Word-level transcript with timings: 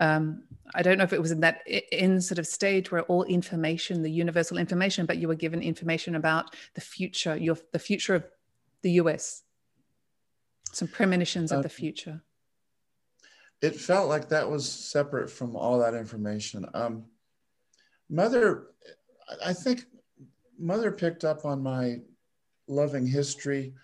um, 0.00 0.42
I 0.74 0.82
don't 0.82 0.98
know 0.98 1.04
if 1.04 1.12
it 1.12 1.20
was 1.20 1.30
in 1.30 1.40
that 1.40 1.62
in 1.66 2.20
sort 2.20 2.38
of 2.38 2.46
stage 2.46 2.90
where 2.90 3.02
all 3.02 3.24
information, 3.24 4.02
the 4.02 4.10
universal 4.10 4.56
information, 4.56 5.06
but 5.06 5.18
you 5.18 5.28
were 5.28 5.34
given 5.34 5.62
information 5.62 6.14
about 6.14 6.54
the 6.74 6.80
future, 6.80 7.36
your 7.36 7.56
the 7.72 7.78
future 7.78 8.14
of 8.14 8.24
the 8.82 8.92
US, 8.92 9.42
some 10.72 10.88
premonitions 10.88 11.52
uh, 11.52 11.56
of 11.56 11.62
the 11.62 11.68
future. 11.68 12.22
It 13.60 13.76
felt 13.76 14.08
like 14.08 14.30
that 14.30 14.50
was 14.50 14.66
separate 14.66 15.30
from 15.30 15.54
all 15.54 15.78
that 15.80 15.94
information. 15.94 16.64
Um, 16.72 17.04
mother, 18.08 18.68
I 19.44 19.52
think 19.52 19.84
mother 20.58 20.90
picked 20.90 21.24
up 21.24 21.44
on 21.44 21.62
my 21.62 21.98
loving 22.68 23.06
history 23.06 23.74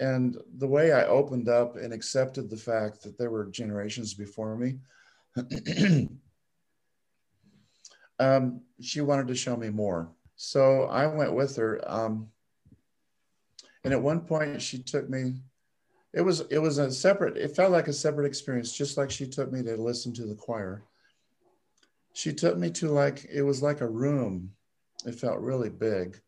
and 0.00 0.36
the 0.56 0.66
way 0.66 0.92
I 0.92 1.04
opened 1.04 1.48
up 1.48 1.76
and 1.76 1.92
accepted 1.92 2.50
the 2.50 2.56
fact 2.56 3.02
that 3.02 3.16
there 3.16 3.30
were 3.30 3.46
generations 3.46 4.14
before 4.14 4.56
me 4.56 4.78
um, 8.18 8.60
she 8.80 9.00
wanted 9.00 9.28
to 9.28 9.34
show 9.34 9.56
me 9.56 9.70
more. 9.70 10.10
So 10.36 10.84
I 10.84 11.06
went 11.06 11.34
with 11.34 11.56
her. 11.56 11.80
Um, 11.86 12.28
and 13.84 13.92
at 13.92 14.02
one 14.02 14.20
point 14.20 14.62
she 14.62 14.82
took 14.82 15.08
me, 15.08 15.34
it 16.12 16.20
was, 16.20 16.40
it 16.50 16.58
was 16.58 16.78
a 16.78 16.90
separate, 16.92 17.36
it 17.36 17.56
felt 17.56 17.72
like 17.72 17.88
a 17.88 17.92
separate 17.92 18.26
experience, 18.26 18.72
just 18.72 18.96
like 18.96 19.10
she 19.10 19.26
took 19.26 19.50
me 19.50 19.62
to 19.62 19.76
listen 19.76 20.12
to 20.14 20.26
the 20.26 20.34
choir. 20.34 20.84
She 22.12 22.32
took 22.32 22.58
me 22.58 22.70
to 22.72 22.90
like, 22.90 23.26
it 23.32 23.42
was 23.42 23.62
like 23.62 23.80
a 23.80 23.88
room. 23.88 24.52
It 25.06 25.14
felt 25.14 25.40
really 25.40 25.70
big. 25.70 26.20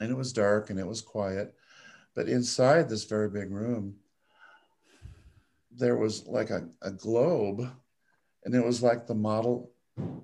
And 0.00 0.10
it 0.10 0.16
was 0.16 0.32
dark 0.32 0.70
and 0.70 0.78
it 0.78 0.86
was 0.86 1.02
quiet. 1.02 1.54
But 2.14 2.28
inside 2.28 2.88
this 2.88 3.04
very 3.04 3.28
big 3.28 3.50
room, 3.50 3.96
there 5.70 5.96
was 5.96 6.26
like 6.26 6.50
a, 6.50 6.68
a 6.82 6.90
globe 6.90 7.70
and 8.44 8.54
it 8.54 8.64
was 8.64 8.82
like 8.82 9.06
the 9.06 9.14
model, 9.14 9.70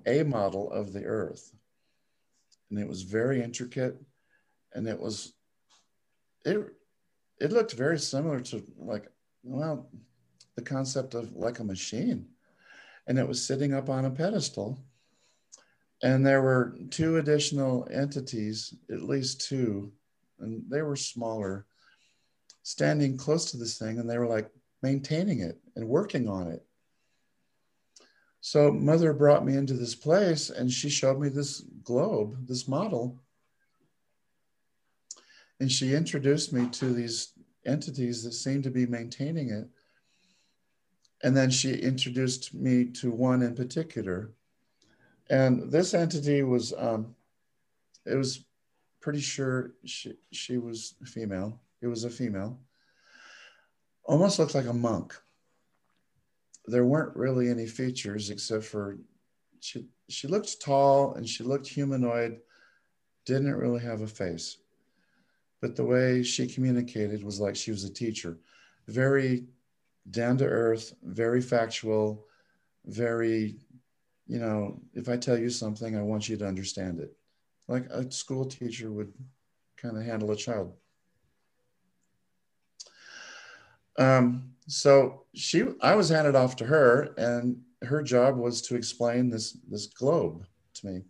a 0.05 0.23
model 0.23 0.71
of 0.71 0.93
the 0.93 1.03
earth. 1.05 1.53
And 2.69 2.79
it 2.79 2.87
was 2.87 3.03
very 3.03 3.41
intricate 3.41 3.97
and 4.73 4.87
it 4.87 4.99
was, 4.99 5.33
it, 6.45 6.73
it 7.39 7.51
looked 7.51 7.73
very 7.73 7.99
similar 7.99 8.39
to 8.41 8.63
like, 8.77 9.07
well, 9.43 9.89
the 10.55 10.61
concept 10.61 11.13
of 11.13 11.33
like 11.33 11.59
a 11.59 11.63
machine. 11.63 12.27
And 13.07 13.17
it 13.17 13.27
was 13.27 13.45
sitting 13.45 13.73
up 13.73 13.89
on 13.89 14.05
a 14.05 14.11
pedestal. 14.11 14.77
And 16.03 16.25
there 16.25 16.41
were 16.41 16.77
two 16.91 17.17
additional 17.17 17.87
entities, 17.91 18.73
at 18.91 19.01
least 19.01 19.47
two, 19.47 19.91
and 20.39 20.63
they 20.69 20.81
were 20.81 20.95
smaller, 20.95 21.65
standing 22.63 23.17
close 23.17 23.49
to 23.51 23.57
this 23.57 23.79
thing. 23.79 23.97
And 23.97 24.09
they 24.09 24.17
were 24.17 24.27
like 24.27 24.51
maintaining 24.81 25.39
it 25.39 25.59
and 25.75 25.87
working 25.87 26.27
on 26.27 26.47
it. 26.47 26.63
So 28.41 28.71
mother 28.71 29.13
brought 29.13 29.45
me 29.45 29.55
into 29.55 29.73
this 29.73 29.95
place 29.95 30.49
and 30.49 30.71
she 30.71 30.89
showed 30.89 31.19
me 31.19 31.29
this 31.29 31.61
globe, 31.83 32.47
this 32.47 32.67
model. 32.67 33.21
And 35.59 35.71
she 35.71 35.93
introduced 35.93 36.53
me 36.53 36.67
to 36.69 36.93
these 36.93 37.33
entities 37.65 38.23
that 38.23 38.33
seemed 38.33 38.63
to 38.63 38.69
be 38.69 38.85
maintaining 38.85 39.49
it. 39.49 39.67
And 41.23 41.35
then 41.35 41.49
she 41.49 41.73
introduced 41.73 42.53
me 42.53 42.85
to 42.85 43.11
one 43.11 43.41
in 43.41 43.55
particular. 43.55 44.31
And 45.29 45.71
this 45.71 45.93
entity 45.93 46.43
was, 46.43 46.73
um, 46.77 47.15
it 48.05 48.15
was 48.15 48.45
pretty 49.01 49.19
sure 49.19 49.73
she, 49.83 50.13
she 50.31 50.57
was 50.57 50.93
female. 51.05 51.59
It 51.81 51.87
was 51.87 52.03
a 52.03 52.09
female 52.09 52.59
almost 54.07 54.39
looked 54.39 54.55
like 54.55 54.65
a 54.65 54.73
monk. 54.73 55.13
There 56.65 56.85
weren't 56.85 57.15
really 57.15 57.49
any 57.49 57.67
features 57.67 58.29
except 58.29 58.63
for 58.63 58.97
she 59.59 59.85
she 60.09 60.27
looked 60.27 60.61
tall 60.61 61.13
and 61.15 61.27
she 61.27 61.43
looked 61.43 61.67
humanoid, 61.67 62.39
didn't 63.25 63.55
really 63.55 63.81
have 63.81 64.01
a 64.01 64.07
face. 64.07 64.57
But 65.61 65.75
the 65.75 65.85
way 65.85 66.23
she 66.23 66.47
communicated 66.47 67.23
was 67.23 67.39
like 67.39 67.55
she 67.55 67.71
was 67.71 67.83
a 67.83 67.93
teacher, 67.93 68.37
very 68.87 69.45
down 70.09 70.37
to 70.37 70.45
earth, 70.45 70.93
very 71.03 71.41
factual, 71.41 72.25
very, 72.85 73.57
you 74.27 74.39
know, 74.39 74.79
if 74.93 75.09
I 75.09 75.17
tell 75.17 75.37
you 75.37 75.49
something, 75.49 75.97
I 75.97 76.01
want 76.01 76.29
you 76.29 76.37
to 76.37 76.47
understand 76.47 76.99
it. 76.99 77.11
Like 77.67 77.87
a 77.89 78.09
school 78.11 78.45
teacher 78.45 78.91
would 78.91 79.11
kind 79.75 79.97
of 79.97 80.03
handle 80.03 80.31
a 80.31 80.35
child. 80.35 80.73
Um, 83.97 84.51
so 84.67 85.23
she, 85.33 85.63
I 85.81 85.95
was 85.95 86.09
handed 86.09 86.35
off 86.35 86.55
to 86.57 86.65
her, 86.65 87.13
and 87.17 87.61
her 87.83 88.01
job 88.01 88.37
was 88.37 88.61
to 88.63 88.75
explain 88.75 89.29
this 89.29 89.57
this 89.69 89.87
globe 89.87 90.45
to 90.75 90.87
me. 90.87 91.01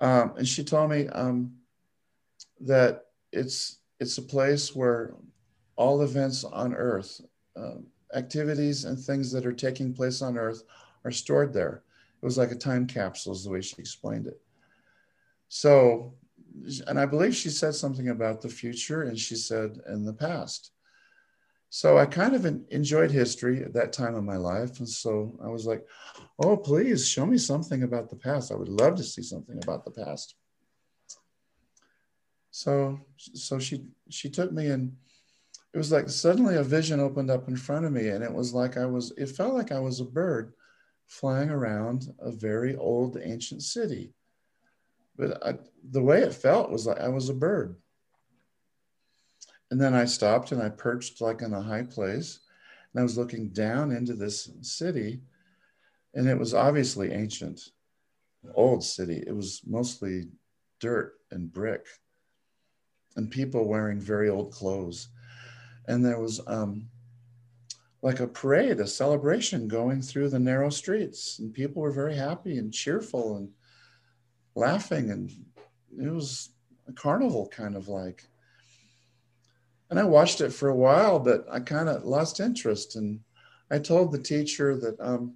Um, 0.00 0.34
and 0.36 0.46
she 0.46 0.62
told 0.64 0.90
me 0.90 1.08
um, 1.08 1.52
that 2.60 3.06
it's 3.32 3.78
it's 4.00 4.18
a 4.18 4.22
place 4.22 4.74
where 4.74 5.14
all 5.76 6.02
events 6.02 6.44
on 6.44 6.74
Earth, 6.74 7.20
uh, 7.56 7.76
activities 8.14 8.84
and 8.84 8.98
things 8.98 9.30
that 9.32 9.46
are 9.46 9.52
taking 9.52 9.92
place 9.92 10.22
on 10.22 10.38
Earth, 10.38 10.62
are 11.04 11.10
stored 11.10 11.52
there. 11.52 11.82
It 12.22 12.24
was 12.24 12.38
like 12.38 12.50
a 12.50 12.56
time 12.56 12.86
capsule, 12.86 13.32
is 13.32 13.44
the 13.44 13.50
way 13.50 13.60
she 13.60 13.76
explained 13.78 14.26
it. 14.26 14.40
So, 15.48 16.14
and 16.86 16.98
I 16.98 17.06
believe 17.06 17.34
she 17.34 17.50
said 17.50 17.74
something 17.74 18.08
about 18.08 18.40
the 18.40 18.48
future, 18.48 19.02
and 19.02 19.18
she 19.18 19.36
said 19.36 19.80
in 19.88 20.04
the 20.04 20.12
past. 20.12 20.72
So 21.76 21.98
I 21.98 22.06
kind 22.06 22.34
of 22.34 22.46
enjoyed 22.70 23.10
history 23.10 23.62
at 23.62 23.74
that 23.74 23.92
time 23.92 24.14
of 24.14 24.24
my 24.24 24.38
life. 24.38 24.78
And 24.78 24.88
so 24.88 25.38
I 25.44 25.48
was 25.48 25.66
like, 25.66 25.86
oh, 26.42 26.56
please 26.56 27.06
show 27.06 27.26
me 27.26 27.36
something 27.36 27.82
about 27.82 28.08
the 28.08 28.16
past. 28.16 28.50
I 28.50 28.54
would 28.54 28.70
love 28.70 28.94
to 28.94 29.02
see 29.02 29.20
something 29.20 29.58
about 29.62 29.84
the 29.84 29.90
past. 29.90 30.36
So, 32.50 32.98
so 33.18 33.58
she, 33.58 33.84
she 34.08 34.30
took 34.30 34.52
me 34.52 34.68
and 34.68 34.96
it 35.74 35.76
was 35.76 35.92
like 35.92 36.08
suddenly 36.08 36.56
a 36.56 36.62
vision 36.62 36.98
opened 36.98 37.30
up 37.30 37.46
in 37.46 37.56
front 37.56 37.84
of 37.84 37.92
me. 37.92 38.08
And 38.08 38.24
it 38.24 38.32
was 38.32 38.54
like 38.54 38.78
I 38.78 38.86
was, 38.86 39.12
it 39.18 39.28
felt 39.28 39.52
like 39.52 39.70
I 39.70 39.78
was 39.78 40.00
a 40.00 40.06
bird 40.06 40.54
flying 41.06 41.50
around 41.50 42.10
a 42.20 42.30
very 42.30 42.74
old 42.74 43.18
ancient 43.22 43.62
city. 43.62 44.14
But 45.14 45.46
I, 45.46 45.58
the 45.90 46.02
way 46.02 46.22
it 46.22 46.32
felt 46.32 46.70
was 46.70 46.86
like 46.86 47.00
I 47.00 47.08
was 47.08 47.28
a 47.28 47.34
bird. 47.34 47.76
And 49.70 49.80
then 49.80 49.94
I 49.94 50.04
stopped 50.04 50.52
and 50.52 50.62
I 50.62 50.68
perched 50.68 51.20
like 51.20 51.42
in 51.42 51.52
a 51.52 51.62
high 51.62 51.82
place. 51.82 52.40
And 52.92 53.00
I 53.00 53.02
was 53.02 53.18
looking 53.18 53.48
down 53.48 53.90
into 53.90 54.14
this 54.14 54.50
city. 54.60 55.20
And 56.14 56.28
it 56.28 56.38
was 56.38 56.54
obviously 56.54 57.12
ancient, 57.12 57.60
old 58.54 58.84
city. 58.84 59.22
It 59.26 59.34
was 59.34 59.62
mostly 59.66 60.28
dirt 60.80 61.14
and 61.30 61.52
brick 61.52 61.86
and 63.16 63.30
people 63.30 63.66
wearing 63.66 64.00
very 64.00 64.28
old 64.28 64.52
clothes. 64.52 65.08
And 65.88 66.04
there 66.04 66.20
was 66.20 66.40
um, 66.46 66.88
like 68.02 68.20
a 68.20 68.26
parade, 68.26 68.80
a 68.80 68.86
celebration 68.86 69.68
going 69.68 70.02
through 70.02 70.28
the 70.28 70.38
narrow 70.38 70.70
streets. 70.70 71.38
And 71.38 71.52
people 71.52 71.82
were 71.82 71.90
very 71.90 72.14
happy 72.14 72.58
and 72.58 72.72
cheerful 72.72 73.36
and 73.36 73.50
laughing. 74.54 75.10
And 75.10 75.30
it 75.98 76.10
was 76.10 76.50
a 76.88 76.92
carnival 76.92 77.48
kind 77.48 77.74
of 77.76 77.88
like 77.88 78.24
and 79.90 79.98
I 79.98 80.04
watched 80.04 80.40
it 80.40 80.52
for 80.52 80.68
a 80.68 80.74
while, 80.74 81.18
but 81.18 81.46
I 81.50 81.60
kind 81.60 81.88
of 81.88 82.04
lost 82.04 82.40
interest. 82.40 82.96
And 82.96 83.20
I 83.70 83.78
told 83.78 84.12
the 84.12 84.18
teacher 84.18 84.76
that, 84.76 84.96
um, 85.00 85.34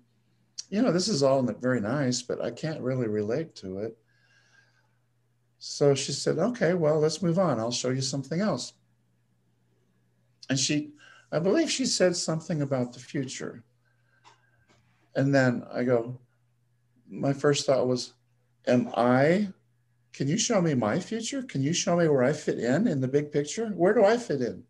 you 0.68 0.82
know, 0.82 0.92
this 0.92 1.08
is 1.08 1.22
all 1.22 1.42
very 1.42 1.80
nice, 1.80 2.22
but 2.22 2.42
I 2.42 2.50
can't 2.50 2.80
really 2.80 3.08
relate 3.08 3.54
to 3.56 3.78
it. 3.78 3.96
So 5.58 5.94
she 5.94 6.12
said, 6.12 6.38
okay, 6.38 6.74
well, 6.74 6.98
let's 6.98 7.22
move 7.22 7.38
on. 7.38 7.60
I'll 7.60 7.70
show 7.70 7.90
you 7.90 8.00
something 8.00 8.40
else. 8.40 8.72
And 10.48 10.58
she, 10.58 10.90
I 11.30 11.38
believe 11.38 11.70
she 11.70 11.86
said 11.86 12.16
something 12.16 12.62
about 12.62 12.92
the 12.92 12.98
future. 12.98 13.62
And 15.14 15.34
then 15.34 15.64
I 15.72 15.84
go, 15.84 16.18
my 17.08 17.32
first 17.32 17.66
thought 17.66 17.86
was, 17.86 18.14
am 18.66 18.90
I 18.96 19.48
can 20.12 20.28
you 20.28 20.38
show 20.38 20.60
me 20.60 20.74
my 20.74 20.98
future? 20.98 21.42
Can 21.42 21.62
you 21.62 21.72
show 21.72 21.96
me 21.96 22.08
where 22.08 22.22
I 22.22 22.32
fit 22.32 22.58
in 22.58 22.88
in 22.88 23.00
the 23.00 23.08
big 23.08 23.30
picture? 23.30 23.68
Where 23.68 23.94
do 23.94 24.04
I 24.04 24.16
fit 24.16 24.42
in? 24.42 24.64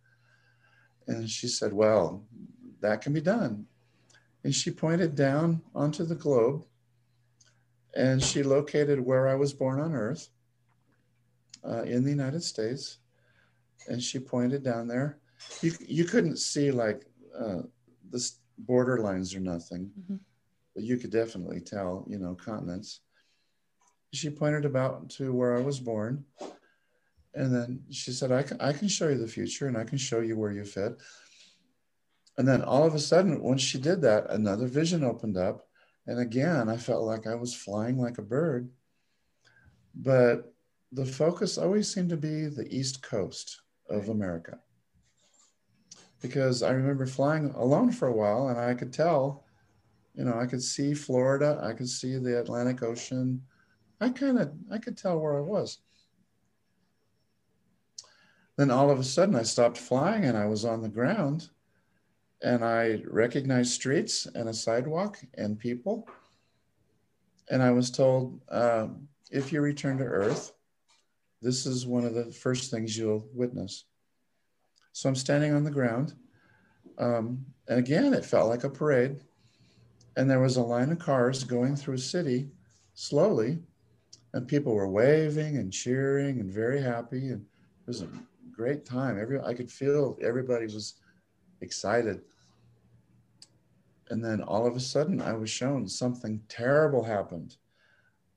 And 1.07 1.29
she 1.29 1.49
said, 1.49 1.73
Well, 1.73 2.25
that 2.81 3.01
can 3.01 3.13
be 3.13 3.21
done. 3.21 3.67
And 4.45 4.55
she 4.55 4.71
pointed 4.71 5.15
down 5.15 5.63
onto 5.75 6.05
the 6.05 6.15
globe 6.15 6.65
and 7.95 8.23
she 8.23 8.43
located 8.43 9.01
where 9.01 9.29
I 9.29 9.35
was 9.35 9.53
born 9.53 9.81
on 9.81 9.95
Earth 9.95 10.29
uh, 11.65 11.83
in 11.83 12.05
the 12.05 12.11
United 12.11 12.43
States. 12.43 12.99
And 13.89 14.03
she 14.03 14.19
pointed 14.19 14.63
down 14.63 14.87
there. 14.87 15.19
You, 15.63 15.73
you 15.81 16.05
couldn't 16.05 16.39
see 16.39 16.71
like 16.71 17.05
uh, 17.39 17.63
the 18.11 18.31
border 18.59 18.99
lines 18.99 19.35
or 19.35 19.41
nothing, 19.41 19.91
mm-hmm. 19.99 20.17
but 20.75 20.85
you 20.85 20.99
could 20.99 21.11
definitely 21.11 21.61
tell, 21.61 22.05
you 22.07 22.19
know, 22.19 22.35
continents. 22.35 23.01
She 24.13 24.31
pointed 24.31 24.65
about 24.65 25.11
to 25.11 25.33
where 25.33 25.57
I 25.57 25.61
was 25.61 25.81
born. 25.81 26.25
And 27.35 27.55
then 27.55 27.85
she 27.91 28.11
said, 28.11 28.33
I 28.33 28.43
can, 28.43 28.61
I 28.61 28.73
can 28.73 28.89
show 28.89 29.09
you 29.09 29.19
the 29.19 29.29
future 29.29 29.69
and 29.69 29.77
I 29.77 29.85
can 29.85 29.99
show 29.99 30.21
you 30.21 30.37
where 30.37 30.51
you 30.51 30.65
fit. 30.65 31.01
And 32.37 32.49
then 32.49 32.63
all 32.63 32.85
of 32.85 32.95
a 32.95 32.99
sudden, 32.99 33.43
once 33.43 33.63
she 33.63 33.79
did 33.79 34.01
that, 34.03 34.31
another 34.31 34.67
vision 34.67 35.05
opened 35.05 35.37
up. 35.37 35.69
And 36.07 36.19
again, 36.19 36.69
I 36.69 36.77
felt 36.77 37.05
like 37.05 37.27
I 37.27 37.35
was 37.35 37.55
flying 37.55 37.99
like 37.99 38.19
a 38.19 38.23
bird. 38.23 38.71
But 39.95 40.53
the 40.93 41.07
focus 41.07 41.59
always 41.59 41.93
seemed 41.93 42.11
to 42.11 42.17
be 42.17 42.47
the 42.47 42.67
East 42.69 43.03
Coast 43.03 43.61
of 43.89 44.09
America. 44.09 44.59
Because 46.21 46.63
I 46.63 46.71
remember 46.71 47.07
flying 47.07 47.51
alone 47.51 47.93
for 47.93 48.09
a 48.09 48.17
while 48.17 48.49
and 48.49 48.59
I 48.59 48.75
could 48.75 48.93
tell, 48.93 49.45
you 50.15 50.25
know, 50.25 50.39
I 50.39 50.47
could 50.47 50.63
see 50.63 50.95
Florida, 50.95 51.61
I 51.63 51.73
could 51.73 51.89
see 51.89 52.17
the 52.17 52.41
Atlantic 52.41 52.83
Ocean. 52.83 53.43
I 54.01 54.09
kind 54.11 54.39
of 54.39 54.53
I 54.71 54.79
could 54.79 54.97
tell 54.97 55.19
where 55.19 55.37
I 55.37 55.43
was. 55.43 55.79
Then 58.57 58.71
all 58.71 58.91
of 58.91 58.99
a 58.99 59.05
sudden 59.05 59.37
I 59.37 59.43
stopped 59.43 59.79
flying 59.79 60.25
and 60.25 60.37
I 60.37 60.47
was 60.47 60.65
on 60.65 60.83
the 60.83 60.89
ground 60.89 61.49
and 62.43 62.65
I 62.65 63.03
recognized 63.07 63.73
streets 63.73 64.27
and 64.27 64.49
a 64.49 64.55
sidewalk 64.55 65.19
and 65.35 65.59
people. 65.59 66.09
And 67.51 67.63
I 67.63 67.71
was 67.71 67.91
told, 67.91 68.41
um, 68.51 69.09
if 69.31 69.53
you 69.53 69.61
return 69.61 69.99
to 69.99 70.05
Earth, 70.05 70.53
this 71.43 71.67
is 71.67 71.87
one 71.87 72.05
of 72.05 72.15
the 72.15 72.31
first 72.31 72.71
things 72.71 72.97
you'll 72.97 73.27
witness. 73.33 73.85
So 74.93 75.09
I'm 75.09 75.17
standing 75.17 75.55
on 75.55 75.65
the 75.65 75.71
ground. 75.71 76.15
Um, 76.99 77.45
and 77.69 77.79
again, 77.79 78.13
it 78.13 78.25
felt 78.25 78.49
like 78.49 78.65
a 78.65 78.71
parade. 78.71 79.21
And 80.17 80.29
there 80.29 80.41
was 80.41 80.57
a 80.57 80.63
line 80.63 80.91
of 80.91 80.99
cars 80.99 81.45
going 81.45 81.77
through 81.77 81.95
a 81.95 81.99
city 81.99 82.51
slowly. 82.95 83.61
And 84.33 84.47
people 84.47 84.75
were 84.75 84.89
waving 84.89 85.57
and 85.57 85.73
cheering 85.73 86.41
and 86.41 86.51
very 86.51 86.81
happy. 86.81 87.29
And 87.31 87.43
it 87.43 87.87
was 87.87 88.03
a 88.03 88.09
great 88.53 88.85
time. 88.85 89.19
Every 89.21 89.41
I 89.41 89.55
could 89.55 89.71
feel 89.71 90.19
everybody 90.23 90.65
was 90.65 90.95
excited. 91.61 92.21
And 94.11 94.25
then 94.25 94.43
all 94.43 94.67
of 94.67 94.77
a 94.77 94.81
sudden, 94.81 95.21
I 95.21 95.33
was 95.33 95.51
shown 95.51 95.87
something 95.89 96.41
terrible 96.49 97.03
happened. 97.03 97.57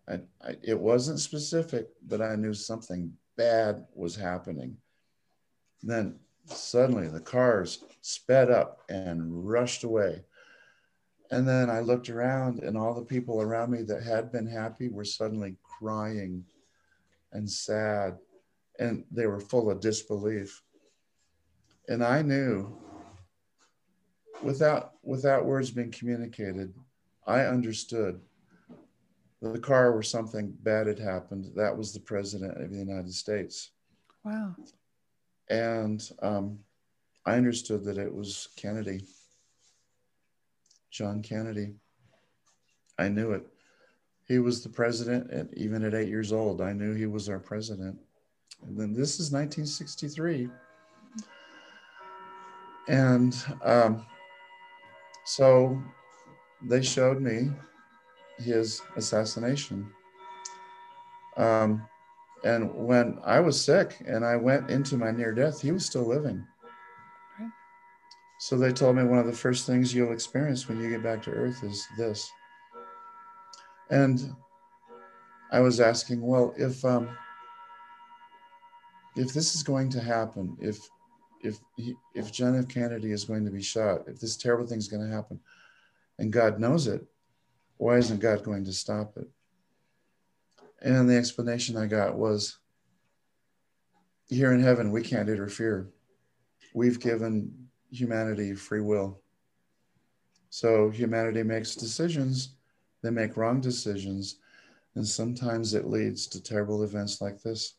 I, 0.07 0.19
I, 0.41 0.57
it 0.61 0.79
wasn't 0.79 1.19
specific, 1.19 1.87
but 2.07 2.21
I 2.21 2.35
knew 2.35 2.53
something 2.53 3.11
bad 3.37 3.85
was 3.93 4.15
happening. 4.15 4.77
Then 5.81 6.19
suddenly 6.45 7.07
the 7.07 7.19
cars 7.19 7.83
sped 8.01 8.51
up 8.51 8.81
and 8.89 9.47
rushed 9.47 9.83
away. 9.83 10.23
And 11.33 11.47
then 11.47 11.69
I 11.69 11.79
looked 11.79 12.09
around, 12.09 12.59
and 12.59 12.77
all 12.77 12.93
the 12.93 13.05
people 13.05 13.41
around 13.41 13.71
me 13.71 13.81
that 13.83 14.03
had 14.03 14.31
been 14.31 14.45
happy 14.45 14.89
were 14.89 15.03
suddenly 15.05 15.55
crying 15.63 16.45
and 17.31 17.49
sad 17.49 18.17
and 18.79 19.03
they 19.11 19.27
were 19.27 19.39
full 19.39 19.69
of 19.69 19.79
disbelief. 19.79 20.61
And 21.87 22.03
I 22.03 22.21
knew 22.21 22.75
without 24.41 24.93
without 25.03 25.45
words 25.45 25.71
being 25.71 25.91
communicated, 25.91 26.73
I 27.27 27.41
understood 27.41 28.21
the 29.41 29.59
car 29.59 29.91
where 29.91 30.03
something 30.03 30.55
bad 30.61 30.87
had 30.87 30.99
happened. 30.99 31.51
That 31.55 31.77
was 31.77 31.93
the 31.93 31.99
president 31.99 32.61
of 32.61 32.71
the 32.71 32.77
United 32.77 33.13
States. 33.13 33.71
Wow. 34.23 34.55
And 35.49 36.09
um, 36.21 36.59
I 37.25 37.35
understood 37.35 37.83
that 37.83 37.97
it 37.97 38.13
was 38.13 38.47
Kennedy, 38.55 39.03
John 40.93 41.23
Kennedy. 41.23 41.73
I 42.99 43.09
knew 43.09 43.31
it. 43.31 43.47
He 44.27 44.37
was 44.37 44.61
the 44.61 44.69
president, 44.69 45.31
and 45.31 45.51
even 45.57 45.83
at 45.83 45.95
eight 45.95 46.07
years 46.07 46.31
old, 46.31 46.61
I 46.61 46.71
knew 46.71 46.93
he 46.93 47.07
was 47.07 47.27
our 47.27 47.39
president. 47.39 47.97
And 48.61 48.79
then 48.79 48.93
this 48.93 49.19
is 49.19 49.31
1963. 49.31 50.49
And 52.87 53.35
um, 53.63 54.05
so 55.25 55.81
they 56.61 56.83
showed 56.83 57.21
me 57.21 57.49
his 58.37 58.79
assassination. 58.95 59.91
Um, 61.37 61.87
and 62.43 62.71
when 62.75 63.17
I 63.25 63.39
was 63.39 63.59
sick 63.59 63.95
and 64.05 64.23
I 64.23 64.35
went 64.35 64.69
into 64.69 64.95
my 64.95 65.09
near 65.09 65.33
death, 65.33 65.59
he 65.59 65.71
was 65.71 65.85
still 65.85 66.05
living. 66.07 66.45
So 68.43 68.57
they 68.57 68.73
told 68.73 68.97
me 68.97 69.05
one 69.05 69.19
of 69.19 69.25
the 69.25 69.31
first 69.31 69.65
things 69.65 69.95
you'll 69.95 70.11
experience 70.11 70.67
when 70.67 70.77
you 70.77 70.89
get 70.89 71.01
back 71.01 71.23
to 71.23 71.31
Earth 71.31 71.63
is 71.63 71.87
this. 71.97 72.29
And 73.89 74.35
I 75.53 75.61
was 75.61 75.79
asking, 75.79 76.21
well, 76.21 76.53
if 76.57 76.83
um, 76.83 77.07
if 79.15 79.31
this 79.33 79.55
is 79.55 79.63
going 79.63 79.89
to 79.91 80.01
happen, 80.01 80.57
if 80.59 80.77
if 81.41 81.57
he, 81.77 81.95
if 82.15 82.33
John 82.33 82.59
F. 82.59 82.67
Kennedy 82.67 83.13
is 83.13 83.23
going 83.23 83.45
to 83.45 83.49
be 83.49 83.61
shot, 83.61 84.01
if 84.07 84.19
this 84.19 84.35
terrible 84.35 84.67
thing 84.67 84.79
is 84.79 84.89
going 84.89 85.09
to 85.09 85.15
happen, 85.15 85.39
and 86.19 86.29
God 86.29 86.59
knows 86.59 86.87
it, 86.87 87.01
why 87.77 87.95
isn't 87.95 88.19
God 88.19 88.43
going 88.43 88.65
to 88.65 88.73
stop 88.73 89.15
it? 89.15 89.29
And 90.81 91.09
the 91.09 91.15
explanation 91.15 91.77
I 91.77 91.85
got 91.85 92.17
was, 92.17 92.57
here 94.27 94.51
in 94.51 94.61
heaven 94.61 94.91
we 94.91 95.01
can't 95.01 95.29
interfere. 95.29 95.87
We've 96.73 96.99
given 96.99 97.69
humanity 97.93 98.53
free 98.55 98.81
will. 98.81 99.21
So 100.49 100.89
humanity 100.89 101.43
makes 101.43 101.75
decisions, 101.75 102.55
they 103.01 103.09
make 103.09 103.37
wrong 103.37 103.61
decisions, 103.61 104.37
and 104.95 105.07
sometimes 105.07 105.73
it 105.73 105.87
leads 105.87 106.27
to 106.27 106.41
terrible 106.41 106.83
events 106.83 107.21
like 107.21 107.41
this 107.41 107.75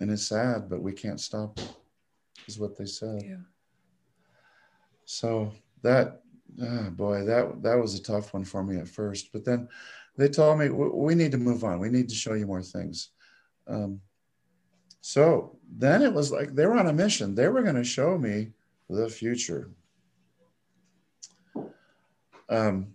and 0.00 0.10
it's 0.10 0.28
sad, 0.28 0.68
but 0.68 0.82
we 0.82 0.92
can't 0.92 1.20
stop 1.20 1.58
it, 1.58 1.68
is 2.46 2.58
what 2.58 2.76
they 2.76 2.86
said. 2.86 3.22
Yeah. 3.24 3.36
So 5.04 5.52
that, 5.82 6.20
oh 6.60 6.90
boy, 6.90 7.24
that 7.24 7.62
that 7.62 7.78
was 7.78 7.94
a 7.94 8.02
tough 8.02 8.34
one 8.34 8.44
for 8.44 8.62
me 8.62 8.78
at 8.78 8.88
first. 8.88 9.32
But 9.32 9.44
then 9.44 9.68
they 10.16 10.28
told 10.28 10.58
me 10.58 10.68
we 10.68 11.14
need 11.14 11.32
to 11.32 11.38
move 11.38 11.64
on. 11.64 11.78
We 11.78 11.88
need 11.88 12.08
to 12.08 12.14
show 12.14 12.34
you 12.34 12.46
more 12.46 12.62
things. 12.62 13.10
Um, 13.68 14.00
so 15.00 15.58
then 15.70 16.02
it 16.02 16.12
was 16.12 16.32
like 16.32 16.54
they 16.54 16.66
were 16.66 16.78
on 16.78 16.88
a 16.88 16.92
mission. 16.92 17.34
They 17.34 17.48
were 17.48 17.62
going 17.62 17.76
to 17.76 17.84
show 17.84 18.18
me 18.18 18.52
the 18.88 19.08
future. 19.08 19.70
Um, 22.48 22.94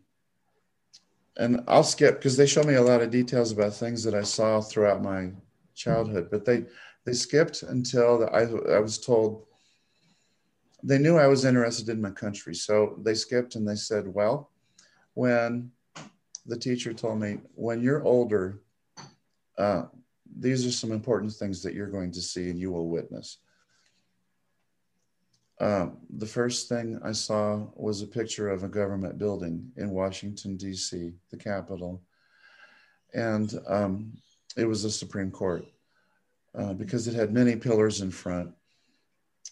and 1.37 1.63
I'll 1.67 1.83
skip 1.83 2.15
because 2.15 2.37
they 2.37 2.45
show 2.45 2.63
me 2.63 2.75
a 2.75 2.81
lot 2.81 3.01
of 3.01 3.09
details 3.09 3.51
about 3.51 3.73
things 3.73 4.03
that 4.03 4.13
I 4.13 4.21
saw 4.23 4.61
throughout 4.61 5.01
my 5.01 5.31
childhood. 5.75 6.29
But 6.29 6.45
they 6.45 6.65
they 7.05 7.13
skipped 7.13 7.63
until 7.63 8.19
the, 8.19 8.25
I, 8.27 8.75
I 8.75 8.79
was 8.79 8.99
told 8.99 9.45
they 10.83 10.97
knew 10.97 11.17
I 11.17 11.27
was 11.27 11.45
interested 11.45 11.89
in 11.89 12.01
my 12.01 12.11
country. 12.11 12.55
So 12.55 12.97
they 13.01 13.13
skipped 13.13 13.55
and 13.55 13.67
they 13.67 13.75
said, 13.75 14.07
well, 14.07 14.51
when 15.13 15.71
the 16.45 16.57
teacher 16.57 16.93
told 16.93 17.19
me, 17.19 17.37
when 17.53 17.81
you're 17.81 18.03
older, 18.03 18.61
uh, 19.57 19.83
these 20.39 20.65
are 20.65 20.71
some 20.71 20.91
important 20.91 21.33
things 21.33 21.61
that 21.61 21.73
you're 21.73 21.87
going 21.87 22.11
to 22.11 22.21
see 22.21 22.49
and 22.49 22.59
you 22.59 22.71
will 22.71 22.87
witness. 22.87 23.37
Um, 25.61 25.97
the 26.17 26.25
first 26.25 26.67
thing 26.67 26.99
I 27.03 27.11
saw 27.11 27.67
was 27.75 28.01
a 28.01 28.07
picture 28.07 28.49
of 28.49 28.63
a 28.63 28.67
government 28.67 29.19
building 29.19 29.71
in 29.77 29.91
Washington, 29.91 30.57
D.C., 30.57 31.13
the 31.29 31.37
Capitol. 31.37 32.01
And 33.13 33.53
um, 33.67 34.17
it 34.57 34.65
was 34.65 34.81
the 34.81 34.89
Supreme 34.89 35.29
Court 35.29 35.63
uh, 36.55 36.73
because 36.73 37.07
it 37.07 37.13
had 37.13 37.31
many 37.31 37.55
pillars 37.55 38.01
in 38.01 38.09
front. 38.09 38.51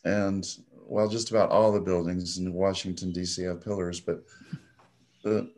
And 0.04 0.48
well, 0.74 1.08
just 1.08 1.30
about 1.30 1.52
all 1.52 1.72
the 1.72 1.80
buildings 1.80 2.40
in 2.40 2.54
Washington, 2.54 3.12
D.C. 3.12 3.44
have 3.44 3.64
pillars, 3.64 4.00
but 4.00 4.24
the 5.24 5.52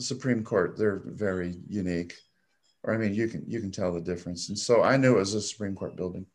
Supreme 0.00 0.42
Court, 0.42 0.76
they're 0.76 1.02
very 1.04 1.60
unique. 1.68 2.14
Or 2.82 2.92
I 2.92 2.98
mean, 2.98 3.14
you 3.14 3.28
can 3.28 3.44
you 3.46 3.60
can 3.60 3.70
tell 3.70 3.92
the 3.92 4.00
difference. 4.00 4.48
And 4.48 4.58
so 4.58 4.82
I 4.82 4.96
knew 4.96 5.14
it 5.14 5.20
was 5.20 5.34
a 5.34 5.40
Supreme 5.40 5.76
Court 5.76 5.94
building. 5.94 6.26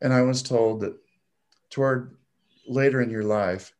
And 0.00 0.12
I 0.12 0.22
was 0.22 0.42
told 0.42 0.80
that 0.80 0.96
toward 1.70 2.15
later 2.68 3.00
in 3.00 3.10
your 3.10 3.24
life 3.24 3.72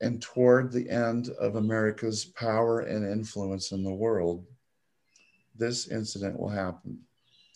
and 0.00 0.22
toward 0.22 0.70
the 0.70 0.88
end 0.88 1.28
of 1.40 1.56
America's 1.56 2.24
power 2.24 2.80
and 2.80 3.10
influence 3.10 3.72
in 3.72 3.82
the 3.82 3.92
world, 3.92 4.46
this 5.56 5.88
incident 5.88 6.38
will 6.38 6.48
happen 6.48 7.00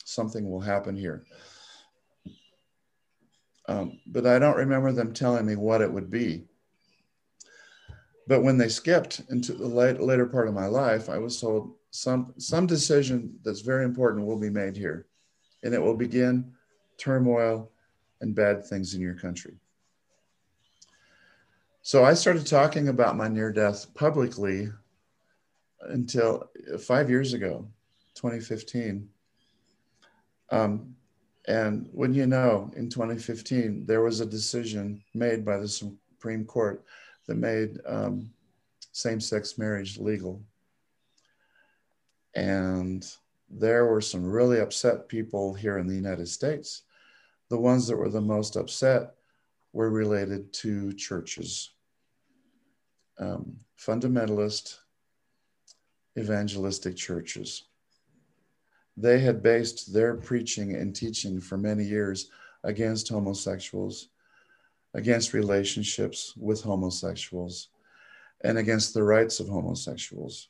something 0.04 0.50
will 0.50 0.60
happen 0.60 0.96
here. 0.96 1.24
Um, 3.68 4.00
but 4.06 4.26
I 4.26 4.38
don't 4.38 4.56
remember 4.56 4.92
them 4.92 5.12
telling 5.12 5.46
me 5.46 5.56
what 5.56 5.80
it 5.80 5.92
would 5.92 6.10
be. 6.10 6.44
But 8.26 8.42
when 8.42 8.58
they 8.58 8.68
skipped 8.68 9.22
into 9.30 9.52
the 9.52 9.66
late, 9.66 10.00
later 10.00 10.26
part 10.26 10.48
of 10.48 10.54
my 10.54 10.66
life, 10.66 11.08
I 11.08 11.18
was 11.18 11.40
told 11.40 11.74
some 11.90 12.34
some 12.38 12.66
decision 12.66 13.38
that's 13.44 13.60
very 13.60 13.84
important 13.84 14.26
will 14.26 14.38
be 14.38 14.50
made 14.50 14.76
here, 14.76 15.06
and 15.62 15.74
it 15.74 15.82
will 15.82 15.96
begin 15.96 16.52
turmoil 16.98 17.70
and 18.20 18.34
bad 18.34 18.64
things 18.64 18.94
in 18.94 19.00
your 19.00 19.14
country. 19.14 19.54
So 21.84 22.04
I 22.04 22.14
started 22.14 22.46
talking 22.46 22.86
about 22.86 23.16
my 23.16 23.26
near 23.26 23.50
death 23.50 23.92
publicly 23.94 24.68
until 25.80 26.48
five 26.80 27.10
years 27.10 27.32
ago, 27.32 27.66
2015. 28.14 29.08
Um, 30.52 30.94
and 31.48 31.88
when 31.90 32.14
you 32.14 32.28
know, 32.28 32.70
in 32.76 32.88
2015, 32.88 33.84
there 33.84 34.00
was 34.00 34.20
a 34.20 34.26
decision 34.26 35.02
made 35.12 35.44
by 35.44 35.58
the 35.58 35.66
Supreme 35.66 36.44
Court 36.44 36.84
that 37.26 37.34
made 37.34 37.80
um, 37.84 38.30
same 38.92 39.18
sex 39.18 39.58
marriage 39.58 39.98
legal. 39.98 40.40
And 42.36 43.04
there 43.50 43.86
were 43.86 44.00
some 44.00 44.24
really 44.24 44.60
upset 44.60 45.08
people 45.08 45.52
here 45.52 45.78
in 45.78 45.88
the 45.88 45.96
United 45.96 46.28
States. 46.28 46.82
The 47.48 47.58
ones 47.58 47.88
that 47.88 47.96
were 47.96 48.08
the 48.08 48.20
most 48.20 48.54
upset 48.54 49.16
were 49.72 49.90
related 49.90 50.52
to 50.52 50.92
churches, 50.92 51.70
um, 53.18 53.56
fundamentalist, 53.78 54.78
evangelistic 56.18 56.96
churches. 56.96 57.64
They 58.96 59.20
had 59.20 59.42
based 59.42 59.92
their 59.92 60.14
preaching 60.14 60.74
and 60.74 60.94
teaching 60.94 61.40
for 61.40 61.56
many 61.56 61.84
years 61.84 62.28
against 62.64 63.08
homosexuals, 63.08 64.08
against 64.94 65.32
relationships 65.32 66.34
with 66.36 66.62
homosexuals, 66.62 67.68
and 68.44 68.58
against 68.58 68.92
the 68.92 69.02
rights 69.02 69.40
of 69.40 69.48
homosexuals. 69.48 70.48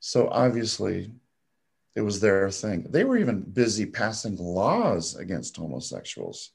So 0.00 0.28
obviously, 0.30 1.12
it 1.94 2.00
was 2.00 2.20
their 2.20 2.50
thing. 2.50 2.86
They 2.88 3.04
were 3.04 3.18
even 3.18 3.42
busy 3.42 3.86
passing 3.86 4.36
laws 4.36 5.16
against 5.16 5.56
homosexuals. 5.56 6.52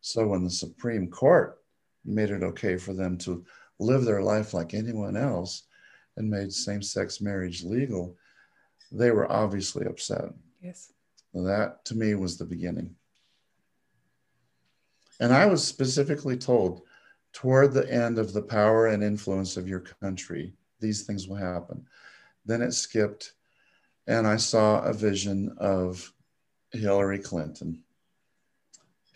So 0.00 0.26
when 0.26 0.44
the 0.44 0.50
Supreme 0.50 1.08
Court 1.08 1.58
made 2.04 2.30
it 2.30 2.42
okay 2.42 2.76
for 2.76 2.94
them 2.94 3.18
to 3.18 3.44
live 3.78 4.04
their 4.04 4.22
life 4.22 4.54
like 4.54 4.74
anyone 4.74 5.16
else 5.16 5.64
and 6.16 6.30
made 6.30 6.52
same 6.52 6.82
sex 6.82 7.20
marriage 7.20 7.62
legal, 7.64 8.16
they 8.90 9.10
were 9.10 9.30
obviously 9.30 9.86
upset. 9.86 10.32
Yes. 10.62 10.92
That 11.34 11.84
to 11.86 11.94
me 11.94 12.14
was 12.14 12.36
the 12.36 12.44
beginning. 12.44 12.94
And 15.20 15.32
I 15.32 15.46
was 15.46 15.64
specifically 15.64 16.36
told 16.36 16.82
toward 17.32 17.72
the 17.72 17.90
end 17.92 18.18
of 18.18 18.32
the 18.32 18.42
power 18.42 18.86
and 18.86 19.02
influence 19.02 19.56
of 19.56 19.68
your 19.68 19.80
country, 19.80 20.54
these 20.80 21.02
things 21.02 21.28
will 21.28 21.36
happen. 21.36 21.86
Then 22.46 22.62
it 22.62 22.72
skipped, 22.72 23.32
and 24.06 24.26
I 24.26 24.36
saw 24.36 24.80
a 24.80 24.92
vision 24.92 25.54
of 25.58 26.12
Hillary 26.72 27.18
Clinton. 27.18 27.82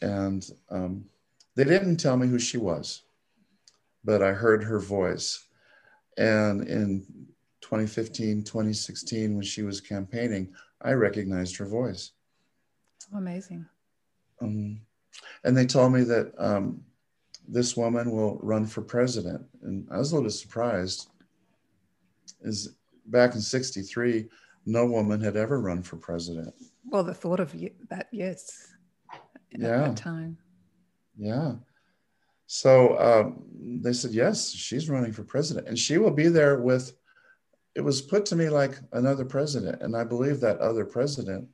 And 0.03 0.45
um, 0.71 1.05
they 1.55 1.65
didn't 1.65 1.97
tell 1.97 2.17
me 2.17 2.27
who 2.27 2.39
she 2.39 2.59
was, 2.59 3.03
but 4.05 4.23
I 4.23 4.33
heard 4.33 4.65
her 4.65 4.79
voice. 4.79 5.47
And 6.19 6.67
in 6.69 7.07
2015, 7.63 8.43
2016, 8.43 9.35
when 9.35 9.45
she 9.45 9.63
was 9.63 9.81
campaigning, 9.81 10.53
I 10.83 10.93
recognized 10.93 11.57
her 11.57 11.67
voice. 11.67 12.11
Amazing. 13.15 13.65
Um, 14.41 14.81
and 15.45 15.57
they 15.57 15.67
told 15.67 15.93
me 15.93 16.03
that 16.03 16.33
um, 16.37 16.83
this 17.47 17.77
woman 17.77 18.11
will 18.11 18.39
run 18.43 18.67
for 18.67 18.83
president. 18.83 19.45
And 19.63 19.87
I 19.91 19.99
was 19.99 20.11
a 20.11 20.17
little 20.17 20.29
bit 20.29 20.33
surprised. 20.33 21.09
Is 22.41 22.75
back 23.07 23.35
in 23.35 23.41
63, 23.41 24.29
no 24.67 24.87
woman 24.87 25.21
had 25.21 25.37
ever 25.37 25.61
run 25.61 25.83
for 25.83 25.97
president. 25.97 26.53
Well, 26.85 27.05
the 27.05 27.15
thought 27.15 27.41
of 27.41 27.55
that, 27.89 28.09
yes. 28.11 28.72
Yeah. 29.57 29.89
That 29.89 29.97
time. 29.97 30.39
Yeah. 31.17 31.55
So 32.47 32.99
um, 32.99 33.45
they 33.83 33.93
said, 33.93 34.13
yes, 34.13 34.51
she's 34.51 34.91
running 34.91 35.13
for 35.13 35.25
president. 35.25 35.69
And 35.69 35.79
she 35.79 35.99
will 35.99 36.11
be 36.11 36.29
there 36.29 36.61
with, 36.61 36.93
it 37.75 37.81
was 37.81 38.03
put 38.03 38.27
to 38.27 38.37
me 38.37 38.49
like 38.49 38.79
another 38.93 39.25
president. 39.25 39.81
And 39.81 39.97
I 39.97 40.05
believe 40.05 40.41
that 40.41 40.59
other 40.59 40.85
president 40.85 41.49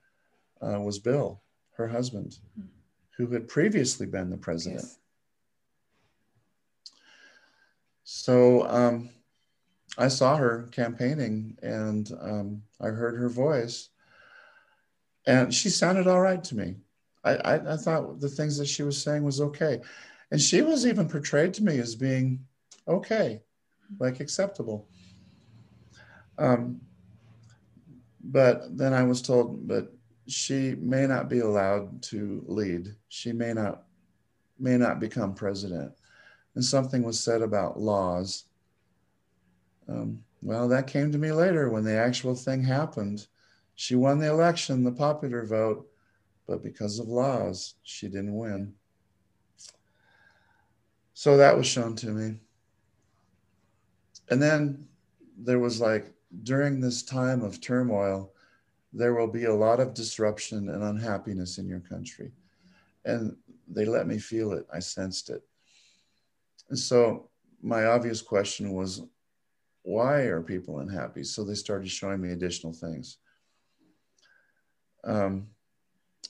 uh, 0.60 0.80
was 0.80 0.98
Bill, 0.98 1.40
her 1.76 1.86
husband, 1.86 2.38
mm-hmm. 2.58 2.68
who 3.16 3.28
had 3.28 3.46
previously 3.46 4.06
been 4.06 4.30
the 4.30 4.36
president. 4.36 4.82
Yes. 4.82 4.98
So 8.02 8.66
um, 8.68 9.10
I 9.96 10.08
saw 10.08 10.36
her 10.36 10.68
campaigning 10.72 11.58
and 11.62 12.10
um, 12.20 12.62
I 12.80 12.88
heard 12.88 13.16
her 13.16 13.28
voice. 13.28 13.90
And 15.26 15.54
she 15.54 15.68
sounded 15.68 16.06
all 16.06 16.20
right 16.20 16.42
to 16.44 16.56
me. 16.56 16.76
I, 17.24 17.34
I, 17.34 17.72
I, 17.74 17.76
thought 17.76 18.20
the 18.20 18.28
things 18.28 18.56
that 18.58 18.68
she 18.68 18.82
was 18.82 19.00
saying 19.02 19.24
was 19.24 19.40
okay. 19.40 19.80
And 20.30 20.40
she 20.40 20.62
was 20.62 20.86
even 20.86 21.08
portrayed 21.08 21.54
to 21.54 21.64
me 21.64 21.78
as 21.78 21.94
being 21.94 22.44
okay, 22.86 23.42
like 23.98 24.20
acceptable. 24.20 24.88
Um, 26.38 26.80
but 28.22 28.76
then 28.76 28.92
I 28.92 29.02
was 29.02 29.22
told, 29.22 29.66
but 29.66 29.92
she 30.26 30.74
may 30.78 31.06
not 31.06 31.28
be 31.28 31.40
allowed 31.40 32.02
to 32.04 32.44
lead. 32.46 32.94
She 33.08 33.32
may 33.32 33.52
not 33.52 33.84
may 34.58 34.76
not 34.76 35.00
become 35.00 35.34
president 35.34 35.92
and 36.58 36.64
something 36.64 37.04
was 37.04 37.20
said 37.20 37.40
about 37.40 37.78
laws. 37.78 38.46
Um, 39.88 40.24
well, 40.42 40.66
that 40.68 40.88
came 40.88 41.12
to 41.12 41.18
me 41.18 41.30
later 41.30 41.70
when 41.70 41.84
the 41.84 41.96
actual 41.96 42.34
thing 42.34 42.64
happened. 42.64 43.28
She 43.76 43.94
won 43.94 44.18
the 44.18 44.28
election, 44.28 44.82
the 44.82 44.90
popular 44.90 45.46
vote, 45.46 45.88
but 46.48 46.62
because 46.64 46.98
of 46.98 47.08
laws, 47.08 47.74
she 47.82 48.08
didn't 48.08 48.34
win. 48.34 48.72
So 51.12 51.36
that 51.36 51.56
was 51.56 51.66
shown 51.66 51.94
to 51.96 52.06
me. 52.06 52.40
And 54.30 54.42
then 54.42 54.88
there 55.36 55.58
was 55.58 55.80
like, 55.80 56.12
during 56.42 56.80
this 56.80 57.02
time 57.02 57.42
of 57.42 57.60
turmoil, 57.60 58.32
there 58.92 59.14
will 59.14 59.26
be 59.28 59.44
a 59.44 59.54
lot 59.54 59.78
of 59.78 59.94
disruption 59.94 60.70
and 60.70 60.82
unhappiness 60.82 61.58
in 61.58 61.68
your 61.68 61.80
country. 61.80 62.32
And 63.04 63.36
they 63.68 63.84
let 63.84 64.06
me 64.06 64.18
feel 64.18 64.52
it. 64.52 64.66
I 64.72 64.78
sensed 64.78 65.28
it. 65.30 65.42
And 66.70 66.78
so 66.78 67.28
my 67.62 67.86
obvious 67.86 68.22
question 68.22 68.72
was, 68.72 69.02
why 69.82 70.20
are 70.22 70.42
people 70.42 70.80
unhappy? 70.80 71.24
So 71.24 71.44
they 71.44 71.54
started 71.54 71.90
showing 71.90 72.20
me 72.20 72.32
additional 72.32 72.72
things. 72.72 73.18
Um, 75.04 75.48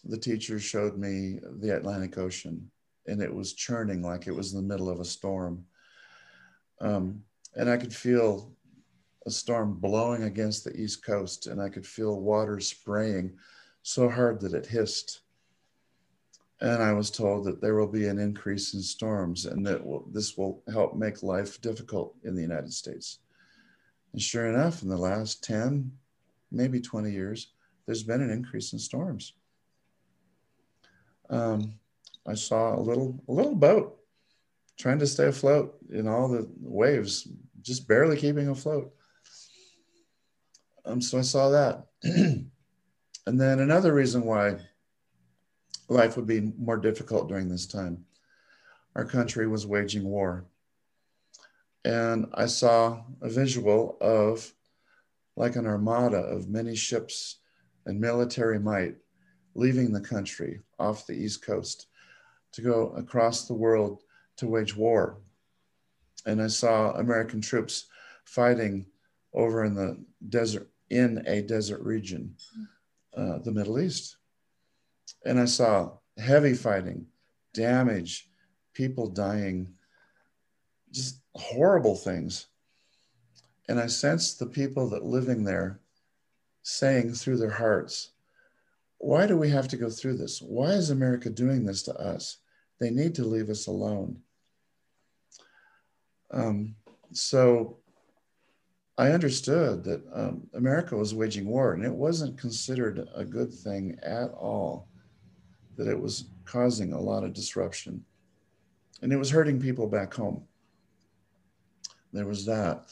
the 0.09 0.19
teacher 0.19 0.59
showed 0.59 0.99
me 0.99 1.39
the 1.61 1.77
Atlantic 1.77 2.19
Ocean, 2.19 2.71
and 3.07 3.23
it 3.23 3.33
was 3.33 3.53
churning 3.53 4.03
like 4.03 4.27
it 4.27 4.35
was 4.35 4.53
in 4.53 4.61
the 4.61 4.67
middle 4.67 4.89
of 4.89 5.01
a 5.01 5.05
storm. 5.05 5.65
Um, 6.81 7.23
and 7.55 7.71
I 7.71 7.77
could 7.77 7.95
feel 7.95 8.53
a 9.27 9.31
storm 9.31 9.75
blowing 9.75 10.25
against 10.25 10.65
the 10.65 10.75
East 10.75 11.05
Coast, 11.05 11.47
and 11.47 11.61
I 11.61 11.69
could 11.69 11.87
feel 11.87 12.21
water 12.21 12.59
spraying 12.61 13.37
so 13.83 14.09
hard 14.09 14.41
that 14.41 14.55
it 14.55 14.67
hissed 14.67 15.21
and 16.61 16.83
I 16.83 16.93
was 16.93 17.11
told 17.11 17.45
that 17.45 17.61
there 17.61 17.77
will 17.77 17.89
be 17.89 18.07
an 18.07 18.19
increase 18.19 18.75
in 18.75 18.83
storms 18.83 19.47
and 19.47 19.65
that 19.67 19.85
will, 19.85 20.05
this 20.13 20.37
will 20.37 20.63
help 20.73 20.97
make 20.97 21.23
life 21.23 21.61
difficult 21.61 22.17
in 22.25 22.35
the 22.35 22.43
United 22.43 22.73
States. 22.73 23.21
And 24.13 24.21
sure 24.21 24.47
enough, 24.47 24.83
in 24.83 24.89
the 24.89 24.97
last 24.97 25.45
10, 25.45 25.93
maybe 26.51 26.81
20 26.81 27.13
years, 27.13 27.53
there's 27.87 28.03
been 28.03 28.23
an 28.23 28.31
increase 28.31 28.73
in 28.73 28.79
storms. 28.79 29.35
Um, 31.31 31.75
I 32.27 32.35
saw 32.35 32.75
a 32.75 32.81
little, 32.81 33.23
a 33.29 33.33
little 33.33 33.55
boat 33.55 33.99
trying 34.79 34.99
to 35.01 35.07
stay 35.07 35.27
afloat 35.27 35.77
in 35.91 36.07
all 36.07 36.29
the 36.29 36.49
waves, 36.61 37.29
just 37.63 37.89
barely 37.89 38.17
keeping 38.17 38.49
afloat. 38.49 38.93
Um, 40.85 41.01
so 41.01 41.19
I 41.19 41.23
saw 41.23 41.51
that. 41.51 41.87
and 42.03 42.51
then 43.27 43.61
another 43.61 43.93
reason 43.93 44.25
why 44.25 44.59
life 45.89 46.17
would 46.17 46.27
be 46.27 46.53
more 46.59 46.77
difficult 46.77 47.29
during 47.29 47.49
this 47.49 47.67
time. 47.67 48.05
Our 48.95 49.05
country 49.05 49.47
was 49.47 49.67
waging 49.67 50.05
war. 50.05 50.47
And 51.85 52.27
I 52.35 52.47
saw 52.47 53.03
a 53.21 53.29
visual 53.29 53.97
of 54.01 54.53
like 55.37 55.57
an 55.57 55.67
armada 55.67 56.19
of 56.19 56.49
many 56.49 56.75
ships 56.75 57.39
and 57.87 58.01
military 58.01 58.59
might 58.59 58.97
leaving 59.59 59.93
the 59.93 60.01
country 60.01 60.61
off 60.79 61.07
the 61.07 61.13
East 61.13 61.43
Coast 61.43 61.87
to 62.53 62.63
go 62.63 62.91
across 62.91 63.47
the 63.47 63.55
world 63.55 64.03
to 64.37 64.47
wage 64.47 64.77
war. 64.77 65.19
And 66.27 66.41
I 66.41 66.47
saw 66.47 66.93
American 66.93 67.41
troops 67.41 67.87
fighting 68.25 68.87
over 69.35 69.65
in 69.65 69.75
the 69.75 69.99
desert, 70.29 70.71
in 70.91 71.23
a 71.27 71.43
desert 71.43 71.81
region, 71.83 72.35
uh, 73.17 73.39
the 73.39 73.53
Middle 73.53 73.81
East 73.81 74.19
and 75.25 75.39
I 75.41 75.45
saw 75.45 75.93
heavy 76.17 76.55
fighting, 76.55 77.07
damage, 77.55 78.31
people 78.73 79.09
dying, 79.09 79.75
just 80.93 81.21
horrible 81.35 81.97
things. 81.97 82.47
And 83.69 83.79
I 83.79 83.87
sensed 83.87 84.39
the 84.39 84.47
people 84.47 84.89
that 84.91 85.05
living 85.05 85.45
there 85.45 85.81
saying 86.63 87.13
through 87.15 87.39
their 87.39 87.51
hearts, 87.51 88.13
why 88.99 89.27
do 89.27 89.37
we 89.37 89.49
have 89.51 89.69
to 89.69 89.77
go 89.77 89.89
through 89.89 90.17
this? 90.17 90.41
Why 90.41 90.71
is 90.73 90.91
America 90.91 91.31
doing 91.31 91.65
this 91.65 91.83
to 91.85 91.95
us? 91.95 92.39
They 92.81 92.91
need 92.91 93.15
to 93.17 93.25
leave 93.25 93.49
us 93.49 93.67
alone. 93.67 94.21
Um, 96.31 96.75
so 97.13 97.79
I 98.99 99.13
understood 99.13 99.85
that 99.85 100.03
um, 100.13 100.49
America 100.55 100.97
was 100.97 101.15
waging 101.15 101.47
war, 101.47 101.73
and 101.73 101.85
it 101.85 101.95
wasn't 101.95 102.39
considered 102.39 103.09
a 103.15 103.25
good 103.25 103.53
thing 103.53 103.99
at 104.03 104.31
all, 104.33 104.89
that 105.77 105.89
it 105.89 105.99
was 105.99 106.31
causing 106.45 106.93
a 106.93 107.01
lot 107.01 107.25
of 107.25 107.33
disruption. 107.33 108.05
And 109.01 109.13
it 109.13 109.17
was 109.17 109.31
hurting 109.31 109.61
people 109.61 109.87
back 109.87 110.13
home. 110.13 110.43
There 112.13 112.27
was 112.27 112.45
that. 112.47 112.89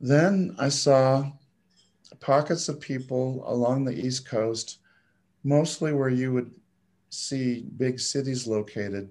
Then 0.00 0.54
I 0.58 0.68
saw 0.68 1.30
pockets 2.22 2.68
of 2.68 2.80
people 2.80 3.44
along 3.46 3.84
the 3.84 4.06
East 4.06 4.26
Coast, 4.26 4.78
mostly 5.44 5.92
where 5.92 6.08
you 6.08 6.32
would 6.32 6.54
see 7.10 7.66
big 7.76 8.00
cities 8.00 8.46
located. 8.46 9.10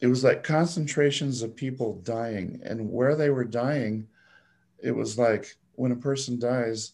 It 0.00 0.08
was 0.08 0.22
like 0.22 0.42
concentrations 0.42 1.40
of 1.40 1.56
people 1.56 2.00
dying, 2.02 2.60
and 2.64 2.90
where 2.90 3.16
they 3.16 3.30
were 3.30 3.44
dying, 3.44 4.06
it 4.82 4.90
was 4.90 5.16
like 5.16 5.56
when 5.76 5.92
a 5.92 5.96
person 5.96 6.38
dies, 6.38 6.92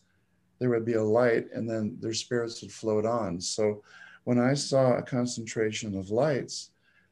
there 0.61 0.69
would 0.69 0.85
be 0.85 0.95
a 0.95 1.03
light, 1.03 1.47
and 1.53 1.69
then 1.69 1.97
their 2.01 2.13
spirits 2.13 2.61
would 2.61 2.71
float 2.71 3.07
on. 3.07 3.41
So 3.41 3.83
when 4.25 4.39
I 4.39 4.55
saw 4.55 4.97
a 4.97 5.03
concentration 5.03 5.99
of 5.99 6.11
lights, 6.11 6.71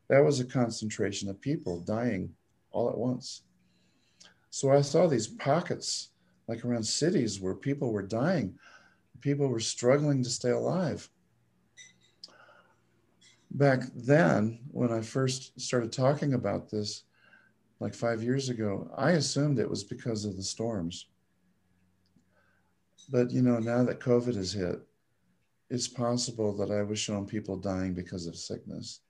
that 0.08 0.24
was 0.24 0.38
a 0.38 0.44
concentration 0.44 1.28
of 1.28 1.40
people 1.40 1.80
dying 1.80 2.34
all 2.70 2.88
at 2.90 2.96
once. 2.96 3.42
So 4.50 4.70
I 4.70 4.82
saw 4.82 5.06
these 5.06 5.26
pockets, 5.26 6.10
like 6.48 6.64
around 6.64 6.82
cities, 6.82 7.40
where 7.40 7.54
people 7.54 7.92
were 7.92 8.02
dying, 8.02 8.58
people 9.20 9.48
were 9.48 9.60
struggling 9.60 10.22
to 10.22 10.30
stay 10.30 10.50
alive. 10.50 11.08
Back 13.50 13.82
then, 13.94 14.60
when 14.70 14.92
I 14.92 15.00
first 15.02 15.58
started 15.60 15.92
talking 15.92 16.34
about 16.34 16.70
this, 16.70 17.04
like 17.80 17.94
five 17.94 18.22
years 18.22 18.48
ago, 18.48 18.90
I 18.96 19.12
assumed 19.12 19.58
it 19.58 19.70
was 19.70 19.84
because 19.84 20.24
of 20.24 20.36
the 20.36 20.42
storms. 20.42 21.06
But 23.10 23.30
you 23.30 23.42
know, 23.42 23.58
now 23.58 23.84
that 23.84 24.00
COVID 24.00 24.34
has 24.34 24.52
hit, 24.52 24.80
it's 25.70 25.88
possible 25.88 26.56
that 26.56 26.70
I 26.70 26.82
was 26.82 26.98
showing 26.98 27.26
people 27.26 27.56
dying 27.56 27.94
because 27.94 28.26
of 28.26 28.36
sickness. 28.36 29.00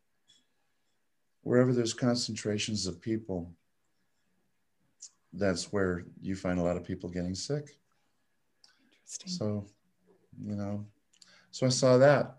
Wherever 1.43 1.73
there's 1.73 1.95
concentrations 1.95 2.87
of 2.87 3.01
people, 3.01 3.53
that's 5.39 5.73
where 5.73 6.05
you 6.21 6.35
find 6.35 6.59
a 6.59 6.63
lot 6.63 6.77
of 6.77 6.85
people 6.85 7.09
getting 7.09 7.35
sick. 7.35 7.79
Interesting. 9.07 9.33
So, 9.33 9.67
you 10.43 10.55
know, 10.55 10.87
so 11.51 11.67
I 11.67 11.71
saw 11.71 11.99
that. 11.99 12.37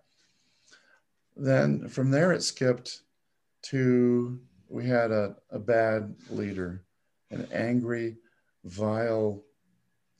Then 1.35 1.87
from 1.87 2.11
there, 2.11 2.31
it 2.31 2.43
skipped 2.43 3.01
to 3.63 4.39
we 4.67 4.85
had 4.85 5.11
a, 5.11 5.35
a 5.49 5.59
bad 5.59 6.15
leader, 6.29 6.83
an 7.31 7.47
angry, 7.51 8.17
vile, 8.63 9.43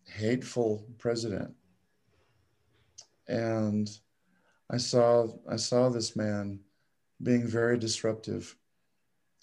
hateful 0.06 0.86
president. 0.98 1.54
And 3.28 3.90
I 4.72 4.78
saw 4.78 5.28
I 5.48 5.58
saw 5.58 5.90
this 5.90 6.16
man 6.16 6.60
being 7.22 7.48
very 7.48 7.78
disruptive, 7.78 8.56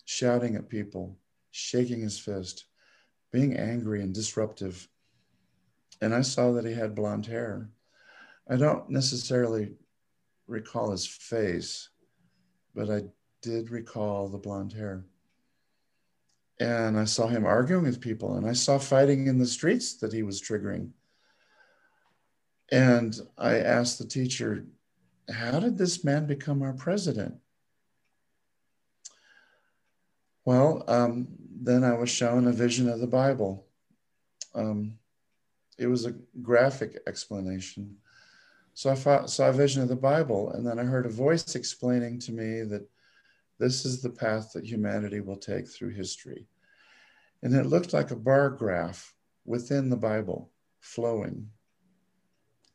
shouting 0.06 0.56
at 0.56 0.68
people, 0.68 1.18
shaking 1.50 2.00
his 2.00 2.18
fist, 2.18 2.64
being 3.32 3.56
angry 3.56 4.02
and 4.02 4.14
disruptive. 4.14 4.88
And 6.00 6.14
I 6.14 6.22
saw 6.22 6.52
that 6.52 6.64
he 6.64 6.74
had 6.74 6.94
blonde 6.94 7.26
hair. 7.26 7.70
I 8.48 8.56
don't 8.56 8.88
necessarily 8.90 9.72
recall 10.46 10.90
his 10.90 11.06
face, 11.06 11.88
but 12.74 12.90
I 12.90 13.04
did 13.42 13.70
recall 13.70 14.28
the 14.28 14.38
blonde 14.38 14.72
hair. 14.72 15.04
And 16.58 16.98
I 16.98 17.04
saw 17.04 17.26
him 17.26 17.44
arguing 17.44 17.84
with 17.84 18.00
people, 18.00 18.36
and 18.36 18.46
I 18.46 18.52
saw 18.52 18.78
fighting 18.78 19.26
in 19.26 19.38
the 19.38 19.46
streets 19.46 19.94
that 19.98 20.12
he 20.12 20.22
was 20.22 20.40
triggering. 20.40 20.90
And 22.72 23.18
I 23.36 23.58
asked 23.58 23.98
the 23.98 24.06
teacher, 24.06 24.64
How 25.30 25.60
did 25.60 25.76
this 25.76 26.02
man 26.02 26.26
become 26.26 26.62
our 26.62 26.72
president? 26.72 27.36
Well, 30.44 30.84
um, 30.88 31.28
then 31.58 31.84
I 31.84 31.94
was 31.94 32.10
shown 32.10 32.46
a 32.46 32.52
vision 32.52 32.88
of 32.88 33.00
the 33.00 33.06
Bible. 33.06 33.66
Um, 34.54 34.98
it 35.78 35.86
was 35.86 36.04
a 36.04 36.14
graphic 36.42 36.98
explanation. 37.06 37.96
So 38.74 38.90
I 38.90 39.26
saw 39.26 39.48
a 39.48 39.52
vision 39.52 39.82
of 39.82 39.88
the 39.88 39.96
Bible, 39.96 40.50
and 40.52 40.66
then 40.66 40.78
I 40.78 40.84
heard 40.84 41.06
a 41.06 41.10
voice 41.10 41.54
explaining 41.54 42.18
to 42.20 42.32
me 42.32 42.62
that 42.62 42.86
this 43.58 43.86
is 43.86 44.02
the 44.02 44.10
path 44.10 44.52
that 44.52 44.66
humanity 44.66 45.20
will 45.20 45.36
take 45.36 45.66
through 45.66 45.90
history. 45.90 46.46
And 47.42 47.54
it 47.54 47.66
looked 47.66 47.94
like 47.94 48.10
a 48.10 48.16
bar 48.16 48.50
graph 48.50 49.14
within 49.46 49.88
the 49.88 49.96
Bible, 49.96 50.50
flowing, 50.80 51.48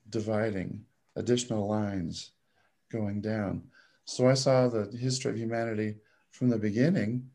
dividing, 0.10 0.86
additional 1.15 1.67
lines 1.67 2.32
going 2.91 3.22
down. 3.22 3.63
So 4.06 4.28
I 4.28 4.34
saw 4.34 4.67
the 4.67 4.89
history 4.98 5.32
of 5.32 5.38
humanity 5.38 5.98
from 6.32 6.50
the 6.50 6.58
beginning 6.58 7.30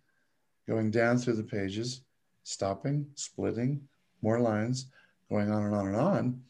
going 0.69 0.91
down 0.91 1.19
through 1.19 1.37
the 1.37 1.43
pages, 1.43 2.03
stopping, 2.43 3.07
splitting, 3.15 3.81
more 4.23 4.41
lines, 4.41 4.87
going 5.31 5.51
on 5.51 5.65
and 5.65 5.75
on 5.75 5.87
and 5.89 5.97
on. 5.97 6.43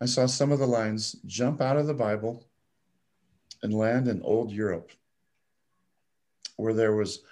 I 0.00 0.06
saw 0.06 0.26
some 0.26 0.52
of 0.52 0.58
the 0.58 0.66
lines 0.66 1.16
jump 1.26 1.60
out 1.60 1.76
of 1.76 1.86
the 1.86 1.94
Bible 1.94 2.44
and 3.62 3.72
land 3.72 4.08
in 4.08 4.20
old 4.22 4.50
Europe, 4.50 4.90
where 6.56 6.74
there 6.74 6.94
was 6.94 7.22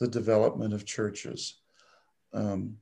the 0.00 0.08
development 0.08 0.72
of 0.72 0.86
churches, 0.86 1.56
um, 2.32 2.76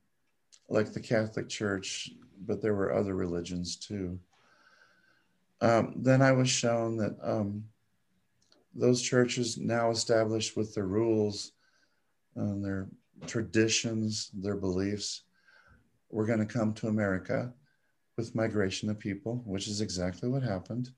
like 0.68 0.92
the 0.92 1.00
Catholic 1.00 1.48
Church, 1.48 2.10
but 2.46 2.62
there 2.62 2.74
were 2.74 2.94
other 2.94 3.14
religions 3.14 3.76
too. 3.76 4.18
Um, 5.60 5.94
then 5.96 6.22
I 6.22 6.32
was 6.32 6.48
shown 6.48 6.96
that 6.98 7.16
um, 7.22 7.64
those 8.74 9.02
churches 9.02 9.58
now 9.58 9.90
established 9.90 10.56
with 10.56 10.74
their 10.74 10.86
rules 10.86 11.52
and 12.36 12.64
their 12.64 12.88
traditions, 13.26 14.30
their 14.34 14.56
beliefs, 14.56 15.22
were 16.10 16.26
going 16.26 16.38
to 16.38 16.46
come 16.46 16.72
to 16.74 16.88
America 16.88 17.52
with 18.16 18.34
migration 18.34 18.90
of 18.90 18.98
people, 18.98 19.42
which 19.46 19.68
is 19.68 19.80
exactly 19.80 20.28
what 20.28 20.42
happened. 20.42 20.90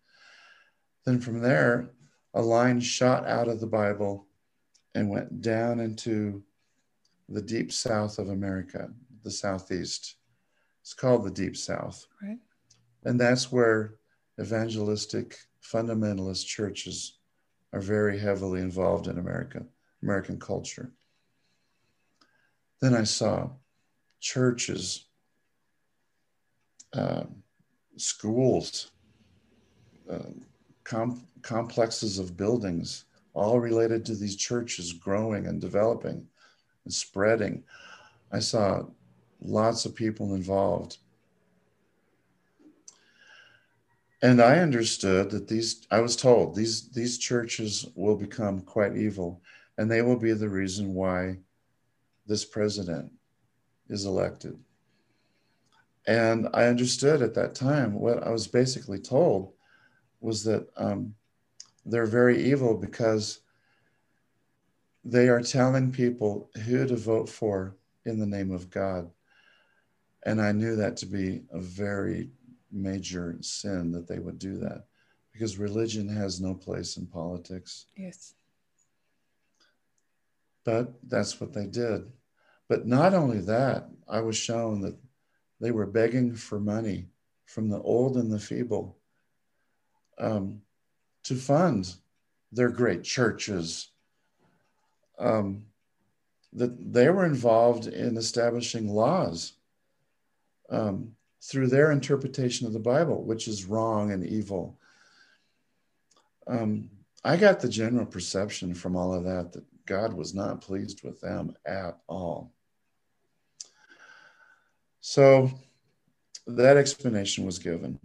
Then 1.04 1.20
from 1.20 1.40
there, 1.40 1.90
a 2.34 2.42
line 2.42 2.80
shot 2.80 3.26
out 3.26 3.48
of 3.48 3.60
the 3.60 3.66
Bible 3.66 4.26
and 4.94 5.10
went 5.10 5.40
down 5.40 5.80
into 5.80 6.42
the 7.28 7.42
deep 7.42 7.72
south 7.72 8.18
of 8.18 8.28
America, 8.28 8.90
the 9.22 9.30
southeast. 9.30 10.16
It's 10.80 10.94
called 10.94 11.24
the 11.24 11.30
deep 11.30 11.56
south. 11.56 12.06
Right. 12.22 12.38
And 13.04 13.20
that's 13.20 13.50
where 13.50 13.96
evangelistic 14.40 15.36
fundamentalist 15.62 16.46
churches 16.46 17.18
are 17.72 17.80
very 17.80 18.18
heavily 18.18 18.60
involved 18.60 19.06
in 19.06 19.18
America, 19.18 19.64
American 20.02 20.38
culture. 20.38 20.92
Then 22.82 22.94
I 22.96 23.04
saw 23.04 23.48
churches, 24.18 25.04
uh, 26.92 27.22
schools, 27.96 28.90
uh, 30.10 30.32
com- 30.82 31.28
complexes 31.42 32.18
of 32.18 32.36
buildings, 32.36 33.04
all 33.34 33.60
related 33.60 34.04
to 34.06 34.16
these 34.16 34.34
churches 34.34 34.92
growing 34.92 35.46
and 35.46 35.60
developing 35.60 36.26
and 36.84 36.92
spreading. 36.92 37.62
I 38.32 38.40
saw 38.40 38.86
lots 39.40 39.84
of 39.84 39.94
people 39.94 40.34
involved. 40.34 40.98
And 44.22 44.42
I 44.42 44.58
understood 44.58 45.30
that 45.30 45.46
these, 45.46 45.86
I 45.92 46.00
was 46.00 46.16
told 46.16 46.56
these, 46.56 46.88
these 46.88 47.18
churches 47.18 47.86
will 47.94 48.16
become 48.16 48.60
quite 48.62 48.96
evil 48.96 49.40
and 49.78 49.88
they 49.88 50.02
will 50.02 50.18
be 50.18 50.32
the 50.32 50.48
reason 50.48 50.94
why 50.94 51.36
this 52.26 52.44
president 52.44 53.12
is 53.88 54.04
elected. 54.04 54.58
And 56.06 56.48
I 56.52 56.64
understood 56.64 57.22
at 57.22 57.34
that 57.34 57.54
time 57.54 57.94
what 57.94 58.22
I 58.22 58.30
was 58.30 58.46
basically 58.46 58.98
told 58.98 59.52
was 60.20 60.42
that 60.44 60.68
um, 60.76 61.14
they're 61.84 62.06
very 62.06 62.42
evil 62.42 62.76
because 62.76 63.40
they 65.04 65.28
are 65.28 65.42
telling 65.42 65.92
people 65.92 66.50
who 66.64 66.86
to 66.86 66.96
vote 66.96 67.28
for 67.28 67.76
in 68.04 68.18
the 68.18 68.26
name 68.26 68.52
of 68.52 68.70
God. 68.70 69.10
And 70.24 70.40
I 70.40 70.52
knew 70.52 70.76
that 70.76 70.96
to 70.98 71.06
be 71.06 71.42
a 71.52 71.60
very 71.60 72.30
major 72.70 73.36
sin 73.40 73.90
that 73.92 74.06
they 74.08 74.18
would 74.18 74.38
do 74.38 74.56
that 74.58 74.84
because 75.32 75.58
religion 75.58 76.08
has 76.08 76.40
no 76.40 76.54
place 76.54 76.96
in 76.96 77.06
politics. 77.06 77.86
Yes. 77.96 78.34
But 80.64 80.94
that's 81.08 81.40
what 81.40 81.52
they 81.52 81.66
did. 81.66 82.04
But 82.68 82.86
not 82.86 83.14
only 83.14 83.40
that, 83.40 83.88
I 84.08 84.20
was 84.20 84.36
shown 84.36 84.80
that 84.82 84.96
they 85.60 85.70
were 85.70 85.86
begging 85.86 86.34
for 86.34 86.60
money 86.60 87.08
from 87.46 87.68
the 87.68 87.80
old 87.80 88.16
and 88.16 88.32
the 88.32 88.38
feeble 88.38 88.96
um, 90.18 90.62
to 91.24 91.34
fund 91.34 91.94
their 92.50 92.68
great 92.68 93.04
churches. 93.04 93.90
Um, 95.18 95.66
that 96.52 96.92
they 96.92 97.08
were 97.08 97.24
involved 97.24 97.86
in 97.86 98.16
establishing 98.16 98.88
laws 98.88 99.54
um, 100.70 101.12
through 101.42 101.68
their 101.68 101.90
interpretation 101.92 102.66
of 102.66 102.72
the 102.72 102.78
Bible, 102.78 103.22
which 103.24 103.48
is 103.48 103.64
wrong 103.64 104.12
and 104.12 104.24
evil. 104.26 104.78
Um, 106.46 106.90
I 107.24 107.36
got 107.36 107.60
the 107.60 107.68
general 107.68 108.06
perception 108.06 108.74
from 108.74 108.96
all 108.96 109.14
of 109.14 109.24
that 109.24 109.52
that 109.52 109.64
God 109.86 110.12
was 110.12 110.34
not 110.34 110.60
pleased 110.60 111.02
with 111.02 111.20
them 111.20 111.54
at 111.66 111.98
all. 112.08 112.52
So 115.00 115.50
that 116.46 116.76
explanation 116.76 117.44
was 117.44 117.58
given. 117.58 117.98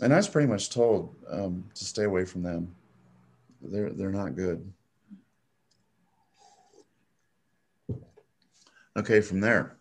And 0.00 0.12
I 0.12 0.16
was 0.16 0.28
pretty 0.28 0.46
much 0.46 0.70
told 0.70 1.16
um, 1.28 1.64
to 1.74 1.84
stay 1.84 2.04
away 2.04 2.24
from 2.24 2.42
them. 2.42 2.74
They're, 3.60 3.90
they're 3.90 4.10
not 4.10 4.36
good. 4.36 4.72
Okay, 8.96 9.20
from 9.20 9.40
there, 9.40 9.76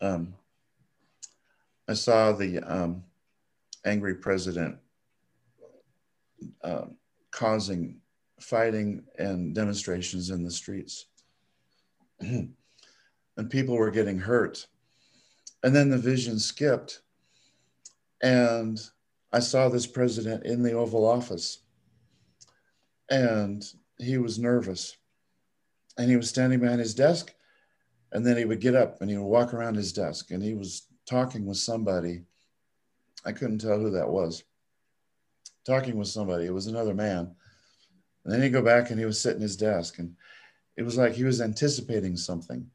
um, 0.00 0.34
I 1.88 1.94
saw 1.94 2.32
the 2.32 2.58
um, 2.60 3.04
angry 3.84 4.14
president 4.16 4.78
uh, 6.62 6.86
causing 7.30 8.01
fighting 8.42 9.04
and 9.18 9.54
demonstrations 9.54 10.30
in 10.30 10.42
the 10.42 10.50
streets. 10.50 11.06
and 12.20 12.54
people 13.50 13.76
were 13.76 13.90
getting 13.90 14.18
hurt. 14.18 14.66
And 15.62 15.74
then 15.74 15.90
the 15.90 15.98
vision 15.98 16.38
skipped. 16.38 17.00
And 18.22 18.80
I 19.32 19.40
saw 19.40 19.68
this 19.68 19.86
president 19.86 20.44
in 20.44 20.62
the 20.62 20.72
Oval 20.72 21.06
Office. 21.06 21.58
And 23.10 23.64
he 23.98 24.18
was 24.18 24.38
nervous. 24.38 24.96
And 25.98 26.10
he 26.10 26.16
was 26.16 26.28
standing 26.28 26.60
behind 26.60 26.80
his 26.80 26.94
desk. 26.94 27.34
And 28.12 28.26
then 28.26 28.36
he 28.36 28.44
would 28.44 28.60
get 28.60 28.74
up 28.74 29.00
and 29.00 29.10
he 29.10 29.16
would 29.16 29.24
walk 29.24 29.54
around 29.54 29.76
his 29.76 29.92
desk. 29.92 30.30
And 30.30 30.42
he 30.42 30.54
was 30.54 30.86
talking 31.06 31.46
with 31.46 31.58
somebody. 31.58 32.22
I 33.24 33.32
couldn't 33.32 33.58
tell 33.58 33.78
who 33.78 33.90
that 33.90 34.08
was. 34.08 34.42
Talking 35.64 35.96
with 35.96 36.08
somebody. 36.08 36.46
It 36.46 36.54
was 36.54 36.66
another 36.66 36.94
man. 36.94 37.34
And 38.24 38.32
then 38.32 38.42
he'd 38.42 38.50
go 38.50 38.62
back 38.62 38.90
and 38.90 38.98
he 38.98 39.04
was 39.04 39.20
sitting 39.20 39.42
his 39.42 39.56
desk. 39.56 39.98
And 39.98 40.14
it 40.76 40.82
was 40.82 40.96
like 40.96 41.12
he 41.12 41.24
was 41.24 41.40
anticipating 41.40 42.16
something. 42.16 42.66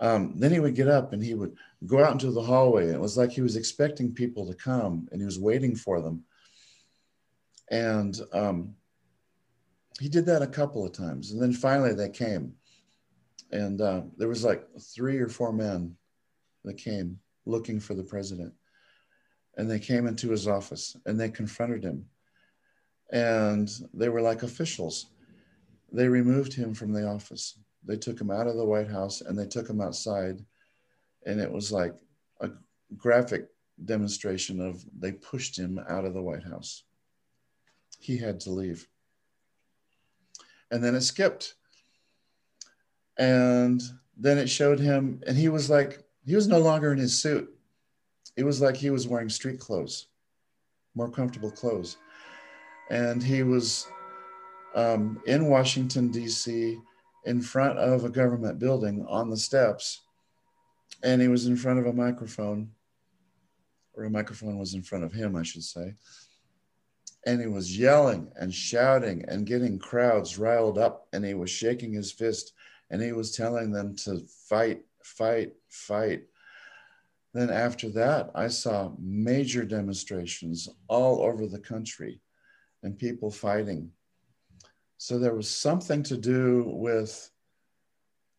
Um, 0.00 0.34
then 0.36 0.50
he 0.50 0.58
would 0.58 0.74
get 0.74 0.88
up 0.88 1.12
and 1.12 1.22
he 1.22 1.34
would 1.34 1.54
go 1.86 2.02
out 2.02 2.12
into 2.12 2.32
the 2.32 2.42
hallway. 2.42 2.88
It 2.88 3.00
was 3.00 3.16
like 3.16 3.30
he 3.30 3.40
was 3.40 3.56
expecting 3.56 4.12
people 4.12 4.46
to 4.46 4.54
come 4.54 5.08
and 5.12 5.20
he 5.20 5.24
was 5.24 5.38
waiting 5.38 5.76
for 5.76 6.00
them. 6.00 6.24
And 7.70 8.20
um, 8.32 8.74
he 10.00 10.08
did 10.08 10.26
that 10.26 10.42
a 10.42 10.46
couple 10.46 10.84
of 10.84 10.92
times. 10.92 11.30
And 11.30 11.40
then 11.40 11.52
finally 11.52 11.94
they 11.94 12.08
came. 12.08 12.54
And 13.52 13.80
uh, 13.80 14.02
there 14.16 14.28
was 14.28 14.44
like 14.44 14.66
three 14.80 15.18
or 15.18 15.28
four 15.28 15.52
men 15.52 15.96
that 16.64 16.78
came 16.78 17.18
looking 17.46 17.78
for 17.78 17.94
the 17.94 18.02
president. 18.02 18.52
And 19.56 19.70
they 19.70 19.78
came 19.78 20.06
into 20.06 20.30
his 20.30 20.48
office 20.48 20.96
and 21.06 21.20
they 21.20 21.28
confronted 21.28 21.84
him. 21.84 22.06
And 23.10 23.70
they 23.92 24.08
were 24.08 24.22
like 24.22 24.42
officials. 24.42 25.06
They 25.90 26.08
removed 26.08 26.54
him 26.54 26.74
from 26.74 26.92
the 26.92 27.06
office 27.06 27.56
they 27.84 27.96
took 27.96 28.20
him 28.20 28.30
out 28.30 28.46
of 28.46 28.56
the 28.56 28.64
White 28.64 28.88
House 28.88 29.20
and 29.20 29.38
they 29.38 29.46
took 29.46 29.68
him 29.68 29.80
outside. 29.80 30.44
And 31.26 31.40
it 31.40 31.50
was 31.50 31.72
like 31.72 31.94
a 32.40 32.50
graphic 32.96 33.48
demonstration 33.84 34.60
of 34.60 34.84
they 34.96 35.12
pushed 35.12 35.58
him 35.58 35.80
out 35.88 36.04
of 36.04 36.14
the 36.14 36.22
White 36.22 36.44
House. 36.44 36.84
He 37.98 38.18
had 38.18 38.40
to 38.40 38.50
leave. 38.50 38.88
And 40.70 40.82
then 40.82 40.94
it 40.94 41.02
skipped. 41.02 41.54
And 43.18 43.82
then 44.16 44.38
it 44.38 44.48
showed 44.48 44.80
him, 44.80 45.22
and 45.26 45.36
he 45.36 45.48
was 45.48 45.68
like, 45.68 46.02
he 46.24 46.34
was 46.34 46.48
no 46.48 46.58
longer 46.58 46.92
in 46.92 46.98
his 46.98 47.20
suit. 47.20 47.52
It 48.36 48.44
was 48.44 48.60
like 48.60 48.76
he 48.76 48.90
was 48.90 49.06
wearing 49.06 49.28
street 49.28 49.60
clothes, 49.60 50.06
more 50.94 51.10
comfortable 51.10 51.50
clothes. 51.50 51.98
And 52.90 53.22
he 53.22 53.42
was 53.42 53.86
um, 54.74 55.20
in 55.26 55.46
Washington, 55.46 56.10
D.C 56.10 56.78
in 57.24 57.40
front 57.40 57.78
of 57.78 58.04
a 58.04 58.10
government 58.10 58.58
building 58.58 59.04
on 59.08 59.30
the 59.30 59.36
steps. 59.36 60.02
And 61.02 61.20
he 61.20 61.28
was 61.28 61.46
in 61.46 61.56
front 61.56 61.78
of 61.78 61.86
a 61.86 61.92
microphone, 61.92 62.70
or 63.94 64.04
a 64.04 64.10
microphone 64.10 64.58
was 64.58 64.74
in 64.74 64.82
front 64.82 65.04
of 65.04 65.12
him, 65.12 65.36
I 65.36 65.42
should 65.42 65.64
say. 65.64 65.94
And 67.24 67.40
he 67.40 67.46
was 67.46 67.78
yelling 67.78 68.30
and 68.36 68.52
shouting 68.52 69.24
and 69.28 69.46
getting 69.46 69.78
crowds 69.78 70.38
riled 70.38 70.78
up. 70.78 71.06
And 71.12 71.24
he 71.24 71.34
was 71.34 71.50
shaking 71.50 71.92
his 71.92 72.10
fist 72.10 72.52
and 72.90 73.00
he 73.00 73.12
was 73.12 73.34
telling 73.34 73.70
them 73.70 73.94
to 73.96 74.20
fight, 74.48 74.82
fight, 75.04 75.52
fight. 75.68 76.24
Then 77.32 77.48
after 77.48 77.88
that, 77.90 78.30
I 78.34 78.48
saw 78.48 78.92
major 78.98 79.64
demonstrations 79.64 80.68
all 80.88 81.22
over 81.22 81.46
the 81.46 81.60
country 81.60 82.20
and 82.82 82.98
people 82.98 83.30
fighting 83.30 83.90
so 85.02 85.18
there 85.18 85.34
was 85.34 85.50
something 85.50 86.04
to 86.04 86.16
do 86.16 86.62
with 86.76 87.28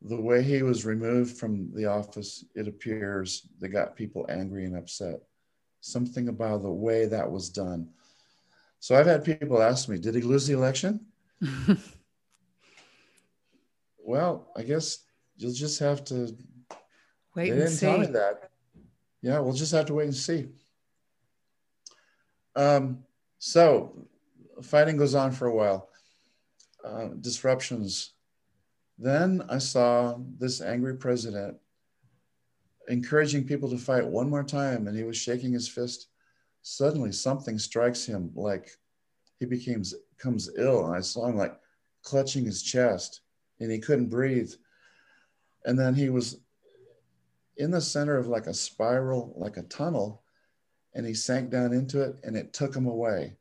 the 0.01 0.21
way 0.21 0.41
he 0.41 0.63
was 0.63 0.85
removed 0.85 1.35
from 1.37 1.69
the 1.73 1.87
office, 1.87 2.45
it 2.55 2.69
appears, 2.69 3.49
that 3.59 3.67
got 3.67 3.97
people 3.97 4.25
angry 4.29 4.63
and 4.63 4.77
upset. 4.77 5.19
Something 5.81 6.29
about 6.29 6.63
the 6.63 6.71
way 6.71 7.05
that 7.05 7.29
was 7.29 7.49
done. 7.49 7.89
So 8.79 8.95
I've 8.95 9.07
had 9.07 9.25
people 9.25 9.61
ask 9.61 9.89
me, 9.89 9.97
did 9.97 10.15
he 10.15 10.21
lose 10.21 10.47
the 10.47 10.53
election? 10.53 11.05
well, 13.97 14.49
I 14.55 14.63
guess 14.63 14.99
you'll 15.35 15.51
just 15.51 15.79
have 15.79 16.05
to 16.05 16.33
wait 17.35 17.49
they 17.49 17.49
and 17.49 17.59
didn't 17.59 17.71
see. 17.71 17.85
Tell 17.85 17.97
me 17.97 18.05
that. 18.07 18.51
Yeah, 19.21 19.39
we'll 19.39 19.51
just 19.51 19.73
have 19.73 19.87
to 19.87 19.95
wait 19.95 20.05
and 20.05 20.15
see. 20.15 20.47
Um, 22.55 22.99
so 23.37 24.07
fighting 24.61 24.97
goes 24.97 25.15
on 25.15 25.31
for 25.31 25.47
a 25.47 25.55
while. 25.55 25.89
Uh, 26.83 27.09
disruptions. 27.19 28.13
Then 28.99 29.41
I 29.49 29.57
saw 29.57 30.17
this 30.37 30.61
angry 30.61 30.97
president 30.97 31.57
encouraging 32.89 33.45
people 33.45 33.69
to 33.69 33.77
fight 33.77 34.05
one 34.05 34.29
more 34.29 34.43
time, 34.43 34.87
and 34.87 34.97
he 34.97 35.03
was 35.03 35.17
shaking 35.17 35.53
his 35.53 35.67
fist. 35.67 36.07
Suddenly, 36.61 37.11
something 37.11 37.57
strikes 37.57 38.05
him 38.05 38.31
like 38.35 38.71
he 39.39 39.45
becomes 39.45 39.93
comes 40.17 40.49
ill, 40.57 40.85
and 40.85 40.95
I 40.95 41.01
saw 41.01 41.27
him 41.27 41.37
like 41.37 41.57
clutching 42.01 42.45
his 42.45 42.61
chest, 42.61 43.21
and 43.59 43.71
he 43.71 43.79
couldn't 43.79 44.09
breathe. 44.09 44.51
And 45.65 45.79
then 45.79 45.95
he 45.95 46.09
was 46.09 46.39
in 47.57 47.71
the 47.71 47.81
center 47.81 48.17
of 48.17 48.27
like 48.27 48.47
a 48.47 48.53
spiral, 48.53 49.33
like 49.37 49.57
a 49.57 49.63
tunnel, 49.63 50.23
and 50.93 51.05
he 51.05 51.13
sank 51.13 51.49
down 51.49 51.73
into 51.73 52.01
it, 52.01 52.15
and 52.23 52.35
it 52.35 52.53
took 52.53 52.75
him 52.75 52.87
away. 52.87 53.35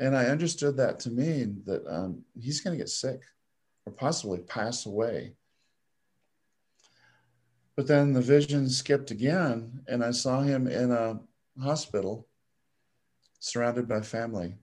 And 0.00 0.16
I 0.16 0.26
understood 0.26 0.76
that 0.76 1.00
to 1.00 1.10
mean 1.10 1.62
that 1.66 1.84
um, 1.88 2.22
he's 2.38 2.60
going 2.60 2.76
to 2.76 2.82
get 2.82 2.88
sick 2.88 3.22
or 3.84 3.92
possibly 3.92 4.38
pass 4.38 4.86
away. 4.86 5.34
But 7.74 7.86
then 7.86 8.12
the 8.12 8.20
vision 8.20 8.68
skipped 8.68 9.10
again, 9.10 9.84
and 9.88 10.04
I 10.04 10.10
saw 10.10 10.40
him 10.40 10.66
in 10.66 10.90
a 10.90 11.20
hospital 11.60 12.26
surrounded 13.40 13.88
by 13.88 14.00
family. 14.00 14.56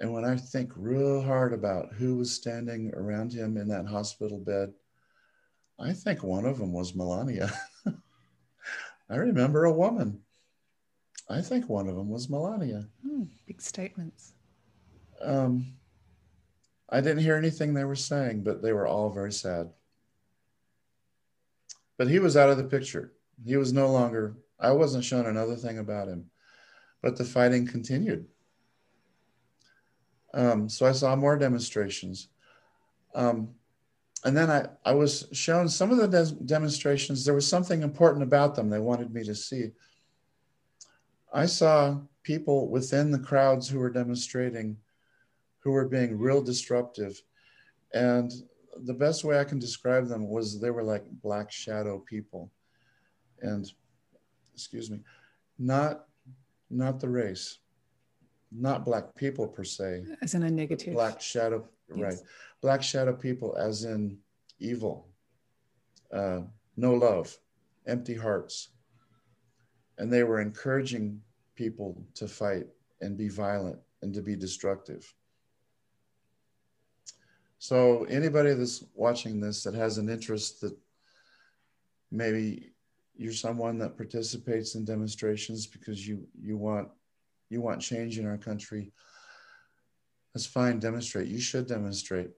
And 0.00 0.12
when 0.12 0.24
I 0.24 0.36
think 0.36 0.72
real 0.76 1.20
hard 1.20 1.52
about 1.52 1.92
who 1.92 2.16
was 2.16 2.32
standing 2.32 2.92
around 2.94 3.32
him 3.32 3.56
in 3.56 3.68
that 3.68 3.86
hospital 3.86 4.38
bed, 4.38 4.72
I 5.78 5.92
think 5.92 6.22
one 6.22 6.46
of 6.46 6.58
them 6.58 6.72
was 6.72 6.94
Melania. 6.94 7.50
I 9.10 9.16
remember 9.16 9.64
a 9.64 9.72
woman 9.72 10.20
I 11.30 11.40
think 11.40 11.68
one 11.68 11.88
of 11.88 11.94
them 11.94 12.08
was 12.08 12.28
Melania. 12.28 12.86
Hmm, 13.06 13.24
big 13.46 13.62
statements. 13.62 14.32
Um, 15.22 15.74
I 16.88 17.00
didn't 17.00 17.22
hear 17.22 17.36
anything 17.36 17.72
they 17.72 17.84
were 17.84 17.94
saying, 17.94 18.42
but 18.42 18.62
they 18.62 18.72
were 18.72 18.88
all 18.88 19.10
very 19.10 19.32
sad. 19.32 19.70
But 21.96 22.08
he 22.08 22.18
was 22.18 22.36
out 22.36 22.50
of 22.50 22.56
the 22.56 22.64
picture. 22.64 23.12
He 23.44 23.56
was 23.56 23.72
no 23.72 23.90
longer, 23.92 24.38
I 24.58 24.72
wasn't 24.72 25.04
shown 25.04 25.26
another 25.26 25.54
thing 25.54 25.78
about 25.78 26.08
him, 26.08 26.26
but 27.00 27.16
the 27.16 27.24
fighting 27.24 27.66
continued. 27.66 28.26
Um, 30.34 30.68
so 30.68 30.84
I 30.86 30.92
saw 30.92 31.14
more 31.14 31.36
demonstrations. 31.36 32.28
Um, 33.14 33.50
and 34.24 34.36
then 34.36 34.50
I, 34.50 34.66
I 34.84 34.94
was 34.94 35.28
shown 35.32 35.68
some 35.68 35.92
of 35.92 35.98
the 35.98 36.08
des- 36.08 36.44
demonstrations, 36.44 37.24
there 37.24 37.34
was 37.34 37.46
something 37.46 37.82
important 37.82 38.22
about 38.22 38.54
them 38.56 38.68
they 38.68 38.78
wanted 38.78 39.14
me 39.14 39.22
to 39.24 39.34
see. 39.34 39.70
I 41.32 41.46
saw 41.46 41.98
people 42.22 42.68
within 42.68 43.10
the 43.10 43.18
crowds 43.18 43.68
who 43.68 43.78
were 43.78 43.90
demonstrating 43.90 44.76
who 45.60 45.70
were 45.72 45.88
being 45.88 46.18
real 46.18 46.42
disruptive 46.42 47.20
and 47.92 48.32
the 48.84 48.94
best 48.94 49.24
way 49.24 49.38
I 49.38 49.44
can 49.44 49.58
describe 49.58 50.08
them 50.08 50.28
was 50.28 50.60
they 50.60 50.70
were 50.70 50.82
like 50.82 51.04
black 51.22 51.50
shadow 51.50 51.98
people, 51.98 52.50
and 53.40 53.70
excuse 54.54 54.90
me, 54.90 55.00
not 55.58 56.06
not 56.70 57.00
the 57.00 57.08
race, 57.08 57.58
not 58.52 58.84
black 58.84 59.14
people 59.14 59.46
per 59.48 59.64
se, 59.64 60.04
as 60.22 60.34
in 60.34 60.44
a 60.44 60.50
negative 60.50 60.94
black 60.94 61.20
shadow, 61.20 61.66
yes. 61.94 61.98
right? 61.98 62.18
Black 62.60 62.82
shadow 62.82 63.14
people, 63.14 63.56
as 63.56 63.84
in 63.84 64.18
evil, 64.58 65.08
uh, 66.12 66.40
no 66.76 66.94
love, 66.94 67.36
empty 67.86 68.14
hearts, 68.14 68.68
and 70.00 70.10
they 70.10 70.24
were 70.24 70.40
encouraging 70.40 71.20
people 71.54 72.02
to 72.14 72.26
fight 72.26 72.66
and 73.02 73.18
be 73.18 73.28
violent 73.28 73.78
and 74.00 74.14
to 74.14 74.22
be 74.22 74.34
destructive. 74.34 75.14
So 77.58 78.04
anybody 78.04 78.54
that's 78.54 78.82
watching 78.94 79.40
this 79.40 79.62
that 79.64 79.74
has 79.74 79.98
an 79.98 80.08
interest 80.08 80.62
that 80.62 80.74
maybe 82.10 82.72
you're 83.14 83.34
someone 83.34 83.76
that 83.78 83.98
participates 83.98 84.74
in 84.74 84.86
demonstrations 84.86 85.66
because 85.66 86.08
you 86.08 86.26
you 86.40 86.56
want 86.56 86.88
you 87.50 87.60
want 87.60 87.82
change 87.82 88.18
in 88.18 88.26
our 88.26 88.38
country 88.38 88.92
that's 90.32 90.46
fine 90.46 90.78
demonstrate. 90.78 91.28
You 91.28 91.40
should 91.40 91.66
demonstrate 91.66 92.30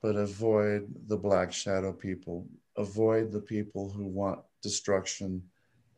but 0.00 0.16
avoid 0.16 0.88
the 1.08 1.16
black 1.16 1.52
shadow 1.52 1.92
people. 1.92 2.46
Avoid 2.78 3.30
the 3.30 3.40
people 3.40 3.90
who 3.90 4.06
want 4.06 4.40
destruction 4.62 5.42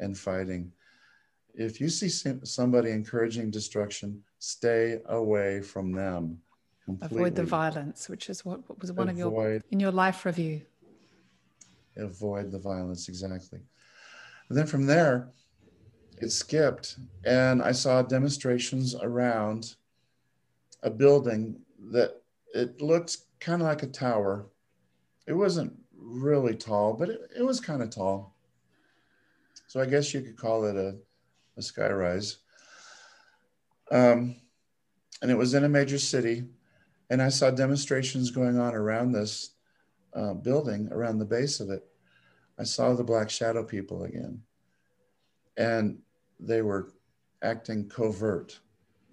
and 0.00 0.18
fighting 0.18 0.72
if 1.54 1.80
you 1.80 1.88
see 1.88 2.08
somebody 2.08 2.90
encouraging 2.90 3.50
destruction 3.50 4.22
stay 4.38 4.98
away 5.06 5.60
from 5.60 5.92
them 5.92 6.38
Completely. 6.84 7.16
Avoid 7.16 7.34
the 7.34 7.44
violence, 7.44 8.08
which 8.10 8.28
is 8.28 8.44
what, 8.44 8.68
what 8.68 8.78
was 8.78 8.92
one 8.92 9.08
avoid, 9.08 9.26
of 9.26 9.32
your 9.32 9.60
in 9.70 9.80
your 9.80 9.90
life 9.90 10.26
review. 10.26 10.60
Avoid 11.96 12.50
the 12.50 12.58
violence, 12.58 13.08
exactly. 13.08 13.60
And 14.48 14.58
then 14.58 14.66
from 14.66 14.84
there, 14.84 15.30
it 16.18 16.30
skipped, 16.30 16.96
and 17.24 17.62
I 17.62 17.72
saw 17.72 18.02
demonstrations 18.02 18.94
around 18.94 19.76
a 20.82 20.90
building 20.90 21.56
that 21.90 22.20
it 22.52 22.82
looked 22.82 23.16
kind 23.40 23.62
of 23.62 23.68
like 23.68 23.82
a 23.82 23.86
tower. 23.86 24.46
It 25.26 25.32
wasn't 25.32 25.72
really 25.96 26.54
tall, 26.54 26.92
but 26.92 27.08
it, 27.08 27.30
it 27.38 27.42
was 27.42 27.60
kind 27.60 27.82
of 27.82 27.88
tall. 27.88 28.34
So 29.68 29.80
I 29.80 29.86
guess 29.86 30.12
you 30.12 30.20
could 30.20 30.36
call 30.36 30.66
it 30.66 30.76
a, 30.76 30.96
a 31.56 31.60
skyrise. 31.60 32.36
Um, 33.90 34.36
and 35.22 35.30
it 35.30 35.36
was 35.36 35.54
in 35.54 35.64
a 35.64 35.68
major 35.68 35.98
city 35.98 36.44
and 37.10 37.20
I 37.20 37.28
saw 37.28 37.50
demonstrations 37.50 38.30
going 38.30 38.58
on 38.58 38.74
around 38.74 39.12
this 39.12 39.50
uh, 40.14 40.34
building, 40.34 40.88
around 40.90 41.18
the 41.18 41.24
base 41.24 41.60
of 41.60 41.70
it. 41.70 41.84
I 42.58 42.64
saw 42.64 42.94
the 42.94 43.04
Black 43.04 43.30
Shadow 43.30 43.64
people 43.64 44.04
again. 44.04 44.42
And 45.56 45.98
they 46.40 46.62
were 46.62 46.92
acting 47.42 47.88
covert, 47.88 48.58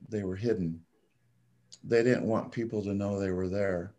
they 0.09 0.23
were 0.23 0.35
hidden. 0.35 0.81
They 1.83 2.03
didn't 2.03 2.27
want 2.27 2.51
people 2.51 2.83
to 2.83 2.93
know 2.93 3.19
they 3.19 3.31
were 3.31 3.49
there. 3.49 3.93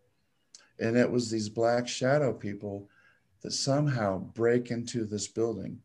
And 0.79 0.97
it 0.97 1.11
was 1.11 1.31
these 1.31 1.49
Black 1.49 1.89
Shadow 1.89 2.33
people 2.33 2.89
that 3.43 3.53
somehow 3.53 4.19
break 4.19 4.71
into 4.71 5.05
this 5.05 5.29
building 5.29 5.79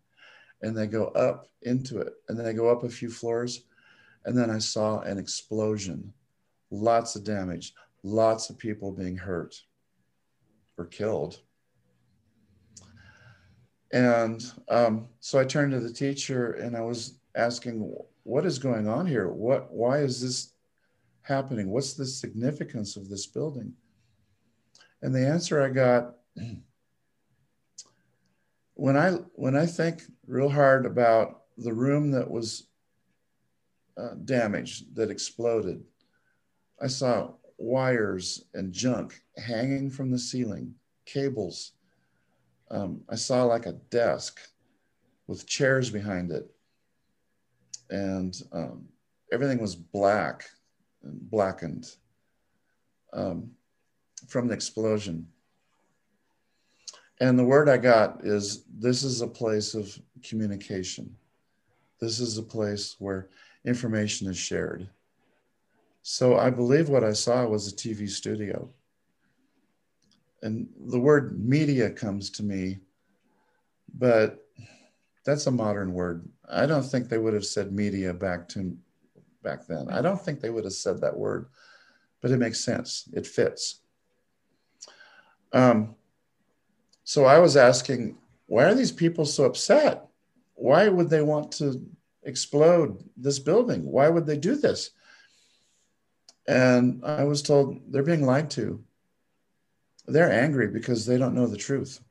and 0.61 0.75
they 0.75 0.87
go 0.87 1.07
up 1.07 1.47
into 1.63 1.99
it 1.99 2.13
and 2.29 2.39
they 2.39 2.53
go 2.53 2.69
up 2.69 2.83
a 2.83 2.89
few 2.89 3.09
floors. 3.09 3.63
And 4.25 4.37
then 4.37 4.49
I 4.49 4.59
saw 4.59 5.01
an 5.01 5.17
explosion, 5.17 6.13
lots 6.71 7.15
of 7.15 7.23
damage, 7.23 7.73
lots 8.03 8.49
of 8.49 8.57
people 8.57 8.91
being 8.91 9.15
hurt 9.15 9.55
or 10.77 10.85
killed. 10.85 11.39
And 13.93 14.43
um, 14.69 15.07
so 15.19 15.39
I 15.39 15.45
turned 15.45 15.71
to 15.71 15.79
the 15.79 15.93
teacher 15.93 16.53
and 16.53 16.75
I 16.75 16.81
was 16.81 17.19
asking, 17.35 17.93
what 18.23 18.45
is 18.45 18.59
going 18.59 18.87
on 18.87 19.05
here? 19.05 19.29
What, 19.29 19.71
why 19.71 19.99
is 19.99 20.21
this 20.21 20.53
happening? 21.21 21.69
What's 21.71 21.93
the 21.93 22.05
significance 22.05 22.97
of 22.97 23.07
this 23.07 23.27
building? 23.27 23.73
And 25.01 25.13
the 25.13 25.25
answer 25.25 25.63
I 25.63 25.69
got, 25.69 26.15
when 28.77 28.95
I, 28.95 29.11
when 29.33 29.55
I 29.55 29.65
think 29.65 30.03
real 30.27 30.49
hard 30.49 30.85
about 30.85 31.41
the 31.57 31.73
room 31.73 32.11
that 32.11 32.29
was 32.29 32.67
uh, 33.97 34.13
damaged, 34.23 34.95
that 34.95 35.09
exploded, 35.09 35.83
I 36.79 36.85
saw 36.85 37.31
wires 37.57 38.45
and 38.53 38.71
junk 38.71 39.19
hanging 39.35 39.89
from 39.89 40.11
the 40.11 40.19
ceiling, 40.19 40.75
cables. 41.05 41.71
Um, 42.69 43.01
I 43.09 43.15
saw 43.15 43.45
like 43.45 43.65
a 43.65 43.73
desk 43.89 44.39
with 45.25 45.47
chairs 45.47 45.89
behind 45.89 46.31
it. 46.31 46.47
And 47.89 48.39
um, 48.51 48.85
everything 49.33 49.59
was 49.59 49.75
black 49.75 50.45
and 51.01 51.19
blackened 51.31 51.87
um, 53.11 53.49
from 54.27 54.47
the 54.47 54.53
explosion. 54.53 55.27
And 57.19 57.37
the 57.37 57.43
word 57.43 57.67
I 57.67 57.77
got 57.77 58.23
is 58.23 58.63
this 58.77 59.03
is 59.03 59.21
a 59.21 59.27
place 59.27 59.73
of 59.73 59.97
communication. 60.23 61.15
This 61.99 62.19
is 62.19 62.37
a 62.37 62.43
place 62.43 62.95
where 62.99 63.29
information 63.65 64.27
is 64.27 64.37
shared. 64.37 64.87
So 66.03 66.37
I 66.37 66.49
believe 66.49 66.89
what 66.89 67.03
I 67.03 67.13
saw 67.13 67.45
was 67.45 67.67
a 67.67 67.75
TV 67.75 68.09
studio. 68.09 68.69
And 70.43 70.69
the 70.85 70.99
word 70.99 71.43
media 71.43 71.89
comes 71.89 72.29
to 72.31 72.43
me, 72.43 72.77
but 73.97 74.45
that's 75.25 75.47
a 75.47 75.51
modern 75.51 75.93
word. 75.93 76.29
I 76.49 76.65
don't 76.65 76.83
think 76.83 77.09
they 77.09 77.17
would 77.17 77.33
have 77.33 77.45
said 77.45 77.73
media 77.73 78.13
back 78.13 78.47
to 78.49 78.77
back 79.43 79.67
then. 79.67 79.89
I 79.89 80.01
don't 80.01 80.21
think 80.21 80.39
they 80.39 80.49
would 80.49 80.63
have 80.63 80.73
said 80.73 81.01
that 81.01 81.17
word, 81.17 81.47
but 82.21 82.31
it 82.31 82.37
makes 82.37 82.63
sense. 82.63 83.09
It 83.13 83.25
fits. 83.25 83.81
Um, 85.51 85.95
so 87.07 87.23
I 87.23 87.39
was 87.39 87.55
asking, 87.55 88.17
why 88.47 88.65
are 88.65 88.75
these 88.75 88.91
people 88.91 89.23
so 89.23 89.45
upset? 89.45 90.07
Why 90.55 90.89
would 90.89 91.09
they 91.09 91.21
want 91.21 91.53
to 91.53 91.81
explode 92.23 93.01
this 93.15 93.39
building? 93.39 93.89
Why 93.89 94.09
would 94.09 94.25
they 94.25 94.35
do 94.35 94.57
this? 94.57 94.89
And 96.49 97.01
I 97.05 97.23
was 97.23 97.41
told 97.41 97.79
they're 97.87 98.03
being 98.03 98.25
lied 98.25 98.49
to. 98.51 98.83
They're 100.05 100.29
angry 100.29 100.67
because 100.67 101.05
they 101.05 101.17
don't 101.17 101.33
know 101.33 101.47
the 101.47 101.55
truth. 101.55 102.01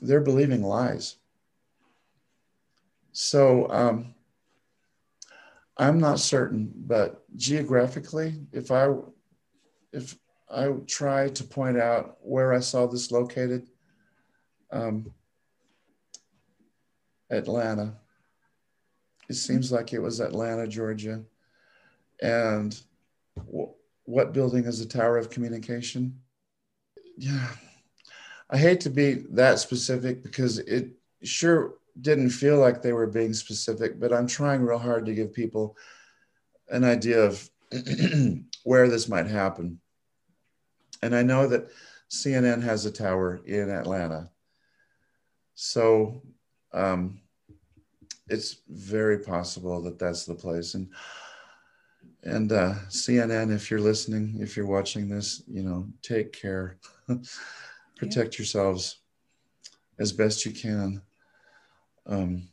They're 0.00 0.22
believing 0.22 0.62
lies. 0.62 1.16
So 3.12 3.70
um, 3.70 4.14
I'm 5.76 6.00
not 6.00 6.18
certain, 6.18 6.72
but 6.74 7.24
geographically, 7.36 8.40
if 8.52 8.70
I 8.70 8.88
if 9.92 10.16
I 10.50 10.70
try 10.86 11.28
to 11.28 11.44
point 11.44 11.76
out 11.76 12.16
where 12.22 12.54
I 12.54 12.60
saw 12.60 12.86
this 12.86 13.10
located, 13.10 13.68
um, 14.70 15.12
Atlanta. 17.30 17.94
It 19.28 19.34
seems 19.34 19.70
like 19.70 19.92
it 19.92 19.98
was 19.98 20.20
Atlanta, 20.20 20.66
Georgia, 20.66 21.22
and 22.22 22.80
what 24.04 24.32
building 24.32 24.64
is 24.64 24.78
the 24.78 24.86
tower 24.86 25.18
of 25.18 25.28
communication? 25.28 26.18
Yeah, 27.16 27.48
I 28.48 28.56
hate 28.56 28.80
to 28.80 28.90
be 28.90 29.24
that 29.30 29.58
specific 29.58 30.22
because 30.22 30.58
it 30.60 30.92
sure 31.22 31.74
didn't 32.00 32.30
feel 32.30 32.58
like 32.58 32.80
they 32.80 32.92
were 32.92 33.06
being 33.06 33.34
specific, 33.34 34.00
but 34.00 34.12
I'm 34.12 34.26
trying 34.26 34.62
real 34.62 34.78
hard 34.78 35.04
to 35.06 35.14
give 35.14 35.32
people 35.32 35.76
an 36.70 36.84
idea 36.84 37.22
of 37.22 37.50
where 38.64 38.88
this 38.88 39.08
might 39.08 39.26
happen. 39.26 39.80
And 41.02 41.14
I 41.14 41.22
know 41.22 41.46
that 41.48 41.68
CNN 42.10 42.62
has 42.62 42.86
a 42.86 42.90
tower 42.90 43.40
in 43.44 43.70
Atlanta. 43.70 44.30
So 45.60 46.22
um, 46.72 47.20
it's 48.28 48.58
very 48.68 49.18
possible 49.18 49.82
that 49.82 49.98
that's 49.98 50.24
the 50.24 50.36
place. 50.36 50.74
And 50.74 50.88
and 52.22 52.52
uh, 52.52 52.74
CNN, 52.88 53.52
if 53.52 53.68
you're 53.68 53.80
listening, 53.80 54.36
if 54.38 54.56
you're 54.56 54.68
watching 54.68 55.08
this, 55.08 55.42
you 55.48 55.64
know, 55.64 55.88
take 56.00 56.32
care, 56.32 56.78
protect 57.96 58.34
yeah. 58.34 58.38
yourselves 58.38 59.00
as 59.98 60.12
best 60.12 60.46
you 60.46 60.52
can. 60.52 61.02
Um, 62.06 62.48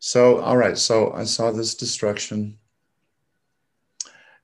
so, 0.00 0.40
all 0.40 0.56
right, 0.56 0.76
so 0.76 1.12
I 1.12 1.22
saw 1.22 1.52
this 1.52 1.76
destruction, 1.76 2.58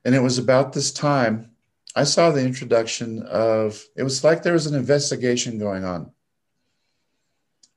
and 0.05 0.15
it 0.15 0.21
was 0.21 0.37
about 0.37 0.71
this 0.71 0.93
time 0.93 1.51
I 1.93 2.05
saw 2.05 2.31
the 2.31 2.45
introduction 2.45 3.21
of. 3.23 3.83
It 3.97 4.03
was 4.03 4.23
like 4.23 4.43
there 4.43 4.53
was 4.53 4.67
an 4.67 4.75
investigation 4.75 5.59
going 5.59 5.83
on. 5.83 6.13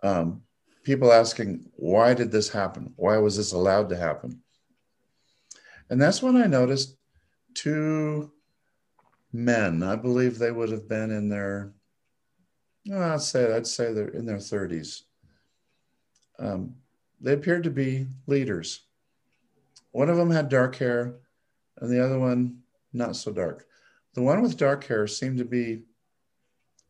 Um, 0.02 0.42
people 0.82 1.12
asking, 1.12 1.70
why 1.76 2.14
did 2.14 2.30
this 2.30 2.48
happen? 2.48 2.92
Why 2.96 3.18
was 3.18 3.36
this 3.36 3.52
allowed 3.52 3.88
to 3.90 3.96
happen? 3.96 4.42
And 5.90 6.00
that's 6.00 6.22
when 6.22 6.36
I 6.36 6.46
noticed 6.46 6.96
two 7.54 8.32
men. 9.32 9.82
I 9.82 9.96
believe 9.96 10.38
they 10.38 10.50
would 10.50 10.70
have 10.70 10.88
been 10.88 11.10
in 11.10 11.28
their, 11.28 11.72
well, 12.86 13.14
I'd 13.14 13.20
say 13.20 13.54
I'd 13.54 13.66
say 13.66 13.92
they're 13.92 14.08
in 14.08 14.26
their 14.26 14.38
30s. 14.38 15.02
Um, 16.38 16.74
they 17.20 17.34
appeared 17.34 17.64
to 17.64 17.70
be 17.70 18.06
leaders. 18.26 18.80
One 19.92 20.08
of 20.08 20.16
them 20.16 20.30
had 20.30 20.48
dark 20.48 20.76
hair, 20.76 21.16
and 21.78 21.90
the 21.90 22.04
other 22.04 22.18
one 22.18 22.62
not 22.92 23.16
so 23.16 23.30
dark. 23.30 23.66
The 24.14 24.22
one 24.22 24.42
with 24.42 24.56
dark 24.56 24.84
hair 24.84 25.06
seemed 25.06 25.38
to 25.38 25.44
be 25.44 25.84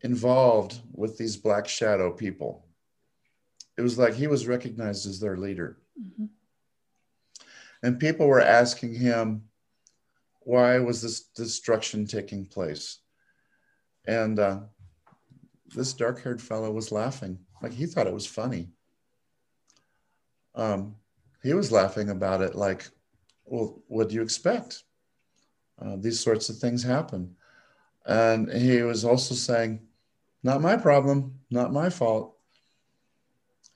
involved 0.00 0.80
with 0.92 1.18
these 1.18 1.36
black 1.36 1.68
shadow 1.68 2.10
people. 2.10 2.66
It 3.76 3.82
was 3.82 3.98
like 3.98 4.14
he 4.14 4.26
was 4.26 4.46
recognized 4.46 5.06
as 5.06 5.18
their 5.18 5.36
leader. 5.36 5.78
Mm-hmm. 6.00 6.26
And 7.82 7.98
people 7.98 8.26
were 8.26 8.40
asking 8.40 8.94
him, 8.94 9.44
why 10.40 10.78
was 10.78 11.02
this 11.02 11.20
destruction 11.20 12.06
taking 12.06 12.46
place? 12.46 12.98
And 14.06 14.38
uh, 14.38 14.60
this 15.74 15.92
dark 15.92 16.22
haired 16.22 16.42
fellow 16.42 16.70
was 16.70 16.92
laughing, 16.92 17.38
like 17.62 17.72
he 17.72 17.86
thought 17.86 18.06
it 18.06 18.12
was 18.12 18.26
funny. 18.26 18.70
Um, 20.54 20.96
he 21.42 21.54
was 21.54 21.72
laughing 21.72 22.10
about 22.10 22.42
it, 22.42 22.54
like, 22.54 22.88
well, 23.44 23.82
what 23.88 24.08
do 24.08 24.14
you 24.14 24.22
expect? 24.22 24.84
Uh, 25.80 25.96
these 25.96 26.20
sorts 26.20 26.48
of 26.48 26.58
things 26.58 26.82
happen. 26.82 27.34
And 28.04 28.52
he 28.52 28.82
was 28.82 29.04
also 29.04 29.34
saying, 29.34 29.80
not 30.42 30.60
my 30.60 30.76
problem, 30.76 31.40
not 31.50 31.72
my 31.72 31.88
fault. 31.88 32.36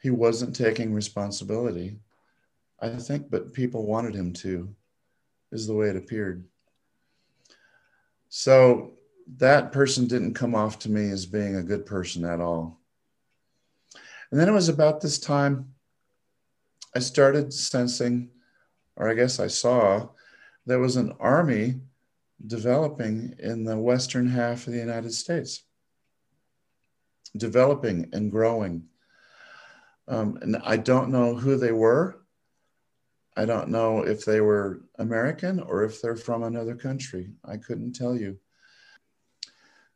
He 0.07 0.11
wasn't 0.11 0.55
taking 0.55 0.95
responsibility. 0.95 1.99
I 2.79 2.91
think, 2.91 3.29
but 3.29 3.53
people 3.53 3.89
wanted 3.89 4.15
him 4.15 4.33
to, 4.35 4.73
is 5.51 5.67
the 5.67 5.75
way 5.75 5.89
it 5.89 5.97
appeared. 5.97 6.45
So 8.29 8.93
that 9.39 9.73
person 9.73 10.07
didn't 10.07 10.35
come 10.35 10.55
off 10.55 10.79
to 10.79 10.89
me 10.93 11.11
as 11.11 11.27
being 11.27 11.57
a 11.57 11.63
good 11.65 11.87
person 11.87 12.25
at 12.25 12.41
all. 12.41 12.79
And 14.31 14.39
then 14.39 14.49
it 14.49 14.53
was 14.53 14.69
about 14.69 15.01
this 15.01 15.19
time 15.19 15.75
I 16.95 17.01
started 17.01 17.53
sensing, 17.53 18.31
or 18.95 19.11
I 19.11 19.15
guess 19.15 19.41
I 19.41 19.49
saw, 19.49 20.11
there 20.67 20.79
was 20.79 20.95
an 20.95 21.15
army 21.19 21.81
developing 22.47 23.35
in 23.41 23.65
the 23.65 23.77
western 23.77 24.29
half 24.29 24.69
of 24.69 24.73
the 24.73 24.79
United 24.79 25.15
States, 25.15 25.65
developing 27.37 28.09
and 28.13 28.31
growing. 28.31 28.85
Um, 30.09 30.39
and 30.41 30.57
I 30.65 30.77
don't 30.77 31.11
know 31.11 31.35
who 31.35 31.57
they 31.57 31.73
were. 31.73 32.21
I 33.37 33.45
don't 33.45 33.69
know 33.69 34.01
if 34.01 34.25
they 34.25 34.41
were 34.41 34.81
American 34.99 35.61
or 35.61 35.85
if 35.85 36.01
they're 36.01 36.17
from 36.17 36.43
another 36.43 36.75
country. 36.75 37.31
I 37.45 37.57
couldn't 37.57 37.93
tell 37.95 38.17
you. 38.17 38.39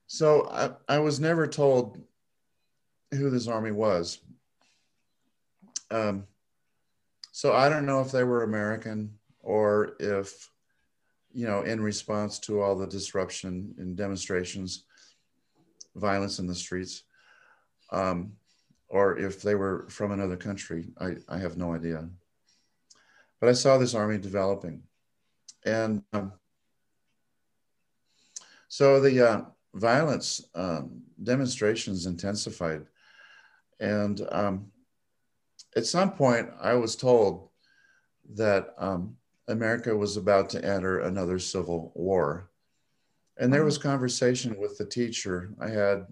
So 0.06 0.48
I, 0.50 0.96
I 0.96 0.98
was 0.98 1.20
never 1.20 1.46
told 1.46 1.98
who 3.12 3.30
this 3.30 3.48
army 3.48 3.70
was. 3.70 4.18
Um, 5.90 6.26
so 7.32 7.52
I 7.52 7.68
don't 7.68 7.86
know 7.86 8.00
if 8.00 8.12
they 8.12 8.24
were 8.24 8.42
American 8.42 9.14
or 9.40 9.94
if, 9.98 10.50
you 11.32 11.46
know, 11.46 11.62
in 11.62 11.80
response 11.80 12.38
to 12.40 12.60
all 12.60 12.76
the 12.76 12.86
disruption 12.86 13.74
and 13.78 13.96
demonstrations, 13.96 14.84
violence 15.94 16.38
in 16.38 16.46
the 16.46 16.54
streets, 16.54 17.04
um, 17.90 18.32
or 18.90 19.16
if 19.18 19.40
they 19.40 19.54
were 19.54 19.86
from 19.88 20.10
another 20.10 20.36
country. 20.36 20.88
I, 21.00 21.14
I 21.28 21.38
have 21.38 21.56
no 21.56 21.72
idea. 21.74 22.08
But 23.40 23.48
I 23.48 23.52
saw 23.52 23.78
this 23.78 23.94
army 23.94 24.18
developing. 24.18 24.82
And 25.64 26.02
um, 26.12 26.32
so 28.68 29.00
the 29.00 29.28
uh, 29.28 29.40
violence 29.74 30.44
um, 30.54 31.02
demonstrations 31.22 32.06
intensified. 32.06 32.84
And 33.78 34.20
um, 34.32 34.66
at 35.76 35.86
some 35.86 36.12
point, 36.12 36.50
I 36.60 36.74
was 36.74 36.96
told 36.96 37.48
that 38.34 38.74
um, 38.76 39.16
America 39.48 39.96
was 39.96 40.16
about 40.16 40.50
to 40.50 40.64
enter 40.64 41.00
another 41.00 41.38
civil 41.38 41.92
war. 41.94 42.50
And 43.38 43.52
there 43.52 43.64
was 43.64 43.78
mm-hmm. 43.78 43.88
conversation 43.88 44.58
with 44.58 44.76
the 44.78 44.84
teacher 44.84 45.50
I 45.60 45.68
had 45.68 46.06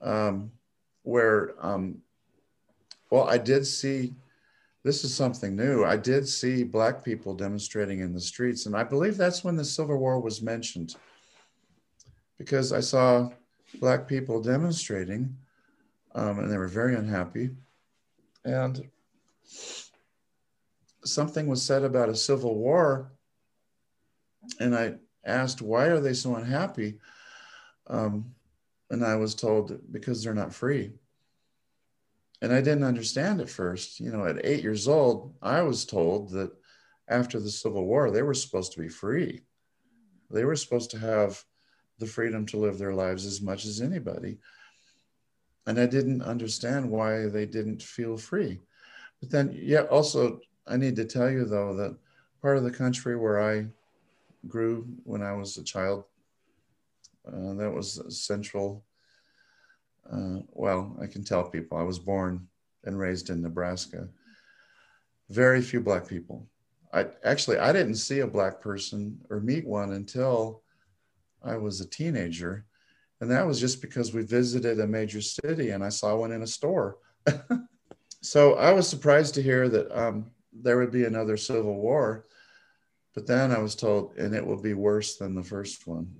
um, 0.00 0.52
where, 1.08 1.54
um, 1.64 1.96
well, 3.10 3.26
I 3.26 3.38
did 3.38 3.66
see 3.66 4.12
this 4.84 5.04
is 5.04 5.14
something 5.14 5.56
new. 5.56 5.82
I 5.82 5.96
did 5.96 6.28
see 6.28 6.64
Black 6.64 7.02
people 7.02 7.32
demonstrating 7.32 8.00
in 8.00 8.12
the 8.12 8.20
streets, 8.20 8.66
and 8.66 8.76
I 8.76 8.84
believe 8.84 9.16
that's 9.16 9.42
when 9.42 9.56
the 9.56 9.64
Civil 9.64 9.96
War 9.96 10.20
was 10.20 10.42
mentioned 10.42 10.96
because 12.36 12.74
I 12.74 12.80
saw 12.80 13.30
Black 13.80 14.06
people 14.06 14.42
demonstrating, 14.42 15.34
um, 16.14 16.40
and 16.40 16.52
they 16.52 16.58
were 16.58 16.68
very 16.68 16.94
unhappy. 16.94 17.52
And 18.44 18.86
something 21.04 21.46
was 21.46 21.62
said 21.62 21.84
about 21.84 22.10
a 22.10 22.14
civil 22.14 22.54
war, 22.54 23.12
and 24.60 24.76
I 24.76 24.96
asked, 25.24 25.62
Why 25.62 25.86
are 25.86 26.00
they 26.00 26.12
so 26.12 26.36
unhappy? 26.36 26.98
Um, 27.86 28.34
and 28.90 29.04
I 29.04 29.16
was 29.16 29.34
told, 29.34 29.78
Because 29.92 30.22
they're 30.22 30.34
not 30.34 30.54
free 30.54 30.92
and 32.40 32.52
I 32.52 32.60
didn't 32.60 32.84
understand 32.84 33.40
at 33.40 33.50
first. 33.50 34.00
You 34.00 34.10
know, 34.10 34.24
at 34.24 34.44
eight 34.44 34.62
years 34.62 34.86
old, 34.86 35.34
I 35.42 35.62
was 35.62 35.84
told 35.84 36.30
that 36.30 36.52
after 37.08 37.40
the 37.40 37.50
Civil 37.50 37.84
War, 37.84 38.10
they 38.10 38.22
were 38.22 38.34
supposed 38.34 38.72
to 38.72 38.80
be 38.80 38.88
free. 38.88 39.42
They 40.30 40.44
were 40.44 40.56
supposed 40.56 40.90
to 40.90 40.98
have 40.98 41.42
the 41.98 42.06
freedom 42.06 42.46
to 42.46 42.58
live 42.58 42.78
their 42.78 42.94
lives 42.94 43.26
as 43.26 43.40
much 43.40 43.64
as 43.64 43.80
anybody. 43.80 44.38
And 45.66 45.80
I 45.80 45.86
didn't 45.86 46.22
understand 46.22 46.88
why 46.88 47.26
they 47.26 47.44
didn't 47.44 47.82
feel 47.82 48.16
free. 48.16 48.60
But 49.20 49.30
then, 49.30 49.58
yeah, 49.60 49.82
also, 49.82 50.40
I 50.66 50.76
need 50.76 50.96
to 50.96 51.04
tell 51.04 51.30
you 51.30 51.44
though 51.44 51.74
that 51.74 51.96
part 52.40 52.56
of 52.56 52.62
the 52.62 52.70
country 52.70 53.16
where 53.16 53.42
I 53.42 53.66
grew 54.46 54.86
when 55.02 55.22
I 55.22 55.32
was 55.32 55.56
a 55.56 55.64
child, 55.64 56.04
uh, 57.28 57.54
that 57.54 57.72
was 57.72 58.02
central 58.08 58.84
uh, 60.10 60.38
well, 60.52 60.96
I 61.00 61.06
can 61.06 61.22
tell 61.22 61.44
people 61.44 61.76
I 61.76 61.82
was 61.82 61.98
born 61.98 62.48
and 62.84 62.98
raised 62.98 63.30
in 63.30 63.42
Nebraska. 63.42 64.08
Very 65.28 65.60
few 65.60 65.80
black 65.80 66.08
people. 66.08 66.46
I 66.92 67.06
actually 67.24 67.58
I 67.58 67.72
didn't 67.72 67.96
see 67.96 68.20
a 68.20 68.26
black 68.26 68.62
person 68.62 69.20
or 69.28 69.40
meet 69.40 69.66
one 69.66 69.92
until 69.92 70.62
I 71.42 71.56
was 71.56 71.80
a 71.80 71.88
teenager, 71.88 72.64
and 73.20 73.30
that 73.30 73.46
was 73.46 73.60
just 73.60 73.82
because 73.82 74.14
we 74.14 74.22
visited 74.22 74.80
a 74.80 74.86
major 74.86 75.20
city 75.20 75.70
and 75.70 75.84
I 75.84 75.90
saw 75.90 76.16
one 76.16 76.32
in 76.32 76.42
a 76.42 76.46
store. 76.46 76.96
so 78.22 78.54
I 78.54 78.72
was 78.72 78.88
surprised 78.88 79.34
to 79.34 79.42
hear 79.42 79.68
that 79.68 79.90
um, 79.98 80.30
there 80.50 80.78
would 80.78 80.90
be 80.90 81.04
another 81.04 81.36
civil 81.36 81.74
war, 81.74 82.24
but 83.14 83.26
then 83.26 83.52
I 83.52 83.58
was 83.58 83.74
told, 83.74 84.16
and 84.16 84.34
it 84.34 84.44
will 84.44 84.60
be 84.60 84.72
worse 84.72 85.16
than 85.16 85.34
the 85.34 85.42
first 85.42 85.86
one 85.86 86.10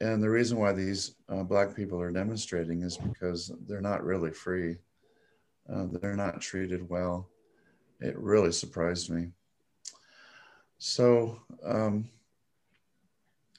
and 0.00 0.22
the 0.22 0.30
reason 0.30 0.58
why 0.58 0.72
these 0.72 1.14
uh, 1.28 1.42
black 1.42 1.74
people 1.74 2.00
are 2.00 2.10
demonstrating 2.10 2.82
is 2.82 2.96
because 2.96 3.50
they're 3.66 3.80
not 3.80 4.04
really 4.04 4.30
free. 4.30 4.76
Uh, 5.72 5.86
they're 5.90 6.16
not 6.16 6.40
treated 6.40 6.88
well. 6.88 7.28
It 8.00 8.16
really 8.18 8.52
surprised 8.52 9.10
me. 9.10 9.30
So 10.78 11.40
um, 11.64 12.08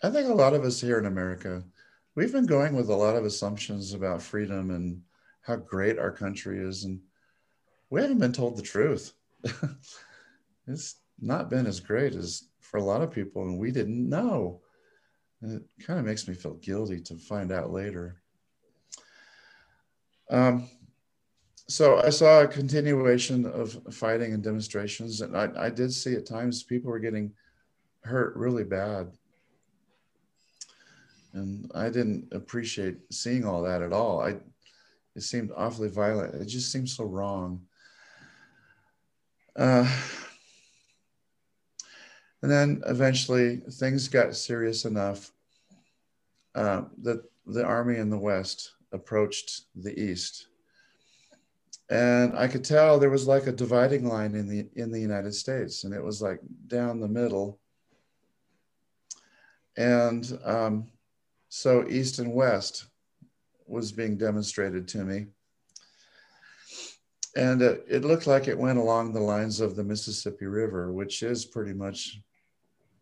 i 0.04 0.10
think 0.12 0.30
a 0.30 0.34
lot 0.34 0.54
of 0.54 0.63
us 0.63 0.80
here 0.80 1.00
in 1.00 1.08
america 1.08 1.63
we've 2.13 2.32
been 2.32 2.45
going 2.45 2.76
with 2.76 2.89
a 2.89 2.95
lot 2.95 3.15
of 3.15 3.26
assumptions 3.26 3.93
about 3.93 4.21
freedom 4.21 4.71
and 4.71 5.02
how 5.41 5.56
great 5.56 5.97
our 5.97 6.12
country 6.12 6.60
is 6.60 6.84
and 6.84 7.00
we 7.89 8.02
haven't 8.02 8.19
been 8.19 8.34
told 8.34 8.58
the 8.58 8.63
truth. 8.63 9.13
It's 10.69 10.97
not 11.17 11.50
been 11.50 11.65
as 11.65 11.80
great 11.80 12.13
as 12.13 12.50
for 12.60 12.78
a 12.78 12.84
lot 12.84 13.02
of 13.02 13.10
people 13.10 13.44
and 13.44 13.58
we 13.58 13.71
didn't 13.71 14.10
know 14.10 14.60
it 15.42 15.63
kind 15.85 16.00
of 16.00 16.06
makes 16.06 16.27
me 16.27 16.33
feel 16.33 16.56
guilty 16.56 17.00
to 17.02 17.15
find 17.15 17.52
out 17.52 17.71
later. 17.71 18.21
Um, 20.29 20.67
so 21.67 22.02
I 22.02 22.10
saw 22.10 22.42
a 22.42 22.48
continuation 22.48 23.46
of 23.46 23.77
fighting 23.92 24.33
and 24.33 24.44
demonstrations, 24.44 25.21
and 25.21 25.38
I, 25.38 25.50
I 25.58 25.69
did 25.69 25.94
see 25.94 26.15
at 26.15 26.25
times 26.25 26.63
people 26.63 26.92
were 26.92 27.00
getting 27.00 27.33
hurt 28.04 28.35
really 28.35 28.63
bad. 28.63 29.12
And 31.33 31.69
I 31.75 31.90
didn't 31.90 32.29
appreciate 32.31 32.98
seeing 33.12 33.46
all 33.46 33.62
that 33.63 33.81
at 33.81 33.94
all. 33.94 34.21
I, 34.21 34.38
it 35.15 35.21
seemed 35.21 35.52
awfully 35.56 35.90
violent. 35.90 36.35
It 36.35 36.46
just 36.46 36.71
seemed 36.71 36.90
so 36.90 37.04
wrong. 37.04 37.62
Uh, 39.56 39.88
and 42.42 42.52
then 42.52 42.81
eventually 42.85 43.58
things 43.58 44.08
got 44.08 44.35
serious 44.35 44.85
enough 44.85 45.31
uh, 46.56 46.83
that 47.02 47.23
the 47.46 47.63
army 47.63 47.98
in 47.98 48.10
the 48.10 48.17
West 48.17 48.73
approached 48.92 49.62
the 49.75 49.98
East. 50.00 50.48
And 51.90 52.38
I 52.38 52.48
could 52.48 52.63
tell 52.63 53.00
there 53.00 53.10
was 53.10 53.27
like 53.27 53.48
a 53.48 53.52
dividing 53.52 54.08
line 54.08 54.35
in 54.35 54.48
the 54.48 54.67
in 54.75 54.92
the 54.92 55.00
United 55.00 55.33
States, 55.33 55.85
and 55.85 55.94
it 55.94 56.04
was 56.04 56.21
like 56.21 56.40
down 56.67 57.00
the 57.00 57.08
middle. 57.08 57.60
And 59.77 60.38
um, 60.44 60.88
so 61.50 61.88
East 61.88 62.19
and 62.19 62.33
West 62.33 62.88
was 63.67 63.92
being 63.92 64.17
demonstrated 64.17 64.88
to 64.90 65.06
me. 65.06 65.27
And 67.38 67.62
it, 67.62 67.85
it 67.88 68.04
looked 68.04 68.25
like 68.25 68.48
it 68.48 68.58
went 68.58 68.79
along 68.79 69.13
the 69.13 69.19
lines 69.19 69.62
of 69.62 69.75
the 69.75 69.83
Mississippi 69.83 70.48
River, 70.48 70.92
which 70.92 71.21
is 71.21 71.46
pretty 71.46 71.71
much, 71.71 72.19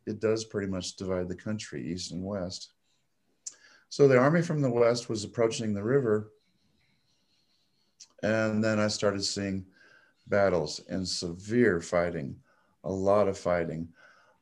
it 0.05 0.19
does 0.19 0.43
pretty 0.43 0.67
much 0.67 0.97
divide 0.97 1.29
the 1.29 1.35
country, 1.35 1.89
East 1.89 2.11
and 2.11 2.21
West. 2.21 2.73
So 3.87 4.09
the 4.09 4.17
army 4.17 4.41
from 4.41 4.61
the 4.61 4.69
West 4.69 5.07
was 5.07 5.23
approaching 5.23 5.73
the 5.73 5.83
river. 5.83 6.33
And 8.23 8.61
then 8.61 8.77
I 8.77 8.89
started 8.89 9.23
seeing 9.23 9.65
battles 10.27 10.81
and 10.89 11.07
severe 11.07 11.79
fighting, 11.79 12.35
a 12.83 12.91
lot 12.91 13.29
of 13.29 13.37
fighting, 13.37 13.87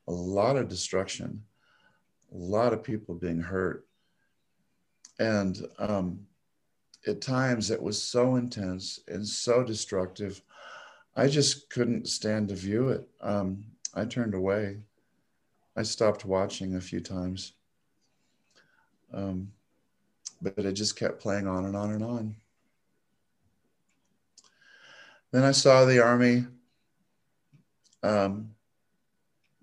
a 0.08 0.12
lot 0.12 0.56
of 0.56 0.70
destruction, 0.70 1.44
a 2.34 2.38
lot 2.38 2.74
of 2.74 2.84
people 2.84 3.14
being 3.14 3.42
hurt. 3.42 3.86
And 5.20 5.56
um, 5.78 6.26
at 7.08 7.22
times 7.22 7.72
it 7.72 7.82
was 7.82 8.02
so 8.02 8.36
intense 8.36 9.00
and 9.08 9.28
so 9.28 9.64
destructive, 9.64 10.42
I 11.16 11.28
just 11.28 11.70
couldn't 11.70 12.08
stand 12.08 12.50
to 12.50 12.56
view 12.56 12.90
it. 12.90 13.08
Um, 13.22 13.66
I 13.94 14.06
turned 14.06 14.34
away. 14.34 14.78
I 15.76 15.84
stopped 15.84 16.26
watching 16.26 16.76
a 16.76 16.82
few 16.82 17.00
times. 17.00 17.54
Um, 19.14 19.52
but 20.42 20.66
it 20.66 20.74
just 20.74 20.98
kept 20.98 21.22
playing 21.22 21.48
on 21.48 21.66
and 21.66 21.76
on 21.76 21.92
and 21.92 22.04
on. 22.04 22.36
Then 25.32 25.44
I 25.44 25.52
saw 25.52 25.86
the 25.86 26.04
army 26.04 26.46
um, 28.04 28.52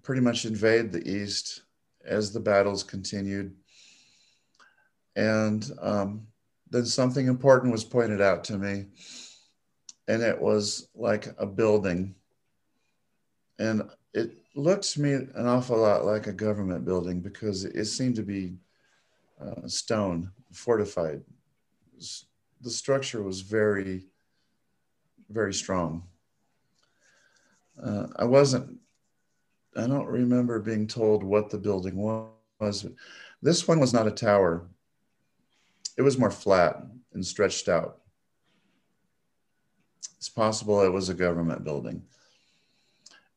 pretty 0.03 0.21
much 0.21 0.45
invade 0.45 0.91
the 0.91 1.09
East 1.09 1.63
as 2.05 2.33
the 2.33 2.41
battles 2.41 2.83
continued. 2.83 3.55
And 5.15 5.71
um, 5.81 6.27
then 6.71 6.87
something 6.87 7.27
important 7.27 7.73
was 7.73 7.85
pointed 7.85 8.21
out 8.21 8.45
to 8.45 8.59
me, 8.59 8.87
and 10.09 10.23
it 10.23 10.41
was 10.41 10.89
like 10.95 11.29
a 11.39 11.47
building. 11.47 12.15
And 13.59 13.83
it 14.15 14.33
looked 14.55 14.93
to 14.93 15.01
me 15.01 15.13
an 15.13 15.47
awful 15.47 15.79
lot 15.79 16.05
like 16.05 16.27
a 16.27 16.33
government 16.33 16.85
building 16.85 17.21
because 17.21 17.65
it 17.65 17.85
seemed 17.85 18.17
to 18.17 18.23
be 18.23 18.55
uh, 19.41 19.67
stone, 19.67 20.31
fortified. 20.53 21.23
The 22.63 22.71
structure 22.71 23.23
was 23.23 23.41
very, 23.41 24.07
very 25.29 25.55
strong. 25.55 26.05
Uh, 27.83 28.07
I 28.17 28.25
wasn't, 28.25 28.79
I 29.77 29.87
don't 29.87 30.07
remember 30.07 30.59
being 30.61 30.87
told 30.87 31.23
what 31.23 31.51
the 31.51 31.59
building 31.59 31.97
was. 31.97 32.87
This 33.41 33.67
one 33.67 33.81
was 33.81 33.93
not 33.93 34.07
a 34.07 34.11
tower, 34.11 34.67
it 36.01 36.03
was 36.03 36.17
more 36.17 36.31
flat 36.31 36.83
and 37.13 37.27
stretched 37.27 37.69
out. 37.69 37.99
It's 40.17 40.31
possible 40.31 40.81
it 40.81 40.89
was 40.89 41.11
a 41.11 41.15
government 41.15 41.63
building. 41.63 42.05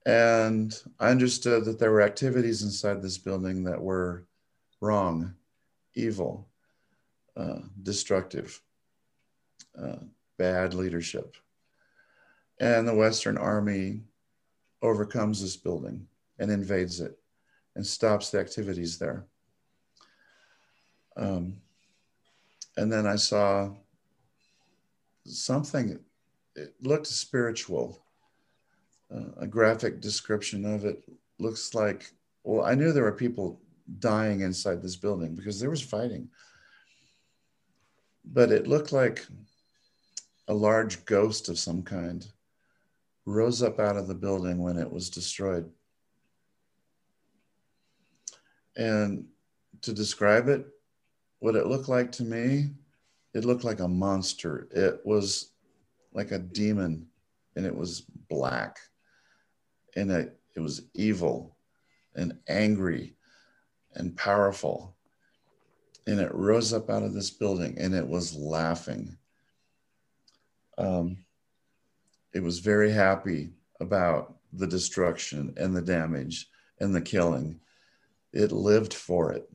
And 0.06 0.74
I 0.98 1.10
understood 1.10 1.66
that 1.66 1.78
there 1.78 1.92
were 1.92 2.02
activities 2.02 2.64
inside 2.64 3.02
this 3.02 3.18
building 3.18 3.66
that 3.66 3.82
were 3.82 4.28
wrong 4.80 5.34
evil, 5.94 6.48
uh, 7.36 7.60
destructive, 7.82 8.62
uh, 9.78 9.98
bad 10.38 10.74
leadership. 10.74 11.36
And 12.62 12.88
the 12.88 12.96
Western 12.96 13.38
Army 13.38 14.04
overcomes 14.82 15.42
this 15.42 15.58
building 15.58 16.08
and 16.40 16.50
invades 16.50 17.02
it 17.02 17.20
and 17.76 17.86
stops 17.86 18.30
the 18.30 18.40
activities 18.40 18.98
there. 18.98 19.26
Um, 21.18 21.58
and 22.78 22.92
then 22.92 23.06
I 23.06 23.16
saw 23.16 23.70
something, 25.26 26.00
it 26.56 26.74
looked 26.82 27.08
spiritual. 27.08 28.04
Uh, 29.14 29.42
a 29.42 29.48
graphic 29.48 30.02
description 30.02 30.66
of 30.66 30.86
it 30.86 31.04
looks 31.40 31.74
like, 31.74 32.12
well, 32.44 32.66
I 32.66 32.76
knew 32.76 32.92
there 32.92 33.04
were 33.04 33.12
people 33.12 33.62
dying 34.00 34.42
inside 34.42 34.82
this 34.82 34.96
building 34.96 35.36
because 35.36 35.60
there 35.60 35.70
was 35.70 35.82
fighting. 35.82 36.30
But 38.26 38.52
it 38.52 38.68
looked 38.68 38.92
like 38.92 39.26
a 40.48 40.54
large 40.54 41.06
ghost 41.06 41.50
of 41.50 41.60
some 41.60 41.84
kind 41.84 42.26
rose 43.26 43.62
up 43.62 43.80
out 43.80 43.98
of 43.98 44.08
the 44.08 44.16
building 44.16 44.58
when 44.62 44.78
it 44.78 44.92
was 44.92 45.10
destroyed. 45.10 45.70
And 48.76 49.26
to 49.82 49.94
describe 49.94 50.48
it, 50.48 50.66
what 51.44 51.58
it 51.58 51.68
looked 51.68 51.90
like 51.90 52.10
to 52.10 52.24
me, 52.24 52.70
it 53.34 53.44
looked 53.44 53.66
like 53.66 53.82
a 53.82 53.88
monster. 53.88 54.70
It 54.72 55.02
was 55.04 55.52
like 56.14 56.32
a 56.32 56.40
demon 56.40 57.06
and 57.58 57.66
it 57.66 57.76
was 57.76 58.06
black 58.30 58.80
and 59.98 60.10
it, 60.10 60.40
it 60.56 60.62
was 60.62 60.84
evil 60.94 61.58
and 62.16 62.38
angry 62.48 63.18
and 63.96 64.16
powerful. 64.16 64.96
And 66.08 66.22
it 66.22 66.34
rose 66.34 66.72
up 66.72 66.90
out 66.90 67.04
of 67.04 67.14
this 67.14 67.32
building 67.32 67.78
and 67.78 67.94
it 67.94 68.08
was 68.08 68.34
laughing. 68.34 69.18
Um, 70.78 71.18
it 72.34 72.42
was 72.42 72.60
very 72.60 72.90
happy 72.90 73.50
about 73.82 74.36
the 74.54 74.68
destruction 74.68 75.54
and 75.58 75.76
the 75.76 75.82
damage 75.82 76.48
and 76.80 76.96
the 76.96 77.02
killing. 77.02 77.60
It 78.32 78.54
lived 78.54 78.94
for 78.94 79.34
it, 79.34 79.53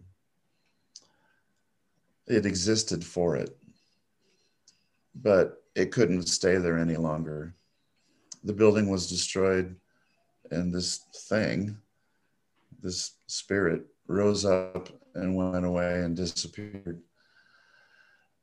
it 2.28 2.46
existed 2.46 3.04
for 3.04 3.36
it, 3.36 3.56
but 5.14 5.62
it 5.74 5.92
couldn't 5.92 6.28
stay 6.28 6.56
there 6.56 6.78
any 6.78 6.96
longer. 6.96 7.54
The 8.44 8.52
building 8.52 8.88
was 8.88 9.08
destroyed, 9.08 9.76
and 10.50 10.72
this 10.72 10.98
thing, 11.28 11.78
this 12.80 13.12
spirit, 13.26 13.86
rose 14.06 14.44
up 14.44 14.88
and 15.14 15.36
went 15.36 15.64
away 15.64 16.02
and 16.02 16.16
disappeared. 16.16 17.02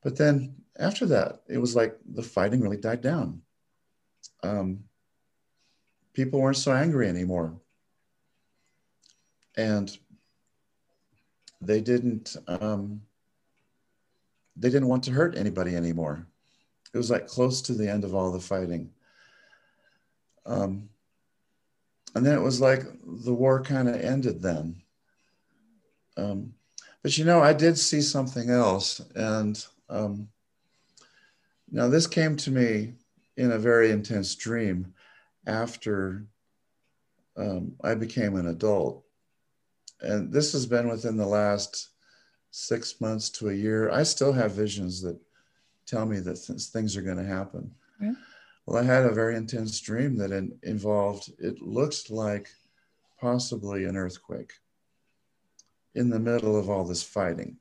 But 0.03 0.15
then 0.17 0.55
after 0.77 1.05
that, 1.07 1.41
it 1.47 1.57
was 1.57 1.75
like 1.75 1.97
the 2.13 2.21
fighting 2.21 2.61
really 2.61 2.77
died 2.77 3.01
down. 3.01 3.41
Um, 4.43 4.83
people 6.13 6.39
weren't 6.39 6.57
so 6.57 6.73
angry 6.73 7.07
anymore. 7.07 7.59
And 9.57 9.97
they 11.61 11.81
didn't 11.81 12.35
um, 12.47 13.01
they 14.55 14.69
didn't 14.69 14.87
want 14.87 15.03
to 15.05 15.11
hurt 15.11 15.37
anybody 15.37 15.75
anymore. 15.75 16.25
It 16.93 16.97
was 16.97 17.11
like 17.11 17.27
close 17.27 17.61
to 17.63 17.73
the 17.73 17.89
end 17.89 18.03
of 18.03 18.15
all 18.15 18.31
the 18.31 18.39
fighting. 18.39 18.91
Um, 20.45 20.89
and 22.13 22.25
then 22.25 22.37
it 22.37 22.41
was 22.41 22.61
like 22.61 22.83
the 23.03 23.33
war 23.33 23.61
kind 23.61 23.89
of 23.89 23.95
ended 23.95 24.41
then. 24.41 24.81
Um, 26.15 26.53
but 27.03 27.17
you 27.17 27.25
know, 27.25 27.41
I 27.41 27.53
did 27.53 27.77
see 27.77 28.01
something 28.01 28.49
else. 28.49 29.01
And 29.15 29.63
um, 29.89 30.29
now 31.69 31.89
this 31.89 32.07
came 32.07 32.37
to 32.37 32.51
me 32.51 32.93
in 33.35 33.51
a 33.51 33.59
very 33.59 33.91
intense 33.91 34.33
dream 34.35 34.93
after 35.45 36.25
um, 37.37 37.73
I 37.83 37.95
became 37.95 38.37
an 38.37 38.47
adult. 38.47 39.03
And 40.01 40.31
this 40.31 40.53
has 40.53 40.65
been 40.65 40.87
within 40.87 41.17
the 41.17 41.27
last 41.27 41.89
six 42.55 43.01
months 43.01 43.29
to 43.29 43.49
a 43.49 43.53
year. 43.53 43.91
I 43.91 44.03
still 44.03 44.31
have 44.31 44.53
visions 44.53 45.01
that 45.01 45.19
tell 45.85 46.05
me 46.05 46.19
that 46.21 46.41
th- 46.41 46.61
things 46.61 46.95
are 46.95 47.01
going 47.01 47.17
to 47.17 47.25
happen. 47.25 47.69
Well, 48.65 48.81
I 48.81 48.85
had 48.85 49.03
a 49.03 49.13
very 49.13 49.35
intense 49.35 49.79
dream 49.81 50.15
that 50.17 50.31
in, 50.31 50.57
involved, 50.63 51.31
it 51.37 51.61
looks 51.61 52.09
like 52.09 52.49
possibly 53.19 53.83
an 53.83 53.97
earthquake 53.97 54.53
in 55.95 56.09
the 56.09 56.19
middle 56.19 56.57
of 56.57 56.69
all 56.69 56.85
this 56.85 57.03
fighting. 57.03 57.57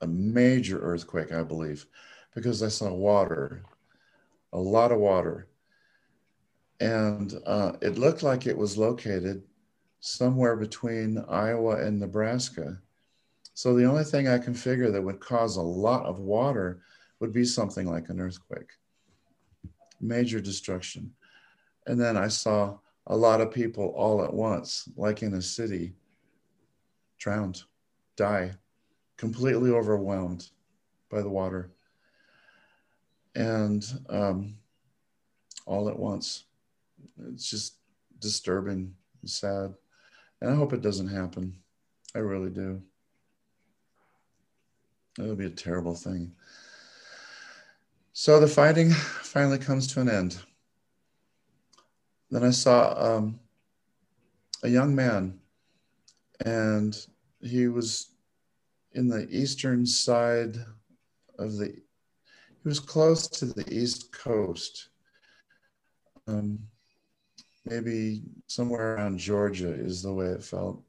A 0.00 0.06
major 0.06 0.80
earthquake, 0.80 1.32
I 1.32 1.42
believe, 1.42 1.86
because 2.34 2.62
I 2.62 2.68
saw 2.68 2.92
water, 2.92 3.62
a 4.54 4.58
lot 4.58 4.90
of 4.90 4.98
water. 4.98 5.48
And 6.80 7.38
uh, 7.44 7.72
it 7.82 7.98
looked 7.98 8.22
like 8.22 8.46
it 8.46 8.56
was 8.56 8.78
located 8.78 9.42
somewhere 10.00 10.56
between 10.56 11.24
Iowa 11.28 11.76
and 11.76 12.00
Nebraska. 12.00 12.78
So 13.54 13.74
the 13.74 13.84
only 13.84 14.04
thing 14.04 14.28
I 14.28 14.38
can 14.38 14.54
figure 14.54 14.90
that 14.90 15.02
would 15.02 15.20
cause 15.20 15.56
a 15.56 15.62
lot 15.62 16.06
of 16.06 16.18
water 16.18 16.80
would 17.20 17.32
be 17.32 17.44
something 17.44 17.86
like 17.86 18.08
an 18.08 18.20
earthquake, 18.20 18.72
major 20.00 20.40
destruction. 20.40 21.12
And 21.86 22.00
then 22.00 22.16
I 22.16 22.28
saw 22.28 22.78
a 23.06 23.16
lot 23.16 23.40
of 23.40 23.52
people 23.52 23.92
all 23.96 24.24
at 24.24 24.32
once, 24.32 24.88
like 24.96 25.22
in 25.22 25.34
a 25.34 25.42
city, 25.42 25.92
drowned, 27.18 27.62
die, 28.16 28.52
completely 29.16 29.70
overwhelmed 29.70 30.48
by 31.10 31.20
the 31.20 31.28
water. 31.28 31.70
And 33.34 33.84
um, 34.08 34.56
all 35.66 35.88
at 35.88 35.98
once. 35.98 36.44
It's 37.28 37.48
just 37.48 37.76
disturbing, 38.18 38.94
sad. 39.24 39.74
And 40.40 40.50
I 40.50 40.54
hope 40.54 40.72
it 40.72 40.82
doesn't 40.82 41.08
happen. 41.08 41.54
I 42.14 42.18
really 42.18 42.50
do. 42.50 42.82
It 45.18 45.22
would 45.22 45.38
be 45.38 45.46
a 45.46 45.50
terrible 45.50 45.94
thing. 45.94 46.32
So 48.12 48.40
the 48.40 48.46
fighting 48.46 48.90
finally 48.90 49.58
comes 49.58 49.86
to 49.88 50.00
an 50.00 50.08
end. 50.08 50.38
Then 52.30 52.44
I 52.44 52.50
saw 52.50 52.94
um, 52.96 53.40
a 54.62 54.68
young 54.68 54.94
man, 54.94 55.40
and 56.44 56.96
he 57.40 57.68
was 57.68 58.10
in 58.92 59.08
the 59.08 59.28
eastern 59.30 59.84
side 59.84 60.56
of 61.38 61.56
the, 61.56 61.66
he 61.66 62.68
was 62.68 62.80
close 62.80 63.26
to 63.28 63.46
the 63.46 63.64
east 63.72 64.12
coast, 64.12 64.88
um, 66.26 66.58
maybe 67.64 68.22
somewhere 68.46 68.96
around 68.96 69.18
Georgia 69.18 69.72
is 69.72 70.02
the 70.02 70.12
way 70.12 70.26
it 70.26 70.42
felt. 70.42 70.82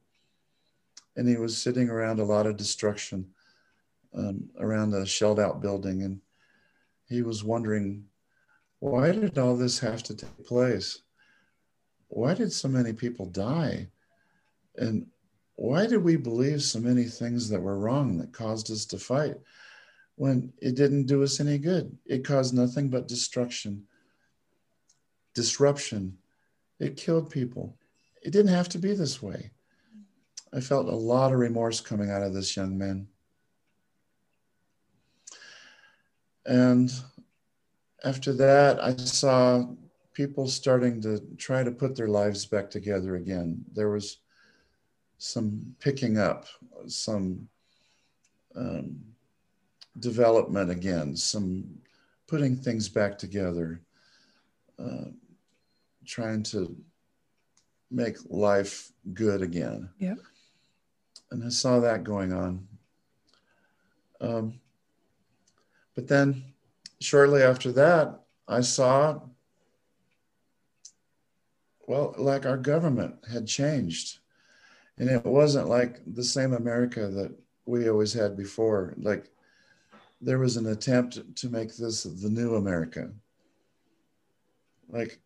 And 1.16 1.28
he 1.28 1.36
was 1.36 1.58
sitting 1.58 1.90
around 1.90 2.20
a 2.20 2.26
lot 2.26 2.48
of 2.48 2.58
destruction 2.58 3.28
um, 4.14 4.50
around 4.60 4.94
a 4.94 5.06
shelled 5.06 5.40
out 5.40 5.62
building. 5.62 6.04
And 6.04 6.22
he 7.08 7.22
was 7.22 7.44
wondering, 7.44 8.06
why 8.80 9.12
did 9.12 9.38
all 9.38 9.56
this 9.56 9.80
have 9.80 10.04
to 10.04 10.16
take 10.16 10.46
place? 10.46 11.02
Why 12.08 12.34
did 12.34 12.52
so 12.52 12.68
many 12.68 12.94
people 12.94 13.26
die? 13.26 13.88
And 14.76 15.08
why 15.56 15.86
did 15.86 16.04
we 16.04 16.16
believe 16.16 16.64
so 16.64 16.80
many 16.80 17.04
things 17.04 17.50
that 17.50 17.62
were 17.62 17.78
wrong 17.78 18.18
that 18.18 18.34
caused 18.34 18.72
us 18.72 18.86
to 18.86 18.98
fight 18.98 19.36
when 20.16 20.52
it 20.62 20.76
didn't 20.76 21.06
do 21.06 21.24
us 21.24 21.40
any 21.40 21.58
good? 21.58 21.96
It 22.06 22.26
caused 22.26 22.54
nothing 22.54 22.90
but 22.90 23.08
destruction, 23.08 23.84
disruption. 25.36 26.18
It 26.82 26.98
killed 26.98 27.30
people. 27.30 27.78
It 28.24 28.32
didn't 28.32 28.54
have 28.54 28.68
to 28.70 28.80
be 28.80 28.96
this 28.96 29.22
way. 29.22 29.52
I 30.52 30.60
felt 30.60 30.88
a 30.88 30.96
lot 30.96 31.32
of 31.32 31.38
remorse 31.38 31.80
coming 31.80 32.10
out 32.10 32.24
of 32.24 32.34
this 32.34 32.58
young 32.58 32.76
man. 32.76 33.08
And 36.44 36.92
after 38.04 38.34
that, 38.34 38.84
I 38.84 38.96
saw 38.96 39.68
people 40.14 40.48
starting 40.48 41.00
to 41.04 41.22
try 41.38 41.64
to 41.64 41.72
put 41.72 41.96
their 41.96 42.08
lives 42.08 42.48
back 42.48 42.72
together 42.72 43.16
again. 43.16 43.64
There 43.74 43.92
was 43.92 44.18
some 45.20 45.76
picking 45.80 46.18
up, 46.18 46.48
some 46.88 47.48
um, 48.56 49.00
development 50.00 50.72
again, 50.72 51.16
some 51.16 51.64
putting 52.26 52.56
things 52.56 52.90
back 52.90 53.20
together, 53.20 53.82
uh, 54.80 55.12
trying 56.12 56.44
to 56.44 56.76
make 57.90 58.18
life 58.30 58.92
good 59.14 59.42
again. 59.42 59.90
Yeah. 59.98 60.16
And 61.32 61.42
I 61.42 61.50
saw 61.50 61.80
that 61.80 62.04
going 62.04 62.34
on. 62.34 62.68
Um, 64.20 64.60
but 65.96 66.10
then 66.10 66.44
shortly 67.00 67.42
after 67.42 67.72
that, 67.72 68.20
I 68.46 68.60
saw, 68.60 69.22
well, 71.88 72.14
like 72.18 72.46
our 72.46 72.58
government 72.58 73.16
had 73.32 73.48
changed. 73.48 74.20
And 74.98 75.10
it 75.10 75.24
wasn't 75.24 75.70
like 75.70 76.02
the 76.06 76.26
same 76.26 76.52
America 76.54 77.08
that 77.08 77.32
we 77.66 77.90
always 77.90 78.12
had 78.12 78.36
before. 78.36 78.94
Like 78.98 79.32
there 80.20 80.40
was 80.40 80.58
an 80.58 80.68
attempt 80.68 81.38
to 81.38 81.50
make 81.50 81.78
this 81.78 82.04
the 82.04 82.30
new 82.30 82.56
America. 82.56 83.12
Like 84.90 85.22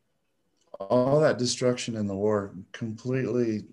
all 0.79 1.19
that 1.19 1.37
destruction 1.37 1.95
in 1.95 2.07
the 2.07 2.15
war 2.15 2.53
completely 2.71 3.65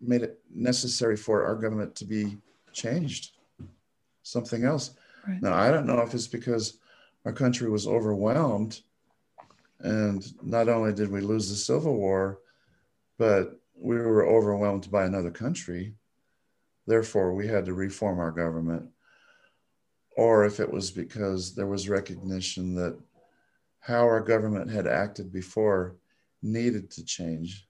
made 0.00 0.22
it 0.22 0.40
necessary 0.52 1.16
for 1.16 1.44
our 1.44 1.54
government 1.54 1.94
to 1.96 2.04
be 2.04 2.38
changed, 2.72 3.32
something 4.22 4.64
else. 4.64 4.94
Right. 5.26 5.42
Now, 5.42 5.54
I 5.54 5.70
don't 5.70 5.86
know 5.86 6.00
if 6.00 6.14
it's 6.14 6.26
because 6.26 6.78
our 7.24 7.32
country 7.32 7.68
was 7.68 7.86
overwhelmed. 7.86 8.80
And 9.80 10.26
not 10.42 10.68
only 10.68 10.92
did 10.92 11.10
we 11.10 11.20
lose 11.20 11.48
the 11.48 11.56
Civil 11.56 11.96
War, 11.96 12.40
but 13.18 13.60
we 13.74 13.96
were 13.96 14.26
overwhelmed 14.26 14.90
by 14.90 15.04
another 15.04 15.30
country. 15.30 15.94
Therefore, 16.86 17.34
we 17.34 17.46
had 17.46 17.66
to 17.66 17.74
reform 17.74 18.18
our 18.18 18.30
government. 18.30 18.88
Or 20.16 20.44
if 20.44 20.60
it 20.60 20.70
was 20.70 20.90
because 20.90 21.54
there 21.54 21.66
was 21.66 21.88
recognition 21.88 22.74
that 22.74 22.98
how 23.80 24.02
our 24.02 24.20
government 24.20 24.70
had 24.70 24.86
acted 24.86 25.32
before 25.32 25.96
needed 26.42 26.90
to 26.92 27.04
change. 27.04 27.66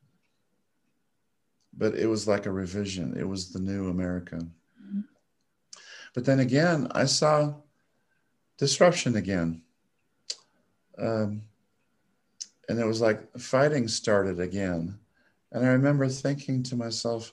But 1.77 1.95
it 1.95 2.07
was 2.07 2.27
like 2.27 2.47
a 2.47 2.53
revision, 2.53 3.17
it 3.17 3.29
was 3.29 3.53
the 3.53 3.61
new 3.61 3.89
America. 3.89 4.37
Mm-hmm. 4.37 5.01
But 6.15 6.25
then 6.25 6.41
again, 6.41 6.89
I 6.93 7.05
saw 7.05 7.55
disruption 8.59 9.17
again. 9.17 9.63
Um, 10.99 11.43
and 12.69 12.79
it 12.79 12.87
was 12.87 13.01
like 13.01 13.37
fighting 13.39 13.89
started 13.89 14.39
again. 14.39 14.99
And 15.53 15.65
I 15.65 15.71
remember 15.71 16.09
thinking 16.09 16.63
to 16.65 16.77
myself, 16.77 17.33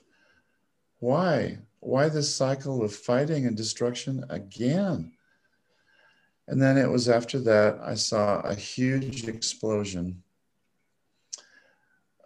why? 0.98 1.58
Why 1.80 2.08
this 2.08 2.34
cycle 2.34 2.82
of 2.82 2.94
fighting 2.94 3.46
and 3.46 3.56
destruction 3.56 4.24
again? 4.30 5.12
And 6.48 6.60
then 6.60 6.78
it 6.78 6.88
was 6.88 7.08
after 7.08 7.38
that 7.40 7.78
I 7.82 7.94
saw 7.94 8.40
a 8.40 8.54
huge 8.54 9.28
explosion. 9.28 10.22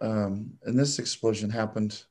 Um, 0.01 0.53
and 0.63 0.77
this 0.77 0.99
explosion 0.99 1.49
happened, 1.49 2.03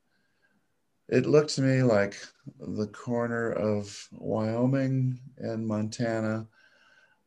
it 1.08 1.26
looked 1.26 1.54
to 1.56 1.62
me 1.62 1.82
like 1.82 2.16
the 2.58 2.86
corner 2.86 3.52
of 3.52 4.08
Wyoming 4.12 5.18
and 5.38 5.66
Montana 5.66 6.46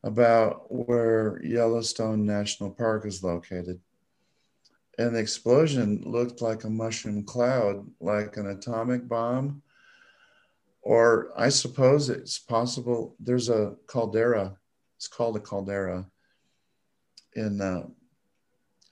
about 0.04 0.72
where 0.72 1.42
Yellowstone 1.44 2.26
National 2.26 2.70
Park 2.70 3.06
is 3.06 3.24
located. 3.24 3.80
And 4.98 5.16
the 5.16 5.20
explosion 5.20 6.02
looked 6.06 6.42
like 6.42 6.64
a 6.64 6.70
mushroom 6.70 7.24
cloud, 7.24 7.86
like 8.00 8.38
an 8.38 8.48
atomic 8.48 9.08
bomb. 9.08 9.62
Or 10.82 11.32
I 11.36 11.50
suppose 11.50 12.10
it's 12.10 12.38
possible 12.38 13.16
there's 13.20 13.50
a 13.50 13.76
caldera, 13.88 14.58
it's 14.96 15.08
called 15.08 15.36
a 15.36 15.40
caldera 15.40 16.06
in 17.36 17.60
uh, 17.60 17.88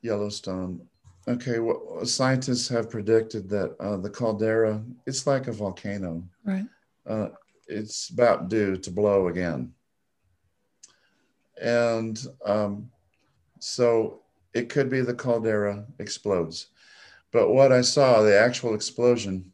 Yellowstone. 0.01 0.88
Okay, 1.28 1.59
well, 1.59 2.05
scientists 2.05 2.67
have 2.67 2.89
predicted 2.89 3.49
that 3.49 3.76
uh, 3.80 3.97
the 3.97 4.09
caldera, 4.09 4.84
it's 5.05 5.26
like 5.26 5.47
a 5.47 5.53
volcano. 5.53 6.24
Right. 6.43 6.65
Uh, 7.07 7.30
it's 7.67 8.09
about 8.09 8.49
due 8.49 8.76
to 8.78 8.91
blow 8.91 9.28
again. 9.28 9.74
And 11.61 12.19
um, 12.45 12.89
so 13.59 14.21
it 14.53 14.67
could 14.67 14.89
be 14.89 15.01
the 15.01 15.13
caldera 15.13 15.86
explodes. 15.99 16.67
But 17.32 17.49
what 17.49 17.71
I 17.71 17.82
saw, 17.82 18.21
the 18.21 18.38
actual 18.38 18.76
explosion, 18.76 19.51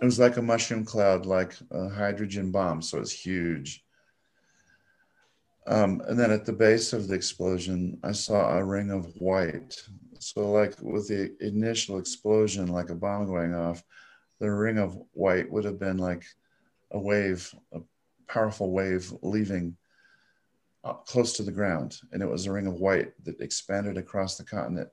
it 0.00 0.04
was 0.04 0.18
like 0.18 0.36
a 0.36 0.42
mushroom 0.42 0.84
cloud, 0.84 1.24
like 1.24 1.54
a 1.70 1.88
hydrogen 1.88 2.50
bomb. 2.50 2.82
So 2.82 2.98
it's 2.98 3.12
huge. 3.12 3.84
Um, 5.66 6.02
and 6.06 6.18
then 6.18 6.30
at 6.30 6.44
the 6.44 6.52
base 6.52 6.92
of 6.92 7.08
the 7.08 7.14
explosion, 7.14 7.98
I 8.02 8.12
saw 8.12 8.56
a 8.56 8.64
ring 8.64 8.90
of 8.90 9.06
white. 9.16 9.82
So, 10.22 10.52
like 10.52 10.74
with 10.80 11.08
the 11.08 11.34
initial 11.40 11.98
explosion, 11.98 12.68
like 12.68 12.90
a 12.90 12.94
bomb 12.94 13.26
going 13.26 13.54
off, 13.54 13.82
the 14.38 14.50
ring 14.50 14.78
of 14.78 14.96
white 15.12 15.50
would 15.50 15.64
have 15.64 15.80
been 15.80 15.98
like 15.98 16.24
a 16.92 16.98
wave, 16.98 17.52
a 17.72 17.80
powerful 18.28 18.70
wave 18.70 19.12
leaving 19.22 19.76
uh, 20.84 20.92
close 20.92 21.32
to 21.34 21.42
the 21.42 21.50
ground, 21.50 21.98
and 22.12 22.22
it 22.22 22.28
was 22.28 22.46
a 22.46 22.52
ring 22.52 22.66
of 22.66 22.74
white 22.74 23.12
that 23.24 23.40
expanded 23.40 23.96
across 23.96 24.36
the 24.36 24.44
continent. 24.44 24.88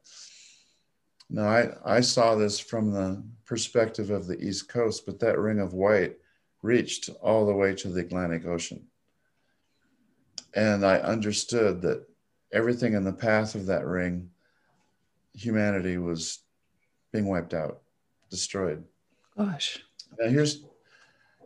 Now, 1.30 1.48
I, 1.48 1.98
I 1.98 2.02
saw 2.02 2.34
this 2.34 2.60
from 2.60 2.92
the 2.92 3.24
perspective 3.46 4.10
of 4.10 4.26
the 4.26 4.40
East 4.40 4.68
Coast, 4.68 5.06
but 5.06 5.20
that 5.20 5.38
ring 5.38 5.60
of 5.60 5.74
white 5.74 6.18
reached 6.64 7.10
all 7.22 7.46
the 7.46 7.54
way 7.54 7.76
to 7.76 7.90
the 7.90 8.02
Atlantic 8.02 8.48
Ocean. 8.48 8.88
And 10.56 10.84
I 10.84 10.98
understood 10.98 11.84
that 11.84 12.08
everything 12.52 12.94
in 12.94 13.04
the 13.04 13.14
path 13.14 13.54
of 13.54 13.68
that 13.68 13.86
ring, 13.86 14.32
humanity 15.40 15.98
was 15.98 16.40
being 17.12 17.28
wiped 17.28 17.54
out, 17.54 17.82
destroyed. 18.30 18.84
Gosh. 19.38 19.80
Now, 20.20 20.30
here's, 20.30 20.66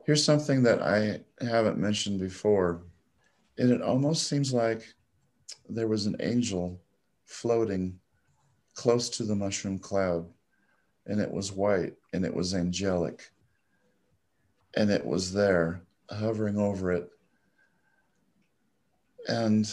here's 0.05 0.23
something 0.23 0.63
that 0.63 0.81
I 0.81 1.19
haven't 1.43 1.77
mentioned 1.77 2.19
before 2.19 2.83
and 3.57 3.71
it 3.71 3.81
almost 3.81 4.27
seems 4.27 4.53
like 4.53 4.83
there 5.69 5.87
was 5.87 6.05
an 6.05 6.15
angel 6.19 6.81
floating 7.25 7.99
close 8.73 9.09
to 9.09 9.23
the 9.23 9.35
mushroom 9.35 9.77
cloud, 9.77 10.25
and 11.05 11.19
it 11.19 11.31
was 11.31 11.51
white 11.51 11.93
and 12.13 12.25
it 12.25 12.33
was 12.33 12.53
angelic, 12.55 13.29
and 14.75 14.89
it 14.89 15.05
was 15.05 15.31
there 15.31 15.83
hovering 16.09 16.57
over 16.57 16.91
it. 16.91 17.09
And 19.27 19.71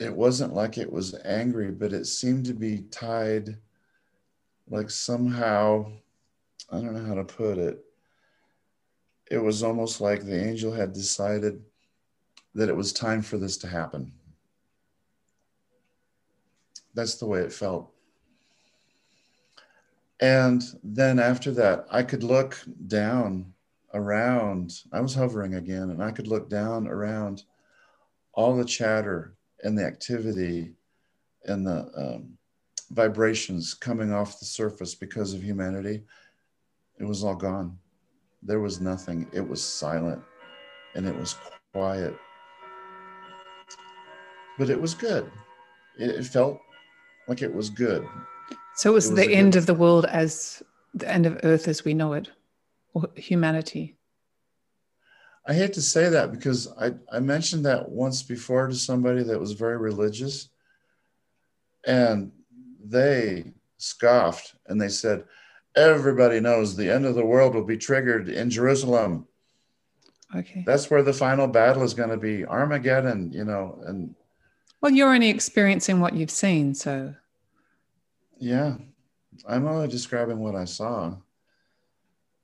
it 0.00 0.16
wasn't 0.16 0.54
like 0.54 0.78
it 0.78 0.90
was 0.90 1.14
angry, 1.24 1.70
but 1.70 1.92
it 1.92 2.06
seemed 2.06 2.46
to 2.46 2.54
be 2.54 2.78
tied 2.90 3.58
like 4.68 4.88
somehow 4.88 5.92
I 6.72 6.76
don't 6.76 6.94
know 6.94 7.04
how 7.04 7.14
to 7.14 7.24
put 7.24 7.58
it. 7.58 7.84
It 9.30 9.38
was 9.38 9.62
almost 9.62 10.00
like 10.00 10.24
the 10.24 10.48
angel 10.48 10.72
had 10.72 10.92
decided 10.92 11.62
that 12.54 12.68
it 12.68 12.76
was 12.76 12.92
time 12.92 13.22
for 13.22 13.36
this 13.36 13.56
to 13.58 13.66
happen. 13.66 14.12
That's 16.94 17.16
the 17.16 17.26
way 17.26 17.40
it 17.40 17.52
felt. 17.52 17.92
And 20.20 20.62
then 20.82 21.18
after 21.18 21.50
that, 21.52 21.86
I 21.90 22.02
could 22.02 22.22
look 22.22 22.58
down 22.86 23.52
around. 23.94 24.82
I 24.92 25.00
was 25.00 25.14
hovering 25.14 25.54
again, 25.54 25.90
and 25.90 26.02
I 26.02 26.10
could 26.10 26.26
look 26.26 26.48
down 26.48 26.86
around 26.86 27.44
all 28.32 28.56
the 28.56 28.64
chatter 28.64 29.34
and 29.64 29.78
the 29.78 29.84
activity 29.84 30.72
and 31.44 31.66
the 31.66 31.90
um, 31.96 32.38
vibrations 32.90 33.74
coming 33.74 34.12
off 34.12 34.38
the 34.38 34.44
surface 34.44 34.94
because 34.94 35.34
of 35.34 35.42
humanity. 35.42 36.02
It 36.98 37.04
was 37.04 37.24
all 37.24 37.36
gone. 37.36 37.78
There 38.42 38.60
was 38.60 38.80
nothing. 38.80 39.26
It 39.32 39.46
was 39.46 39.62
silent 39.62 40.22
and 40.94 41.06
it 41.06 41.16
was 41.16 41.36
quiet. 41.72 42.16
But 44.58 44.70
it 44.70 44.80
was 44.80 44.94
good. 44.94 45.30
It, 45.98 46.10
it 46.10 46.24
felt 46.24 46.60
like 47.28 47.42
it 47.42 47.54
was 47.54 47.70
good. 47.70 48.06
So 48.76 48.90
it 48.90 48.94
was, 48.94 49.06
it 49.06 49.12
was 49.12 49.20
the 49.20 49.34
end 49.34 49.52
good... 49.52 49.58
of 49.60 49.66
the 49.66 49.74
world 49.74 50.04
as 50.06 50.62
the 50.94 51.08
end 51.08 51.26
of 51.26 51.40
Earth 51.42 51.68
as 51.68 51.84
we 51.84 51.94
know 51.94 52.14
it, 52.14 52.30
or 52.94 53.08
humanity. 53.14 53.96
I 55.50 55.52
hate 55.52 55.72
to 55.72 55.82
say 55.82 56.08
that 56.08 56.30
because 56.30 56.68
I, 56.80 56.92
I 57.12 57.18
mentioned 57.18 57.66
that 57.66 57.88
once 57.88 58.22
before 58.22 58.68
to 58.68 58.74
somebody 58.74 59.24
that 59.24 59.40
was 59.40 59.50
very 59.50 59.78
religious, 59.78 60.48
and 61.84 62.30
they 62.84 63.52
scoffed 63.76 64.54
and 64.68 64.80
they 64.80 64.88
said, 64.88 65.24
Everybody 65.74 66.38
knows 66.38 66.76
the 66.76 66.88
end 66.88 67.04
of 67.04 67.16
the 67.16 67.26
world 67.26 67.56
will 67.56 67.64
be 67.64 67.76
triggered 67.76 68.28
in 68.28 68.48
Jerusalem. 68.48 69.26
Okay. 70.36 70.62
That's 70.64 70.88
where 70.88 71.02
the 71.02 71.12
final 71.12 71.48
battle 71.48 71.82
is 71.82 71.94
going 71.94 72.10
to 72.10 72.16
be 72.16 72.46
Armageddon, 72.46 73.32
you 73.32 73.44
know, 73.44 73.82
and 73.86 74.14
well, 74.80 74.92
you're 74.92 75.12
only 75.12 75.30
experiencing 75.30 75.98
what 75.98 76.14
you've 76.14 76.30
seen, 76.30 76.74
so 76.74 77.12
yeah, 78.38 78.76
I'm 79.48 79.66
only 79.66 79.88
describing 79.88 80.38
what 80.38 80.54
I 80.54 80.64
saw. 80.64 81.16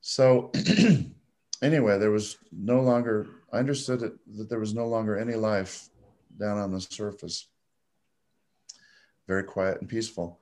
So, 0.00 0.50
anyway, 1.62 1.98
there 1.98 2.11
was 2.11 2.38
no 2.52 2.80
longer, 2.80 3.26
I 3.52 3.59
understood 3.59 4.02
it, 4.02 4.12
that 4.36 4.48
there 4.48 4.61
was 4.61 4.74
no 4.74 4.86
longer 4.86 5.18
any 5.18 5.34
life 5.34 5.88
down 6.38 6.59
on 6.59 6.72
the 6.72 6.80
surface. 6.80 7.48
Very 9.26 9.44
quiet 9.44 9.80
and 9.80 9.88
peaceful. 9.88 10.40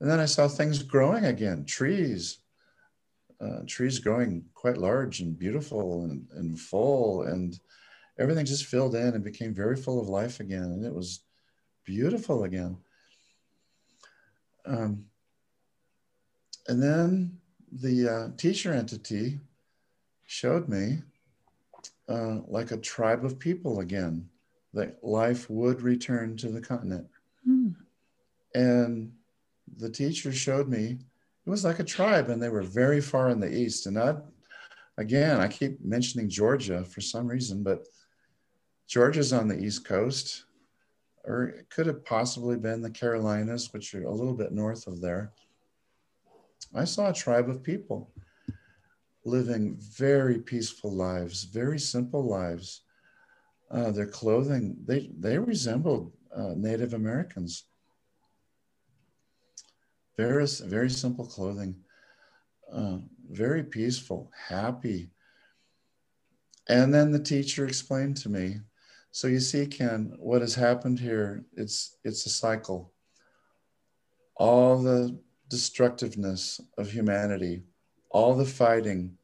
And 0.00 0.10
then 0.10 0.20
I 0.20 0.26
saw 0.26 0.48
things 0.48 0.82
growing 0.82 1.26
again, 1.26 1.64
trees, 1.64 2.38
uh, 3.40 3.60
trees 3.66 3.98
growing 3.98 4.44
quite 4.54 4.78
large 4.78 5.20
and 5.20 5.38
beautiful 5.38 6.04
and, 6.04 6.26
and 6.32 6.58
full. 6.58 7.22
And 7.22 7.58
everything 8.18 8.46
just 8.46 8.66
filled 8.66 8.94
in 8.94 9.14
and 9.14 9.24
became 9.24 9.54
very 9.54 9.76
full 9.76 10.00
of 10.00 10.08
life 10.08 10.40
again. 10.40 10.64
And 10.64 10.84
it 10.84 10.94
was 10.94 11.20
beautiful 11.84 12.44
again. 12.44 12.76
Um, 14.64 15.06
and 16.68 16.82
then 16.82 17.38
the 17.72 18.08
uh, 18.08 18.28
teacher 18.36 18.72
entity 18.72 19.40
showed 20.32 20.66
me 20.66 21.02
uh, 22.08 22.38
like 22.48 22.70
a 22.70 22.78
tribe 22.78 23.22
of 23.22 23.38
people 23.38 23.80
again, 23.80 24.26
that 24.72 24.96
life 25.04 25.50
would 25.50 25.82
return 25.82 26.38
to 26.38 26.48
the 26.48 26.60
continent. 26.60 27.06
Mm. 27.46 27.74
And 28.54 29.12
the 29.76 29.90
teacher 29.90 30.32
showed 30.32 30.68
me 30.68 30.98
it 31.46 31.50
was 31.50 31.64
like 31.64 31.80
a 31.80 31.84
tribe, 31.84 32.30
and 32.30 32.42
they 32.42 32.48
were 32.48 32.62
very 32.62 33.02
far 33.02 33.28
in 33.28 33.40
the 33.40 33.54
east. 33.54 33.84
And 33.84 33.98
I, 33.98 34.14
again, 34.96 35.38
I 35.38 35.48
keep 35.48 35.84
mentioning 35.84 36.30
Georgia 36.30 36.82
for 36.82 37.02
some 37.02 37.26
reason, 37.26 37.62
but 37.62 37.84
Georgia's 38.88 39.34
on 39.34 39.48
the 39.48 39.58
east 39.58 39.84
coast 39.84 40.44
or 41.24 41.44
it 41.44 41.68
could 41.68 41.86
have 41.86 42.04
possibly 42.04 42.56
been 42.56 42.80
the 42.80 42.90
Carolinas, 42.90 43.72
which 43.72 43.94
are 43.94 44.04
a 44.04 44.10
little 44.10 44.34
bit 44.34 44.50
north 44.50 44.86
of 44.86 45.00
there. 45.00 45.30
I 46.74 46.84
saw 46.84 47.10
a 47.10 47.14
tribe 47.14 47.48
of 47.48 47.62
people 47.62 48.10
living 49.24 49.76
very 49.78 50.38
peaceful 50.38 50.92
lives, 50.92 51.44
very 51.44 51.78
simple 51.78 52.24
lives. 52.24 52.82
Uh, 53.70 53.90
their 53.90 54.06
clothing, 54.06 54.76
they, 54.84 55.10
they 55.18 55.38
resembled 55.38 56.12
uh, 56.36 56.52
Native 56.56 56.92
Americans. 56.92 57.64
Very, 60.16 60.46
very 60.64 60.90
simple 60.90 61.24
clothing, 61.24 61.74
uh, 62.70 62.98
very 63.30 63.62
peaceful, 63.62 64.30
happy. 64.48 65.10
And 66.68 66.92
then 66.92 67.12
the 67.12 67.18
teacher 67.18 67.66
explained 67.66 68.18
to 68.18 68.28
me 68.28 68.60
so 69.14 69.28
you 69.28 69.40
see, 69.40 69.66
Ken, 69.66 70.14
what 70.18 70.40
has 70.40 70.54
happened 70.54 70.98
here, 70.98 71.44
it's 71.54 71.98
it's 72.02 72.24
a 72.24 72.30
cycle. 72.30 72.94
All 74.36 74.82
the 74.82 75.20
destructiveness 75.48 76.58
of 76.78 76.90
humanity, 76.90 77.62
all 78.12 78.34
the 78.34 78.44
fighting, 78.44 79.16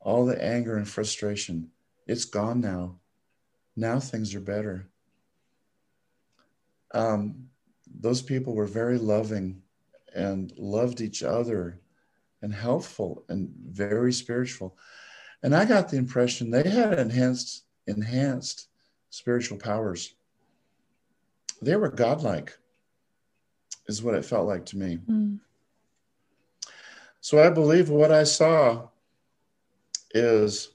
all 0.00 0.24
the 0.24 0.42
anger 0.42 0.76
and 0.76 0.88
frustration, 0.88 1.70
it's 2.06 2.24
gone 2.24 2.60
now. 2.60 2.96
Now 3.76 3.98
things 3.98 4.34
are 4.34 4.40
better. 4.40 4.88
Um, 6.92 7.48
those 8.00 8.22
people 8.22 8.54
were 8.54 8.66
very 8.66 8.98
loving 8.98 9.62
and 10.14 10.52
loved 10.56 11.00
each 11.00 11.22
other 11.22 11.80
and 12.40 12.54
helpful 12.54 13.24
and 13.28 13.52
very 13.66 14.12
spiritual. 14.12 14.76
And 15.42 15.54
I 15.54 15.64
got 15.64 15.88
the 15.88 15.96
impression 15.96 16.50
they 16.50 16.68
had 16.68 16.98
enhanced 16.98 17.64
enhanced 17.86 18.68
spiritual 19.10 19.58
powers. 19.58 20.14
They 21.60 21.76
were 21.76 21.90
godlike, 21.90 22.56
is 23.88 24.02
what 24.02 24.14
it 24.14 24.24
felt 24.24 24.46
like 24.46 24.66
to 24.66 24.78
me. 24.78 24.98
Mm. 25.08 25.40
So 27.24 27.42
I 27.42 27.48
believe 27.48 27.88
what 27.88 28.12
I 28.12 28.24
saw 28.24 28.88
is 30.10 30.74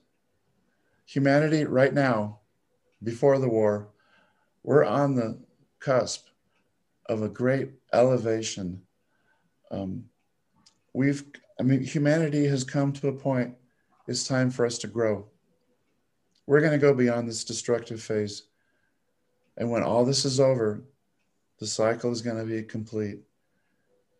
humanity 1.05 1.63
right 1.65 1.93
now, 1.93 2.39
before 3.03 3.37
the 3.37 3.47
war, 3.47 3.89
we're 4.63 4.83
on 4.83 5.13
the 5.13 5.37
cusp 5.79 6.25
of 7.05 7.21
a 7.21 7.29
great 7.29 7.73
elevation. 7.93 8.81
Um, 9.69 10.05
we've, 10.91 11.23
I 11.59 11.61
mean, 11.61 11.83
humanity 11.83 12.47
has 12.47 12.63
come 12.63 12.93
to 12.93 13.09
a 13.09 13.13
point, 13.13 13.53
it's 14.07 14.27
time 14.27 14.49
for 14.49 14.65
us 14.65 14.79
to 14.79 14.87
grow. 14.87 15.27
We're 16.47 16.61
going 16.61 16.71
to 16.71 16.79
go 16.79 16.95
beyond 16.95 17.29
this 17.29 17.43
destructive 17.43 18.01
phase. 18.01 18.45
And 19.55 19.69
when 19.69 19.83
all 19.83 20.03
this 20.03 20.25
is 20.25 20.39
over, 20.39 20.81
the 21.59 21.67
cycle 21.67 22.11
is 22.11 22.23
going 22.23 22.39
to 22.39 22.51
be 22.51 22.63
complete. 22.63 23.19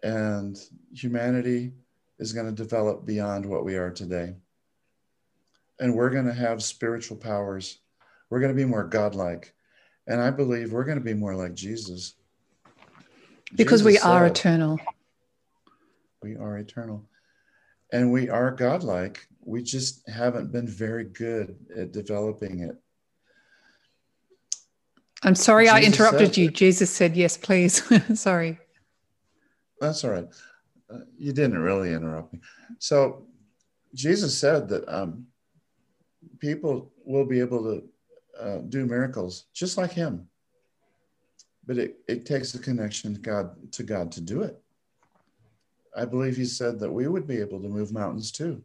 And 0.04 0.56
humanity 0.94 1.74
is 2.20 2.34
going 2.34 2.46
to 2.46 2.52
develop 2.52 3.06
beyond 3.06 3.46
what 3.46 3.66
we 3.66 3.76
are 3.76 3.92
today. 3.92 4.36
And 5.80 5.96
we're 5.96 6.10
going 6.10 6.26
to 6.26 6.34
have 6.34 6.62
spiritual 6.62 7.18
powers. 7.18 7.80
We're 8.30 8.42
going 8.42 8.54
to 8.54 8.62
be 8.62 8.66
more 8.66 8.84
godlike. 8.84 9.54
And 10.08 10.22
I 10.22 10.30
believe 10.30 10.72
we're 10.72 10.84
going 10.84 11.00
to 11.00 11.04
be 11.04 11.14
more 11.14 11.36
like 11.36 11.54
Jesus. 11.54 12.16
Because 13.56 13.82
Jesus 13.82 13.86
we 13.86 13.98
are 14.00 14.26
said, 14.26 14.32
eternal. 14.32 14.80
We 16.22 16.36
are 16.36 16.58
eternal. 16.58 17.06
And 17.92 18.12
we 18.12 18.30
are 18.30 18.52
godlike 18.52 19.26
we 19.50 19.64
just 19.64 20.08
haven't 20.08 20.52
been 20.52 20.68
very 20.68 21.06
good 21.06 21.58
at 21.76 21.92
developing 21.92 22.60
it. 22.60 22.76
I'm 25.24 25.36
sorry 25.36 25.66
Jesus 25.66 25.76
I 25.76 25.82
interrupted 25.82 26.38
you. 26.38 26.52
Jesus 26.52 26.90
said, 26.90 27.18
yes, 27.18 27.36
please. 27.36 27.84
sorry. 28.20 28.60
That's 29.82 30.04
all 30.04 30.12
right. 30.12 30.28
Uh, 30.92 31.00
you 31.18 31.32
didn't 31.32 31.60
really 31.60 31.94
interrupt 31.94 32.34
me. 32.34 32.40
So, 32.80 33.26
Jesus 33.94 34.38
said 34.38 34.70
that 34.70 34.88
um, 34.88 35.26
people 36.40 36.92
will 37.06 37.26
be 37.26 37.40
able 37.40 37.64
to 37.64 37.84
uh, 38.40 38.58
do 38.70 38.86
miracles 38.86 39.46
just 39.54 39.78
like 39.78 39.92
him. 39.92 40.28
But 41.66 41.78
it, 41.78 42.00
it 42.08 42.26
takes 42.26 42.54
a 42.54 42.60
connection 42.60 43.14
to 43.14 43.20
God, 43.20 43.72
to 43.74 43.84
God 43.84 44.12
to 44.14 44.22
do 44.22 44.42
it. 44.44 44.62
I 45.96 46.06
believe 46.06 46.38
he 46.38 46.46
said 46.46 46.80
that 46.80 46.92
we 46.92 47.08
would 47.08 47.28
be 47.28 47.40
able 47.40 47.62
to 47.62 47.68
move 47.68 47.92
mountains 47.92 48.32
too. 48.32 48.64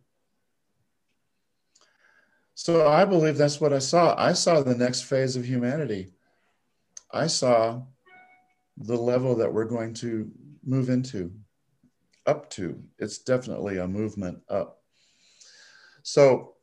So 2.54 2.88
I 2.88 3.04
believe 3.04 3.36
that's 3.36 3.60
what 3.60 3.72
I 3.72 3.80
saw. 3.80 4.14
I 4.16 4.32
saw 4.32 4.62
the 4.62 4.76
next 4.76 5.02
phase 5.02 5.36
of 5.36 5.44
humanity. 5.44 6.12
I 7.10 7.26
saw 7.26 7.82
the 8.76 8.96
level 8.96 9.34
that 9.36 9.52
we're 9.52 9.64
going 9.64 9.94
to 9.94 10.30
move 10.64 10.88
into, 10.88 11.32
up 12.26 12.50
to. 12.50 12.82
It's 12.98 13.18
definitely 13.18 13.78
a 13.78 13.88
movement 13.88 14.40
up. 14.48 14.80
So, 16.02 16.54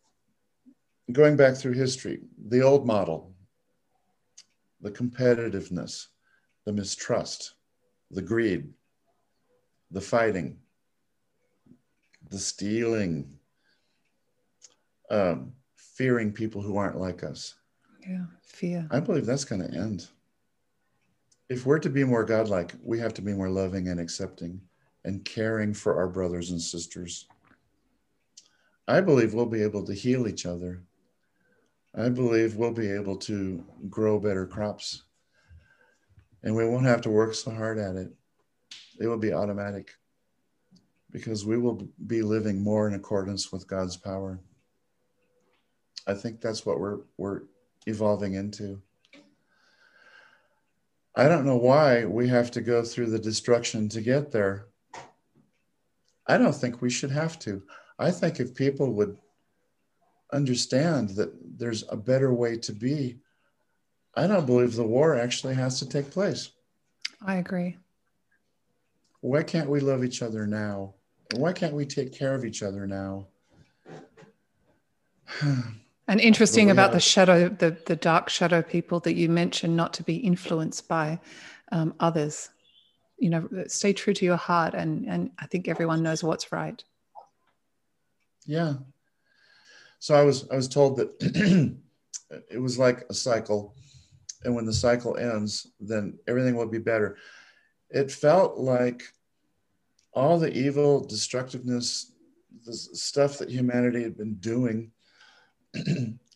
going 1.11 1.35
back 1.35 1.55
through 1.55 1.73
history, 1.73 2.19
the 2.47 2.61
old 2.61 2.85
model, 2.85 3.33
the 4.81 4.91
competitiveness, 4.91 6.07
the 6.65 6.73
mistrust, 6.73 7.55
the 8.09 8.21
greed, 8.21 8.69
the 9.91 10.01
fighting, 10.01 10.57
the 12.29 12.39
stealing, 12.39 13.37
um, 15.09 15.53
fearing 15.75 16.31
people 16.31 16.61
who 16.61 16.77
aren't 16.77 16.99
like 16.99 17.23
us. 17.23 17.55
Yeah, 18.07 18.25
fear. 18.43 18.87
I 18.89 18.99
believe 18.99 19.25
that's 19.25 19.45
going 19.45 19.61
to 19.61 19.77
end. 19.77 20.07
If 21.49 21.65
we're 21.65 21.79
to 21.79 21.89
be 21.89 22.03
more 22.03 22.23
godlike, 22.23 22.73
we 22.81 22.97
have 22.99 23.13
to 23.15 23.21
be 23.21 23.33
more 23.33 23.49
loving 23.49 23.89
and 23.89 23.99
accepting 23.99 24.61
and 25.03 25.25
caring 25.25 25.73
for 25.73 25.97
our 25.97 26.07
brothers 26.07 26.51
and 26.51 26.61
sisters. 26.61 27.27
I 28.87 29.01
believe 29.01 29.33
we'll 29.33 29.45
be 29.45 29.63
able 29.63 29.85
to 29.85 29.93
heal 29.93 30.27
each 30.27 30.45
other. 30.45 30.83
I 31.95 32.09
believe 32.09 32.55
we'll 32.55 32.73
be 32.73 32.89
able 32.89 33.17
to 33.17 33.63
grow 33.89 34.19
better 34.19 34.45
crops. 34.45 35.03
And 36.43 36.55
we 36.55 36.67
won't 36.67 36.85
have 36.85 37.01
to 37.01 37.09
work 37.09 37.33
so 37.33 37.51
hard 37.51 37.77
at 37.77 37.95
it. 37.95 38.11
It 38.99 39.07
will 39.07 39.17
be 39.17 39.33
automatic 39.33 39.91
because 41.11 41.45
we 41.45 41.57
will 41.57 41.87
be 42.07 42.21
living 42.21 42.61
more 42.61 42.87
in 42.87 42.93
accordance 42.93 43.51
with 43.51 43.67
God's 43.67 43.97
power. 43.97 44.39
I 46.07 46.13
think 46.13 46.41
that's 46.41 46.65
what 46.65 46.79
we're 46.79 46.99
we're 47.17 47.41
evolving 47.85 48.33
into. 48.33 48.81
I 51.15 51.27
don't 51.27 51.45
know 51.45 51.57
why 51.57 52.05
we 52.05 52.27
have 52.29 52.51
to 52.51 52.61
go 52.61 52.83
through 52.83 53.07
the 53.07 53.19
destruction 53.19 53.89
to 53.89 54.01
get 54.01 54.31
there. 54.31 54.67
I 56.31 56.37
don't 56.37 56.55
think 56.55 56.81
we 56.81 56.89
should 56.89 57.11
have 57.11 57.37
to. 57.39 57.61
I 57.99 58.09
think 58.09 58.39
if 58.39 58.55
people 58.55 58.93
would 58.93 59.17
understand 60.31 61.09
that 61.17 61.29
there's 61.59 61.83
a 61.89 61.97
better 61.97 62.33
way 62.33 62.55
to 62.59 62.71
be, 62.71 63.19
I 64.15 64.27
don't 64.27 64.45
believe 64.45 64.75
the 64.75 64.87
war 64.87 65.19
actually 65.19 65.55
has 65.55 65.77
to 65.79 65.89
take 65.89 66.09
place. 66.09 66.51
I 67.21 67.35
agree. 67.35 67.77
Why 69.19 69.43
can't 69.43 69.69
we 69.69 69.81
love 69.81 70.05
each 70.05 70.21
other 70.21 70.47
now? 70.47 70.93
Why 71.35 71.51
can't 71.51 71.73
we 71.73 71.85
take 71.85 72.13
care 72.13 72.33
of 72.33 72.45
each 72.45 72.63
other 72.63 72.87
now? 72.87 73.27
And 76.07 76.19
interesting 76.19 76.71
about 76.71 76.91
the 76.91 76.99
shadow, 76.99 77.47
the, 77.47 77.77
the 77.85 77.95
dark 77.95 78.27
shadow 78.27 78.61
people 78.61 78.99
that 79.01 79.13
you 79.13 79.29
mentioned, 79.29 79.77
not 79.77 79.93
to 79.93 80.03
be 80.03 80.17
influenced 80.17 80.89
by 80.89 81.21
um, 81.71 81.93
others. 82.01 82.49
You 83.21 83.29
know, 83.29 83.47
stay 83.67 83.93
true 83.93 84.13
to 84.13 84.25
your 84.25 84.37
heart, 84.37 84.73
and 84.73 85.07
and 85.07 85.31
I 85.37 85.45
think 85.45 85.67
everyone 85.67 86.01
knows 86.01 86.23
what's 86.23 86.51
right. 86.51 86.83
Yeah. 88.45 88.73
So 89.99 90.15
I 90.15 90.23
was 90.23 90.49
I 90.49 90.55
was 90.55 90.67
told 90.67 90.97
that 90.97 91.11
it 92.49 92.57
was 92.59 92.79
like 92.79 93.05
a 93.09 93.13
cycle, 93.13 93.75
and 94.43 94.55
when 94.55 94.65
the 94.65 94.73
cycle 94.73 95.17
ends, 95.17 95.67
then 95.79 96.17
everything 96.27 96.55
will 96.55 96.67
be 96.67 96.79
better. 96.79 97.17
It 97.91 98.11
felt 98.11 98.57
like 98.57 99.03
all 100.13 100.39
the 100.39 100.51
evil, 100.51 101.05
destructiveness, 101.05 102.11
the 102.65 102.73
stuff 102.73 103.37
that 103.37 103.49
humanity 103.49 104.03
had 104.03 104.17
been 104.17 104.35
doing 104.35 104.91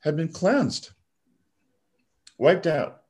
had 0.04 0.16
been 0.16 0.32
cleansed, 0.32 0.92
wiped 2.38 2.68
out. 2.68 3.02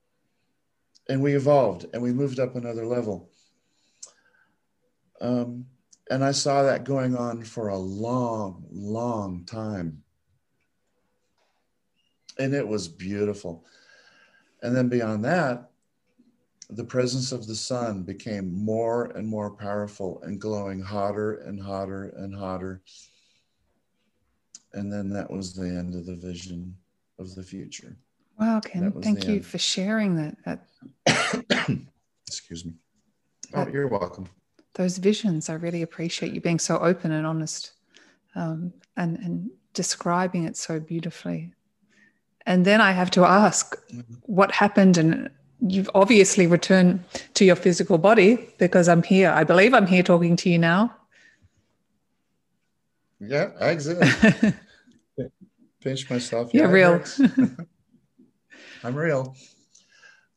And 1.07 1.21
we 1.21 1.35
evolved 1.35 1.85
and 1.93 2.01
we 2.01 2.11
moved 2.11 2.39
up 2.39 2.55
another 2.55 2.85
level. 2.85 3.29
Um, 5.21 5.65
and 6.09 6.23
I 6.23 6.31
saw 6.31 6.63
that 6.63 6.83
going 6.83 7.15
on 7.15 7.43
for 7.43 7.69
a 7.69 7.77
long, 7.77 8.65
long 8.71 9.45
time. 9.45 10.03
And 12.37 12.53
it 12.53 12.67
was 12.67 12.87
beautiful. 12.87 13.65
And 14.61 14.75
then 14.75 14.89
beyond 14.89 15.23
that, 15.25 15.69
the 16.69 16.83
presence 16.83 17.31
of 17.31 17.47
the 17.47 17.55
sun 17.55 18.03
became 18.03 18.51
more 18.53 19.05
and 19.15 19.27
more 19.27 19.51
powerful 19.51 20.21
and 20.23 20.41
glowing 20.41 20.81
hotter 20.81 21.35
and 21.35 21.61
hotter 21.61 22.13
and 22.17 22.35
hotter 22.35 22.81
and 24.75 24.91
then 24.91 25.09
that 25.09 25.31
was 25.31 25.53
the 25.53 25.67
end 25.67 25.95
of 25.95 26.05
the 26.05 26.15
vision 26.15 26.75
of 27.17 27.33
the 27.33 27.43
future. 27.43 27.97
Wow, 28.39 28.59
Ken, 28.59 28.91
thank 29.01 29.25
you 29.25 29.35
end. 29.35 29.45
for 29.45 29.57
sharing 29.57 30.15
that. 30.17 30.37
that 30.45 31.79
Excuse 32.27 32.65
me. 32.65 32.73
Oh, 33.53 33.67
you're 33.67 33.87
welcome. 33.87 34.27
Those 34.75 34.97
visions, 34.97 35.49
I 35.49 35.53
really 35.53 35.81
appreciate 35.81 36.33
you 36.33 36.41
being 36.41 36.59
so 36.59 36.77
open 36.77 37.11
and 37.11 37.25
honest 37.25 37.71
um, 38.35 38.73
and, 38.95 39.17
and 39.19 39.49
describing 39.73 40.45
it 40.45 40.57
so 40.57 40.79
beautifully. 40.79 41.53
And 42.45 42.65
then 42.65 42.79
I 42.81 42.91
have 42.91 43.09
to 43.11 43.25
ask 43.25 43.75
mm-hmm. 43.87 44.13
what 44.23 44.51
happened 44.51 44.97
and 44.97 45.29
you've 45.61 45.89
obviously 45.95 46.47
returned 46.47 47.03
to 47.33 47.45
your 47.45 47.55
physical 47.55 47.97
body 47.97 48.47
because 48.57 48.87
I'm 48.87 49.03
here. 49.03 49.31
I 49.31 49.43
believe 49.43 49.73
I'm 49.73 49.87
here 49.87 50.03
talking 50.03 50.35
to 50.37 50.49
you 50.49 50.59
now. 50.59 50.95
Yeah, 53.19 53.51
I 53.59 53.69
exist. 53.69 54.01
pinch 55.81 56.09
myself. 56.09 56.53
Yeah, 56.53 56.65
real. 56.65 57.01
I'm 58.83 58.95
real. 58.95 59.35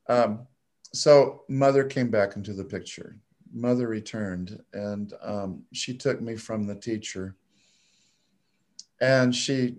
Um, 0.08 0.46
so 0.92 1.42
mother 1.48 1.84
came 1.84 2.10
back 2.10 2.36
into 2.36 2.52
the 2.52 2.64
picture. 2.64 3.16
Mother 3.52 3.88
returned, 3.88 4.62
and 4.72 5.12
um, 5.22 5.62
she 5.72 5.96
took 5.96 6.20
me 6.20 6.36
from 6.36 6.66
the 6.66 6.74
teacher, 6.74 7.36
and 9.00 9.34
she 9.34 9.78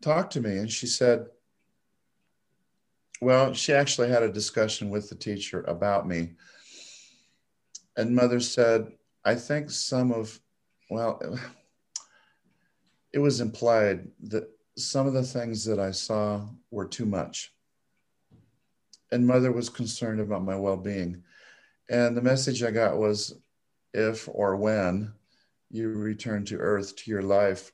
talked 0.00 0.32
to 0.34 0.40
me, 0.40 0.58
and 0.58 0.70
she 0.70 0.86
said, 0.86 1.26
"Well, 3.20 3.54
she 3.54 3.72
actually 3.72 4.08
had 4.08 4.22
a 4.22 4.32
discussion 4.32 4.90
with 4.90 5.08
the 5.08 5.14
teacher 5.14 5.62
about 5.62 6.08
me." 6.08 6.32
And 7.96 8.14
mother 8.14 8.40
said, 8.40 8.92
"I 9.24 9.34
think 9.34 9.70
some 9.70 10.12
of, 10.12 10.40
well." 10.90 11.20
It 13.12 13.18
was 13.18 13.40
implied 13.40 14.06
that 14.28 14.48
some 14.76 15.08
of 15.08 15.14
the 15.14 15.24
things 15.24 15.64
that 15.64 15.80
I 15.80 15.90
saw 15.90 16.46
were 16.70 16.86
too 16.86 17.06
much. 17.06 17.52
And 19.10 19.26
mother 19.26 19.50
was 19.50 19.68
concerned 19.68 20.20
about 20.20 20.44
my 20.44 20.56
well 20.56 20.76
being. 20.76 21.24
And 21.90 22.16
the 22.16 22.22
message 22.22 22.62
I 22.62 22.70
got 22.70 22.98
was 22.98 23.34
if 23.92 24.28
or 24.32 24.54
when 24.54 25.12
you 25.70 25.88
return 25.88 26.44
to 26.46 26.56
earth, 26.56 26.94
to 26.96 27.10
your 27.10 27.22
life, 27.22 27.72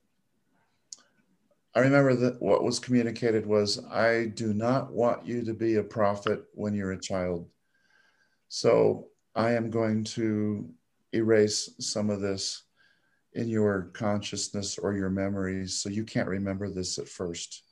I 1.74 1.80
remember 1.80 2.14
that 2.14 2.40
what 2.40 2.64
was 2.64 2.78
communicated 2.78 3.44
was 3.44 3.84
I 3.84 4.32
do 4.34 4.54
not 4.54 4.90
want 4.90 5.26
you 5.26 5.44
to 5.44 5.52
be 5.52 5.74
a 5.74 5.82
prophet 5.82 6.44
when 6.54 6.72
you're 6.72 6.92
a 6.92 7.00
child. 7.00 7.46
So 8.48 9.08
I 9.34 9.50
am 9.50 9.68
going 9.68 10.04
to 10.04 10.66
erase 11.12 11.74
some 11.78 12.08
of 12.08 12.22
this 12.22 12.62
in 13.34 13.50
your 13.50 13.90
consciousness 13.92 14.78
or 14.78 14.94
your 14.94 15.10
memories. 15.10 15.74
So 15.74 15.90
you 15.90 16.04
can't 16.04 16.28
remember 16.28 16.70
this 16.70 16.98
at 16.98 17.06
first. 17.06 17.64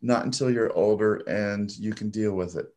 Not 0.00 0.24
until 0.24 0.48
you're 0.48 0.72
older 0.72 1.16
and 1.26 1.76
you 1.76 1.92
can 1.92 2.10
deal 2.10 2.34
with 2.34 2.54
it. 2.54 2.72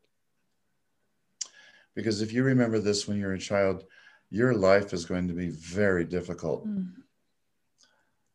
Because 1.95 2.21
if 2.21 2.33
you 2.33 2.43
remember 2.43 2.79
this 2.79 3.07
when 3.07 3.17
you're 3.17 3.33
a 3.33 3.39
child, 3.39 3.85
your 4.29 4.53
life 4.53 4.93
is 4.93 5.05
going 5.05 5.27
to 5.27 5.33
be 5.33 5.49
very 5.49 6.05
difficult. 6.05 6.67
Mm. 6.67 6.93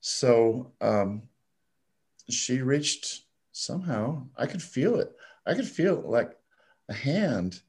So 0.01 0.73
um, 0.81 1.23
she 2.29 2.63
reached 2.63 3.23
somehow, 3.53 4.27
I 4.37 4.47
could 4.47 4.63
feel 4.63 5.01
it. 5.01 5.11
I 5.47 5.55
could 5.55 5.67
feel 5.67 6.03
like 6.07 6.37
a 6.89 6.95
hand 6.95 7.61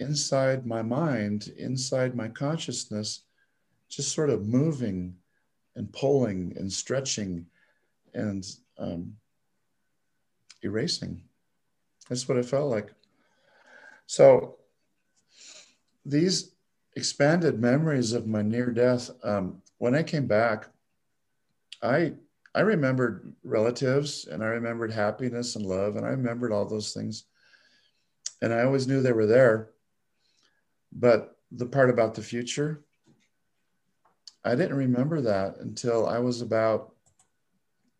inside 0.00 0.66
my 0.66 0.82
mind, 0.82 1.52
inside 1.58 2.14
my 2.14 2.28
consciousness, 2.28 3.22
just 3.88 4.12
sort 4.12 4.30
of 4.30 4.46
moving 4.46 5.16
and 5.74 5.92
pulling 5.92 6.54
and 6.56 6.72
stretching 6.72 7.46
and 8.14 8.46
um, 8.78 9.16
erasing. 10.62 11.20
That's 12.08 12.28
what 12.28 12.38
it 12.38 12.46
felt 12.46 12.70
like. 12.70 12.92
So 14.06 14.56
these 16.06 16.52
expanded 16.94 17.60
memories 17.60 18.12
of 18.12 18.26
my 18.26 18.40
near 18.40 18.70
death, 18.70 19.10
um, 19.22 19.60
when 19.78 19.94
I 19.94 20.02
came 20.02 20.26
back, 20.26 20.68
I 21.82 22.14
I 22.54 22.60
remembered 22.60 23.34
relatives 23.44 24.26
and 24.26 24.42
I 24.42 24.46
remembered 24.46 24.90
happiness 24.90 25.56
and 25.56 25.66
love 25.66 25.96
and 25.96 26.06
I 26.06 26.10
remembered 26.10 26.52
all 26.52 26.64
those 26.64 26.94
things. 26.94 27.24
And 28.40 28.50
I 28.50 28.62
always 28.62 28.86
knew 28.86 29.02
they 29.02 29.12
were 29.12 29.26
there. 29.26 29.72
But 30.90 31.36
the 31.52 31.66
part 31.66 31.90
about 31.90 32.14
the 32.14 32.22
future, 32.22 32.82
I 34.42 34.54
didn't 34.54 34.76
remember 34.76 35.20
that 35.20 35.58
until 35.58 36.06
I 36.06 36.18
was 36.18 36.40
about 36.40 36.94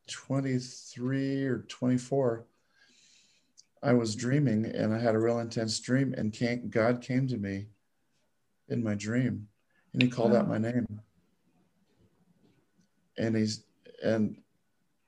23 0.08 1.44
or 1.44 1.58
24. 1.68 2.46
I 3.82 3.92
was 3.92 4.16
dreaming 4.16 4.64
and 4.64 4.94
I 4.94 4.98
had 4.98 5.14
a 5.14 5.18
real 5.18 5.40
intense 5.40 5.78
dream, 5.80 6.14
and 6.16 6.32
God 6.70 7.02
came 7.02 7.28
to 7.28 7.36
me 7.36 7.66
in 8.68 8.82
my 8.82 8.94
dream 8.94 9.48
and 9.92 10.02
he 10.02 10.08
called 10.08 10.32
oh. 10.32 10.36
out 10.36 10.48
my 10.48 10.56
oh. 10.56 10.58
name. 10.58 11.00
And 13.18 13.34
he's, 13.34 13.64
and 14.04 14.36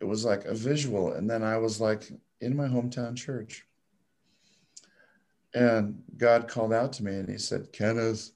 it 0.01 0.05
was 0.05 0.25
like 0.25 0.47
a 0.47 0.55
visual. 0.55 1.13
And 1.13 1.29
then 1.29 1.43
I 1.43 1.59
was 1.59 1.81
like 1.81 2.11
in 2.41 2.57
my 2.57 2.67
hometown 2.67 3.17
church. 3.17 3.67
And 5.55 6.03
God 6.17 6.49
called 6.49 6.73
out 6.73 6.93
to 6.95 7.05
me 7.05 7.13
and 7.13 7.29
he 7.29 7.39
said, 7.39 7.73
Kenneth, 7.73 8.31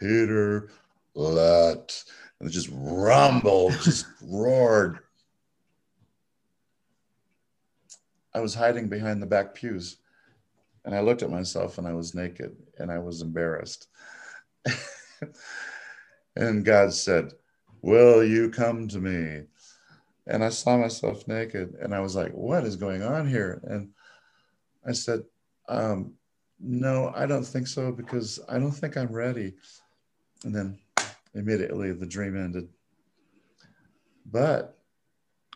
Peter, 0.00 0.70
let, 1.14 2.02
and 2.40 2.48
it 2.48 2.52
just 2.52 2.70
rumbled, 2.72 3.72
just 3.82 4.06
roared. 4.22 4.98
I 8.34 8.40
was 8.40 8.54
hiding 8.54 8.88
behind 8.88 9.22
the 9.22 9.26
back 9.26 9.54
pews 9.54 9.98
and 10.84 10.94
I 10.94 11.00
looked 11.00 11.22
at 11.22 11.30
myself 11.30 11.78
and 11.78 11.86
I 11.86 11.92
was 11.92 12.14
naked 12.14 12.56
and 12.78 12.90
I 12.90 12.98
was 12.98 13.22
embarrassed. 13.22 13.88
and 16.36 16.64
God 16.64 16.92
said, 16.92 17.32
Will 17.82 18.24
you 18.24 18.50
come 18.50 18.88
to 18.88 18.98
me? 18.98 19.42
And 20.26 20.42
I 20.42 20.48
saw 20.48 20.78
myself 20.78 21.28
naked 21.28 21.74
and 21.80 21.94
I 21.94 22.00
was 22.00 22.16
like, 22.16 22.32
What 22.32 22.64
is 22.64 22.76
going 22.76 23.02
on 23.02 23.28
here? 23.28 23.60
And 23.64 23.90
I 24.86 24.92
said, 24.92 25.22
um, 25.68 26.14
No, 26.60 27.12
I 27.14 27.26
don't 27.26 27.46
think 27.46 27.66
so 27.66 27.92
because 27.92 28.40
I 28.48 28.58
don't 28.58 28.72
think 28.72 28.96
I'm 28.96 29.12
ready. 29.12 29.54
And 30.44 30.54
then 30.54 30.78
immediately 31.34 31.92
the 31.92 32.06
dream 32.06 32.36
ended. 32.36 32.68
But 34.26 34.78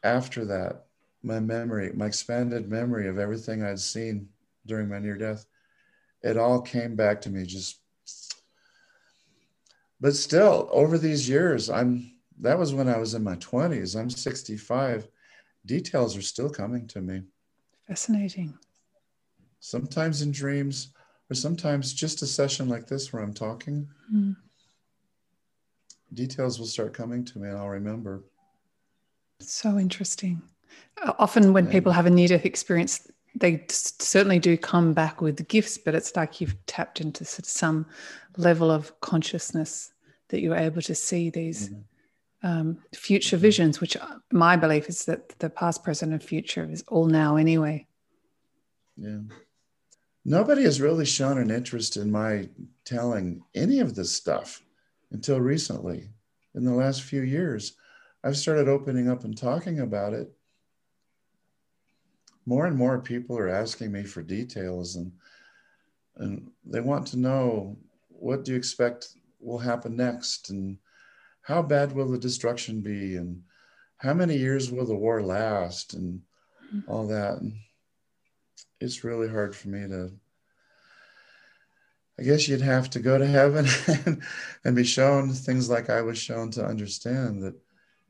after 0.02 0.44
that, 0.46 0.84
my 1.22 1.40
memory, 1.40 1.92
my 1.94 2.06
expanded 2.06 2.68
memory 2.68 3.09
of 3.09 3.18
everything 3.18 3.62
I'd 3.62 3.80
seen 3.80 4.28
during 4.66 4.88
my 4.88 4.98
near 4.98 5.16
death, 5.16 5.46
it 6.22 6.36
all 6.36 6.61
came 6.61 6.94
back 6.94 7.20
to 7.22 7.30
me 7.30 7.44
just. 7.44 7.80
But 10.01 10.14
still, 10.14 10.68
over 10.70 10.96
these 10.96 11.28
years, 11.28 11.68
I'm 11.70 12.12
that 12.40 12.59
was 12.59 12.72
when 12.72 12.88
I 12.88 12.99
was 12.99 13.14
in 13.14 13.24
my 13.24 13.34
20s. 13.36 13.99
I'm 13.99 14.11
65. 14.11 15.09
Details 15.66 16.16
are 16.16 16.22
still 16.22 16.49
coming 16.49 16.86
to 16.88 17.01
me. 17.01 17.22
Fascinating. 17.88 18.57
Sometimes 19.59 20.22
in 20.22 20.30
dreams, 20.30 20.92
or 21.30 21.34
sometimes 21.34 21.92
just 21.92 22.22
a 22.22 22.26
session 22.26 22.68
like 22.68 22.86
this 22.86 23.12
where 23.12 23.22
I'm 23.22 23.34
talking. 23.34 23.88
Mm. 24.12 24.36
Details 26.14 26.59
will 26.59 26.66
start 26.66 26.94
coming 26.94 27.24
to 27.24 27.38
me 27.38 27.49
and 27.49 27.59
I'll 27.59 27.68
remember. 27.68 28.22
So 29.40 29.78
interesting. 29.78 30.42
Often, 31.18 31.53
when 31.53 31.66
people 31.66 31.92
have 31.92 32.07
a 32.07 32.11
near 32.11 32.28
death 32.28 32.44
experience, 32.44 33.09
they 33.39 33.64
certainly 33.68 34.39
do 34.39 34.57
come 34.57 34.93
back 34.93 35.20
with 35.20 35.47
gifts, 35.49 35.78
but 35.78 35.95
it's 35.95 36.16
like 36.16 36.41
you've 36.41 36.57
tapped 36.66 37.01
into 37.01 37.24
some 37.24 37.86
level 38.36 38.70
of 38.70 38.99
consciousness 39.01 39.93
that 40.28 40.41
you're 40.41 40.57
able 40.57 40.82
to 40.82 40.95
see 40.95 41.30
these 41.30 41.70
mm-hmm. 41.70 42.49
um, 42.49 42.78
future 42.95 43.36
visions, 43.36 43.80
which 43.80 43.97
uh, 43.97 44.16
my 44.32 44.57
belief 44.57 44.89
is 44.89 45.05
that 45.05 45.28
the 45.39 45.51
past, 45.51 45.84
present, 45.84 46.12
and 46.12 46.22
future 46.22 46.68
is 46.70 46.84
all 46.89 47.07
now 47.07 47.36
anyway. 47.36 47.86
Yeah. 48.97 49.20
Nobody 50.24 50.62
has 50.64 50.80
really 50.80 51.07
shown 51.07 51.39
an 51.39 51.51
interest 51.51 51.97
in 51.97 52.11
my 52.11 52.49
telling 52.84 53.43
any 53.55 53.80
of 53.80 53.95
this 53.95 54.14
stuff 54.14 54.62
until 55.11 55.41
recently. 55.41 56.11
In 56.55 56.64
the 56.64 56.74
last 56.74 57.03
few 57.03 57.22
years, 57.22 57.74
I've 58.24 58.36
started 58.36 58.68
opening 58.68 59.09
up 59.09 59.24
and 59.24 59.36
talking 59.36 59.80
about 59.80 60.12
it 60.12 60.30
more 62.49 62.66
and 62.66 62.76
more 62.76 62.99
people 62.99 63.38
are 63.38 63.49
asking 63.49 63.92
me 63.92 64.05
for 64.05 64.22
details 64.22 64.96
and 64.96 65.12
and 66.16 66.51
they 66.64 66.80
want 66.80 67.07
to 67.09 67.18
know 67.18 67.76
what 68.09 68.44
do 68.44 68.51
you 68.53 68.59
expect 68.59 69.09
will 69.40 69.59
happen 69.59 69.96
next? 69.96 70.51
And 70.51 70.78
how 71.42 71.62
bad 71.62 71.92
will 71.92 72.09
the 72.09 72.18
destruction 72.18 72.80
be? 72.80 73.14
And 73.16 73.42
how 73.99 74.14
many 74.14 74.36
years 74.36 74.72
will 74.72 74.86
the 74.86 74.96
war 74.96 75.22
last? 75.22 75.94
And 75.94 76.22
mm-hmm. 76.74 76.90
all 76.90 77.07
that. 77.07 77.38
And 77.38 77.53
it's 78.80 79.05
really 79.05 79.28
hard 79.28 79.55
for 79.55 79.68
me 79.68 79.86
to 79.88 80.12
i 82.18 82.22
guess 82.22 82.49
you'd 82.49 82.61
have 82.61 82.90
to 82.90 83.01
go 83.01 83.16
to 83.18 83.26
heaven 83.26 83.66
and, 84.07 84.22
and 84.64 84.76
be 84.76 84.84
shown 84.84 85.32
things 85.32 85.68
like 85.68 85.90
i 85.90 86.01
was 86.01 86.18
shown 86.18 86.51
to 86.51 86.64
understand 86.64 87.42
that 87.42 87.55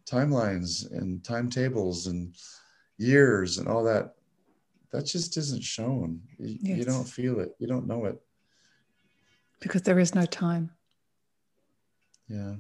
timelines 0.07 0.91
and 0.93 1.23
timetables 1.25 2.07
and 2.07 2.35
years 2.97 3.59
and 3.59 3.69
all 3.69 3.85
that 3.85 4.15
that 4.93 5.07
just 5.07 5.37
isn't 5.37 5.63
shown. 5.63 6.21
You, 6.39 6.59
yes. 6.61 6.79
you 6.79 6.85
don't 6.85 7.09
feel 7.09 7.41
it. 7.41 7.55
You 7.59 7.67
don't 7.67 7.87
know 7.87 8.07
it. 8.07 8.21
Because 9.61 9.83
there 9.83 9.99
is 9.99 10.15
no 10.15 10.25
time. 10.25 10.71
Yeah. 12.29 12.55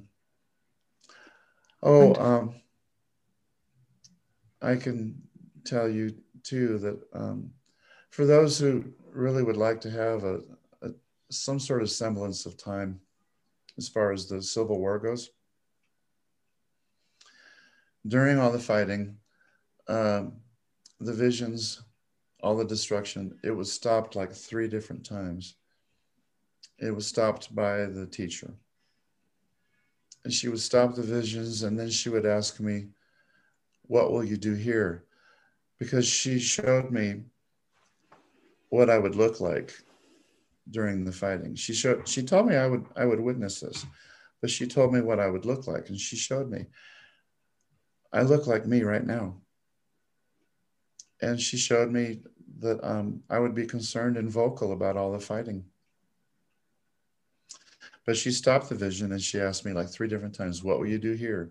Oh, 1.83 2.15
um, 2.15 2.55
I 4.61 4.77
can 4.77 5.23
tell 5.65 5.89
you 5.89 6.15
too 6.43 6.79
that 6.79 7.01
um, 7.13 7.51
for 8.11 8.27
those 8.27 8.59
who 8.59 8.85
really 9.13 9.43
would 9.43 9.57
like 9.57 9.81
to 9.83 9.91
have 9.91 10.25
a, 10.25 10.41
a, 10.83 10.91
some 11.31 11.61
sort 11.61 11.83
of 11.83 11.91
semblance 11.91 12.47
of 12.47 12.57
time 12.57 13.01
as 13.77 13.89
far 13.89 14.13
as 14.13 14.29
the 14.29 14.43
Civil 14.43 14.79
War 14.79 14.99
goes, 14.99 15.31
during 18.07 18.39
all 18.39 18.51
the 18.51 18.59
fighting, 18.59 19.17
um, 19.87 20.33
the 21.01 21.13
visions 21.13 21.83
all 22.49 22.57
the 22.57 22.65
destruction, 22.65 23.39
it 23.45 23.51
was 23.51 23.71
stopped 23.71 24.17
like 24.17 24.33
three 24.33 24.69
different 24.69 25.05
times. 25.05 25.57
It 26.79 26.91
was 26.95 27.07
stopped 27.07 27.55
by 27.55 27.85
the 27.85 28.07
teacher. 28.07 28.55
And 30.25 30.33
she 30.33 30.49
would 30.49 30.61
stop 30.61 30.95
the 30.95 31.03
visions 31.03 31.63
and 31.63 31.79
then 31.79 31.91
she 31.91 32.09
would 32.09 32.25
ask 32.25 32.59
me, 32.59 32.87
What 33.83 34.13
will 34.13 34.25
you 34.25 34.39
do 34.39 34.55
here? 34.55 35.05
Because 35.79 36.07
she 36.07 36.39
showed 36.39 36.91
me 36.91 37.25
what 38.71 38.89
I 38.89 38.99
would 38.99 39.15
look 39.15 39.41
like 39.41 39.75
during 40.71 41.05
the 41.05 41.13
fighting. 41.13 41.55
She 41.55 41.75
showed 41.75 42.09
she 42.09 42.23
told 42.23 42.47
me 42.47 42.57
I 42.57 42.67
would 42.67 42.87
I 42.97 43.05
would 43.05 43.21
witness 43.21 43.61
this, 43.61 43.85
but 44.41 44.49
she 44.49 44.67
told 44.67 44.95
me 44.95 45.03
what 45.03 45.21
I 45.21 45.29
would 45.29 45.45
look 45.45 45.67
like 45.67 45.91
and 45.91 46.01
she 46.01 46.17
showed 46.17 46.51
me. 46.51 46.65
I 48.11 48.23
look 48.23 48.47
like 48.47 48.65
me 48.65 48.85
right 48.85 49.05
now 49.05 49.37
and 51.21 51.41
she 51.41 51.57
showed 51.57 51.91
me 51.91 52.21
that 52.61 52.83
um, 52.83 53.23
I 53.31 53.39
would 53.39 53.55
be 53.55 53.67
concerned 53.67 54.17
and 54.17 54.31
vocal 54.31 54.73
about 54.73 54.97
all 54.97 55.13
the 55.13 55.21
fighting. 55.21 55.65
But 58.05 58.17
she 58.17 58.31
stopped 58.31 58.69
the 58.69 58.75
vision 58.75 59.13
and 59.13 59.23
she 59.23 59.41
asked 59.41 59.65
me 59.65 59.73
like 59.73 59.91
three 59.91 60.09
different 60.09 60.35
times, 60.35 60.63
What 60.65 60.79
will 60.79 60.89
you 60.89 60.99
do 60.99 61.13
here? 61.13 61.51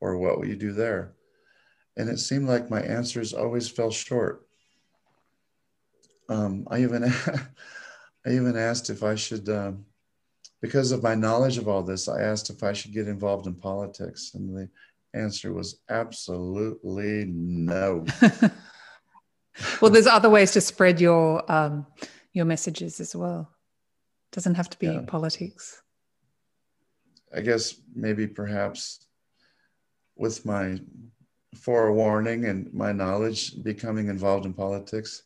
Or 0.00 0.18
what 0.18 0.38
will 0.38 0.46
you 0.46 0.56
do 0.56 0.72
there? 0.72 1.12
And 1.96 2.08
it 2.08 2.18
seemed 2.18 2.48
like 2.48 2.70
my 2.70 2.80
answers 2.80 3.32
always 3.32 3.68
fell 3.68 3.90
short. 3.90 4.46
Um, 6.28 6.66
I 6.70 6.82
even 6.82 7.04
I 8.26 8.30
even 8.30 8.56
asked 8.56 8.90
if 8.90 9.02
I 9.02 9.14
should, 9.14 9.48
um, 9.48 9.86
because 10.60 10.92
of 10.92 11.02
my 11.02 11.14
knowledge 11.14 11.58
of 11.58 11.68
all 11.68 11.82
this, 11.82 12.08
I 12.08 12.22
asked 12.22 12.50
if 12.50 12.62
I 12.62 12.72
should 12.72 12.92
get 12.92 13.08
involved 13.08 13.46
in 13.46 13.54
politics, 13.54 14.32
and 14.34 14.54
the 14.54 14.68
answer 15.14 15.52
was 15.52 15.80
absolutely 15.88 17.24
no. 17.26 18.04
well, 19.80 19.90
there's 19.90 20.06
other 20.06 20.30
ways 20.30 20.52
to 20.52 20.60
spread 20.60 21.00
your 21.00 21.50
um, 21.50 21.86
your 22.32 22.44
messages 22.44 23.00
as 23.00 23.14
well. 23.14 23.50
It 24.30 24.36
doesn't 24.36 24.54
have 24.54 24.70
to 24.70 24.78
be 24.78 24.88
yeah. 24.88 25.02
politics. 25.06 25.82
I 27.34 27.40
guess 27.40 27.74
maybe 27.94 28.26
perhaps 28.26 29.06
with 30.16 30.44
my 30.44 30.80
forewarning 31.54 32.46
and 32.46 32.72
my 32.72 32.92
knowledge 32.92 33.62
becoming 33.62 34.08
involved 34.08 34.46
in 34.46 34.52
politics, 34.54 35.22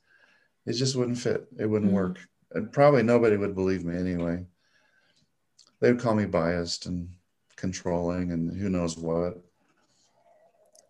it 0.66 0.74
just 0.74 0.97
wouldn't 0.97 1.18
fit. 1.18 1.47
It 1.59 1.66
wouldn't 1.66 1.91
mm 1.91 1.95
work. 1.95 2.18
And 2.53 2.70
probably 2.70 3.03
nobody 3.03 3.37
would 3.37 3.55
believe 3.55 3.85
me 3.85 3.97
anyway. 3.99 4.45
They 5.80 5.91
would 5.91 6.01
call 6.01 6.14
me 6.14 6.26
biased 6.26 6.87
and 6.87 7.09
controlling 7.57 8.30
and 8.33 8.55
who 8.55 8.68
knows 8.68 8.97
what. 8.97 9.43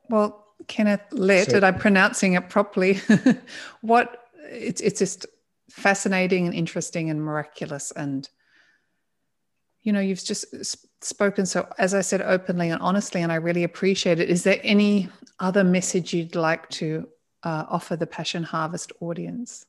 Well, 0.09 0.42
Kenneth 0.69 1.03
Lett, 1.13 1.51
so, 1.51 1.59
am 1.59 1.79
pronouncing 1.79 2.35
it 2.35 2.49
properly? 2.49 3.01
what 3.81 4.29
it's 4.53 4.81
it's 4.81 4.99
just 4.99 5.27
fascinating 5.71 6.47
and 6.47 6.55
interesting 6.55 7.09
and 7.09 7.25
miraculous 7.25 7.93
and 7.93 8.29
you 9.83 9.93
know 9.93 10.01
you've 10.01 10.23
just 10.23 10.45
spoken 11.03 11.47
so 11.47 11.67
as 11.79 11.95
i 11.95 12.01
said 12.03 12.21
openly 12.21 12.69
and 12.69 12.81
honestly 12.83 13.23
and 13.23 13.33
i 13.33 13.37
really 13.37 13.65
appreciate 13.65 14.21
it. 14.21 14.29
Is 14.29 14.45
there 14.45 14.61
any 14.63 15.09
other 15.41 15.65
message 15.65 16.13
you'd 16.13 16.37
like 16.37 16.69
to 16.71 17.09
uh, 17.43 17.65
offer 17.69 17.97
the 17.97 18.07
passion 18.07 18.45
harvest 18.45 18.93
audience? 19.01 19.65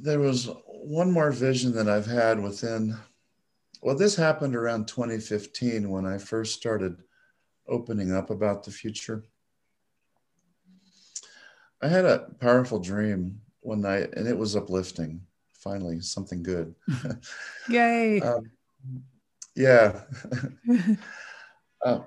There 0.00 0.18
was 0.18 0.48
one 0.66 1.12
more 1.12 1.30
vision 1.30 1.72
that 1.74 1.88
i've 1.88 2.06
had 2.06 2.42
within 2.42 2.96
well, 3.82 3.96
this 3.96 4.14
happened 4.14 4.54
around 4.54 4.86
2015 4.86 5.90
when 5.90 6.06
I 6.06 6.16
first 6.16 6.54
started 6.54 7.02
opening 7.68 8.14
up 8.14 8.30
about 8.30 8.62
the 8.62 8.70
future. 8.70 9.24
I 11.82 11.88
had 11.88 12.04
a 12.04 12.28
powerful 12.40 12.78
dream 12.78 13.40
one 13.60 13.80
night 13.80 14.14
and 14.14 14.28
it 14.28 14.38
was 14.38 14.54
uplifting. 14.54 15.20
Finally, 15.54 16.00
something 16.00 16.44
good. 16.44 16.74
Yay. 17.68 18.20
um, 18.22 18.50
yeah. 19.56 20.02
uh, 21.84 22.00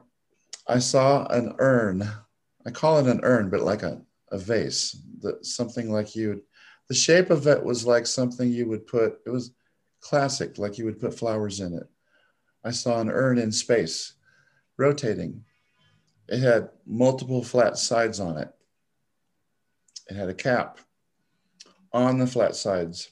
I 0.68 0.80
saw 0.80 1.26
an 1.28 1.56
urn. 1.60 2.10
I 2.66 2.72
call 2.72 3.00
it 3.00 3.08
an 3.08 3.20
urn, 3.24 3.50
but 3.50 3.62
like 3.62 3.84
a, 3.84 4.02
a 4.32 4.38
vase, 4.38 4.98
that 5.20 5.46
something 5.46 5.92
like 5.92 6.16
you, 6.16 6.42
the 6.88 6.96
shape 6.96 7.32
of 7.32 7.48
it 7.48 7.64
was 7.64 7.86
like 7.86 8.08
something 8.08 8.50
you 8.50 8.68
would 8.70 8.88
put, 8.88 9.20
it 9.26 9.30
was 9.30 9.52
classic, 10.06 10.60
like 10.60 10.78
you 10.78 10.86
would 10.86 11.00
put 11.00 11.18
flowers 11.18 11.60
in 11.62 11.74
it. 11.74 11.88
I 12.64 12.70
saw 12.70 13.02
an 13.02 13.10
urn 13.10 13.40
in 13.40 13.52
space, 13.52 14.14
rotating. 14.78 15.44
It 16.30 16.42
had 16.42 16.70
multiple 16.86 17.44
flat 17.44 17.76
sides 17.76 18.20
on 18.20 18.38
it. 18.38 18.54
It 20.08 20.16
had 20.16 20.30
a 20.30 20.34
cap 20.36 20.78
on 21.92 22.20
the 22.20 22.28
flat 22.28 22.56
sides. 22.56 23.10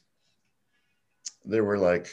There 1.43 1.63
were 1.63 1.79
like 1.79 2.11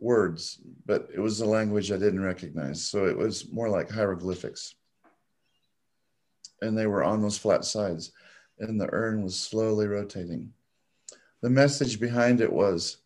words, 0.00 0.60
but 0.84 1.08
it 1.14 1.20
was 1.20 1.40
a 1.40 1.46
language 1.46 1.92
I 1.92 1.96
didn't 1.96 2.22
recognize. 2.22 2.84
So 2.84 3.06
it 3.06 3.16
was 3.16 3.52
more 3.52 3.68
like 3.68 3.88
hieroglyphics. 3.88 4.74
And 6.60 6.76
they 6.76 6.88
were 6.88 7.04
on 7.04 7.22
those 7.22 7.38
flat 7.38 7.64
sides, 7.64 8.10
and 8.58 8.80
the 8.80 8.92
urn 8.92 9.22
was 9.22 9.38
slowly 9.38 9.86
rotating. 9.86 10.52
The 11.40 11.50
message 11.50 12.00
behind 12.00 12.40
it 12.40 12.52
was 12.52 12.96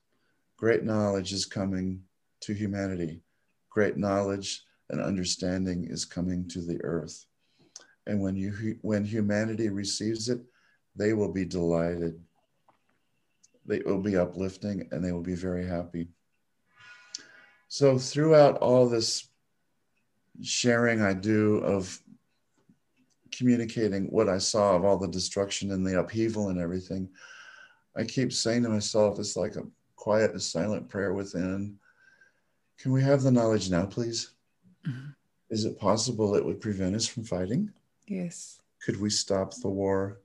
great 0.62 0.84
knowledge 0.84 1.32
is 1.32 1.44
coming 1.44 2.00
to 2.40 2.52
humanity, 2.54 3.20
great 3.68 3.96
knowledge 3.96 4.62
and 4.90 5.00
understanding 5.00 5.88
is 5.90 6.04
coming 6.04 6.46
to 6.46 6.60
the 6.60 6.80
earth. 6.84 7.26
And 8.06 8.20
when, 8.20 8.36
you, 8.36 8.78
when 8.80 9.04
humanity 9.04 9.70
receives 9.70 10.28
it, 10.28 10.40
they 10.94 11.14
will 11.14 11.32
be 11.32 11.44
delighted. 11.44 12.22
They 13.66 13.80
will 13.80 13.98
be 13.98 14.16
uplifting 14.16 14.88
and 14.92 15.04
they 15.04 15.10
will 15.10 15.22
be 15.22 15.34
very 15.34 15.66
happy. 15.66 16.06
So, 17.66 17.98
throughout 17.98 18.58
all 18.58 18.88
this 18.88 19.30
sharing 20.42 21.02
I 21.02 21.12
do 21.12 21.56
of 21.56 21.98
communicating 23.32 24.04
what 24.12 24.28
I 24.28 24.38
saw 24.38 24.76
of 24.76 24.84
all 24.84 24.98
the 24.98 25.08
destruction 25.08 25.72
and 25.72 25.84
the 25.84 25.98
upheaval 25.98 26.50
and 26.50 26.60
everything, 26.60 27.08
I 27.96 28.04
keep 28.04 28.32
saying 28.32 28.62
to 28.62 28.68
myself, 28.68 29.18
it's 29.18 29.36
like 29.36 29.56
a 29.56 29.62
quiet, 30.03 30.34
a 30.34 30.40
silent 30.40 30.88
prayer 30.88 31.14
within. 31.14 31.78
Can 32.76 32.90
we 32.90 33.00
have 33.03 33.22
the 33.22 33.30
knowledge 33.30 33.70
now, 33.70 33.86
please? 33.86 34.32
Mm-hmm. 34.84 35.11
Is 35.48 35.64
it 35.64 35.78
possible 35.78 36.34
it 36.34 36.44
would 36.44 36.61
prevent 36.61 36.96
us 36.96 37.07
from 37.07 37.22
fighting? 37.22 37.70
Yes. 38.09 38.61
Could 38.84 39.00
we 39.00 39.11
stop 39.11 39.55
the 39.55 39.68
war? 39.68 40.18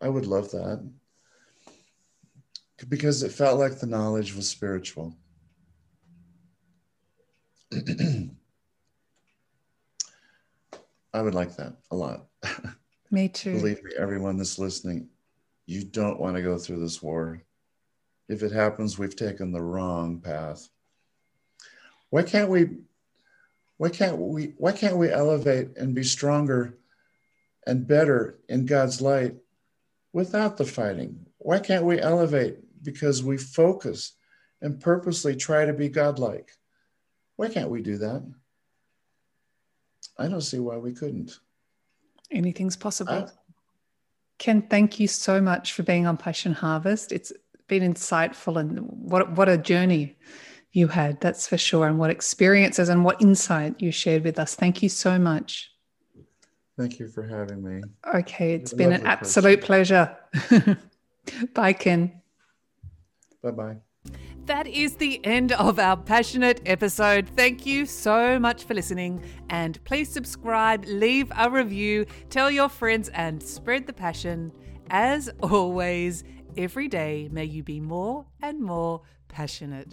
I 0.00 0.08
would 0.08 0.24
love 0.24 0.50
that. 0.52 0.90
Because 2.88 3.22
it 3.22 3.32
felt 3.32 3.60
like 3.60 3.78
the 3.78 3.86
knowledge 3.86 4.34
was 4.34 4.48
spiritual. 4.48 5.14
I 11.12 11.20
would 11.20 11.34
like 11.34 11.54
that 11.56 11.74
a 11.90 11.96
lot. 11.96 12.28
Me 13.10 13.28
too. 13.28 13.52
Believe 13.58 13.84
me, 13.84 13.90
everyone 13.98 14.38
that's 14.38 14.58
listening, 14.58 15.10
you 15.66 15.84
don't 15.84 16.18
want 16.18 16.36
to 16.36 16.42
go 16.42 16.56
through 16.56 16.80
this 16.80 17.02
war. 17.02 17.42
If 18.28 18.42
it 18.42 18.52
happens, 18.52 18.98
we've 18.98 19.16
taken 19.16 19.52
the 19.52 19.62
wrong 19.62 20.20
path. 20.20 20.68
Why 22.10 22.22
can't 22.22 22.50
we 22.50 22.68
why 23.78 23.90
can't 23.90 24.16
we 24.18 24.54
why 24.56 24.72
can't 24.72 24.96
we 24.96 25.10
elevate 25.10 25.76
and 25.76 25.94
be 25.94 26.02
stronger 26.02 26.78
and 27.66 27.86
better 27.86 28.38
in 28.48 28.66
God's 28.66 29.00
light 29.00 29.36
without 30.12 30.56
the 30.56 30.64
fighting? 30.64 31.26
Why 31.38 31.58
can't 31.58 31.84
we 31.84 32.00
elevate 32.00 32.58
because 32.82 33.22
we 33.22 33.36
focus 33.36 34.12
and 34.62 34.80
purposely 34.80 35.36
try 35.36 35.64
to 35.64 35.72
be 35.72 35.88
godlike? 35.88 36.50
Why 37.36 37.48
can't 37.48 37.70
we 37.70 37.82
do 37.82 37.98
that? 37.98 38.24
I 40.18 40.28
don't 40.28 40.40
see 40.40 40.58
why 40.58 40.78
we 40.78 40.92
couldn't. 40.92 41.38
Anything's 42.30 42.76
possible. 42.76 43.12
I, 43.12 43.26
Ken, 44.38 44.62
thank 44.62 44.98
you 44.98 45.08
so 45.08 45.40
much 45.40 45.72
for 45.72 45.82
being 45.82 46.06
on 46.06 46.16
Passion 46.16 46.52
Harvest. 46.52 47.12
It's 47.12 47.32
been 47.68 47.82
insightful 47.82 48.58
and 48.58 48.78
what 48.80 49.32
what 49.32 49.48
a 49.48 49.58
journey 49.58 50.16
you 50.72 50.88
had, 50.88 51.20
that's 51.20 51.48
for 51.48 51.56
sure, 51.56 51.86
and 51.86 51.98
what 51.98 52.10
experiences 52.10 52.88
and 52.88 53.04
what 53.04 53.20
insight 53.22 53.80
you 53.80 53.90
shared 53.90 54.24
with 54.24 54.38
us. 54.38 54.54
Thank 54.54 54.82
you 54.82 54.88
so 54.88 55.18
much. 55.18 55.70
Thank 56.78 56.98
you 56.98 57.08
for 57.08 57.22
having 57.22 57.62
me. 57.62 57.80
Okay, 58.14 58.52
it's 58.52 58.74
been 58.74 58.92
an 58.92 59.06
absolute 59.06 59.62
pleasure. 59.62 60.14
Bye, 61.54 61.72
Ken. 61.72 62.20
Bye 63.42 63.50
bye. 63.50 63.76
That 64.44 64.66
is 64.68 64.94
the 64.96 65.24
end 65.24 65.52
of 65.52 65.78
our 65.78 65.96
passionate 65.96 66.60
episode. 66.66 67.28
Thank 67.34 67.66
you 67.66 67.84
so 67.86 68.38
much 68.38 68.62
for 68.64 68.74
listening. 68.74 69.24
And 69.50 69.82
please 69.84 70.08
subscribe, 70.08 70.84
leave 70.86 71.32
a 71.36 71.50
review, 71.50 72.06
tell 72.30 72.50
your 72.50 72.68
friends, 72.68 73.08
and 73.08 73.42
spread 73.42 73.86
the 73.86 73.92
passion. 73.92 74.52
As 74.88 75.28
always, 75.42 76.22
every 76.56 76.88
day 76.88 77.28
may 77.30 77.44
you 77.44 77.62
be 77.62 77.80
more 77.80 78.26
and 78.42 78.60
more 78.60 79.02
passionate. 79.28 79.92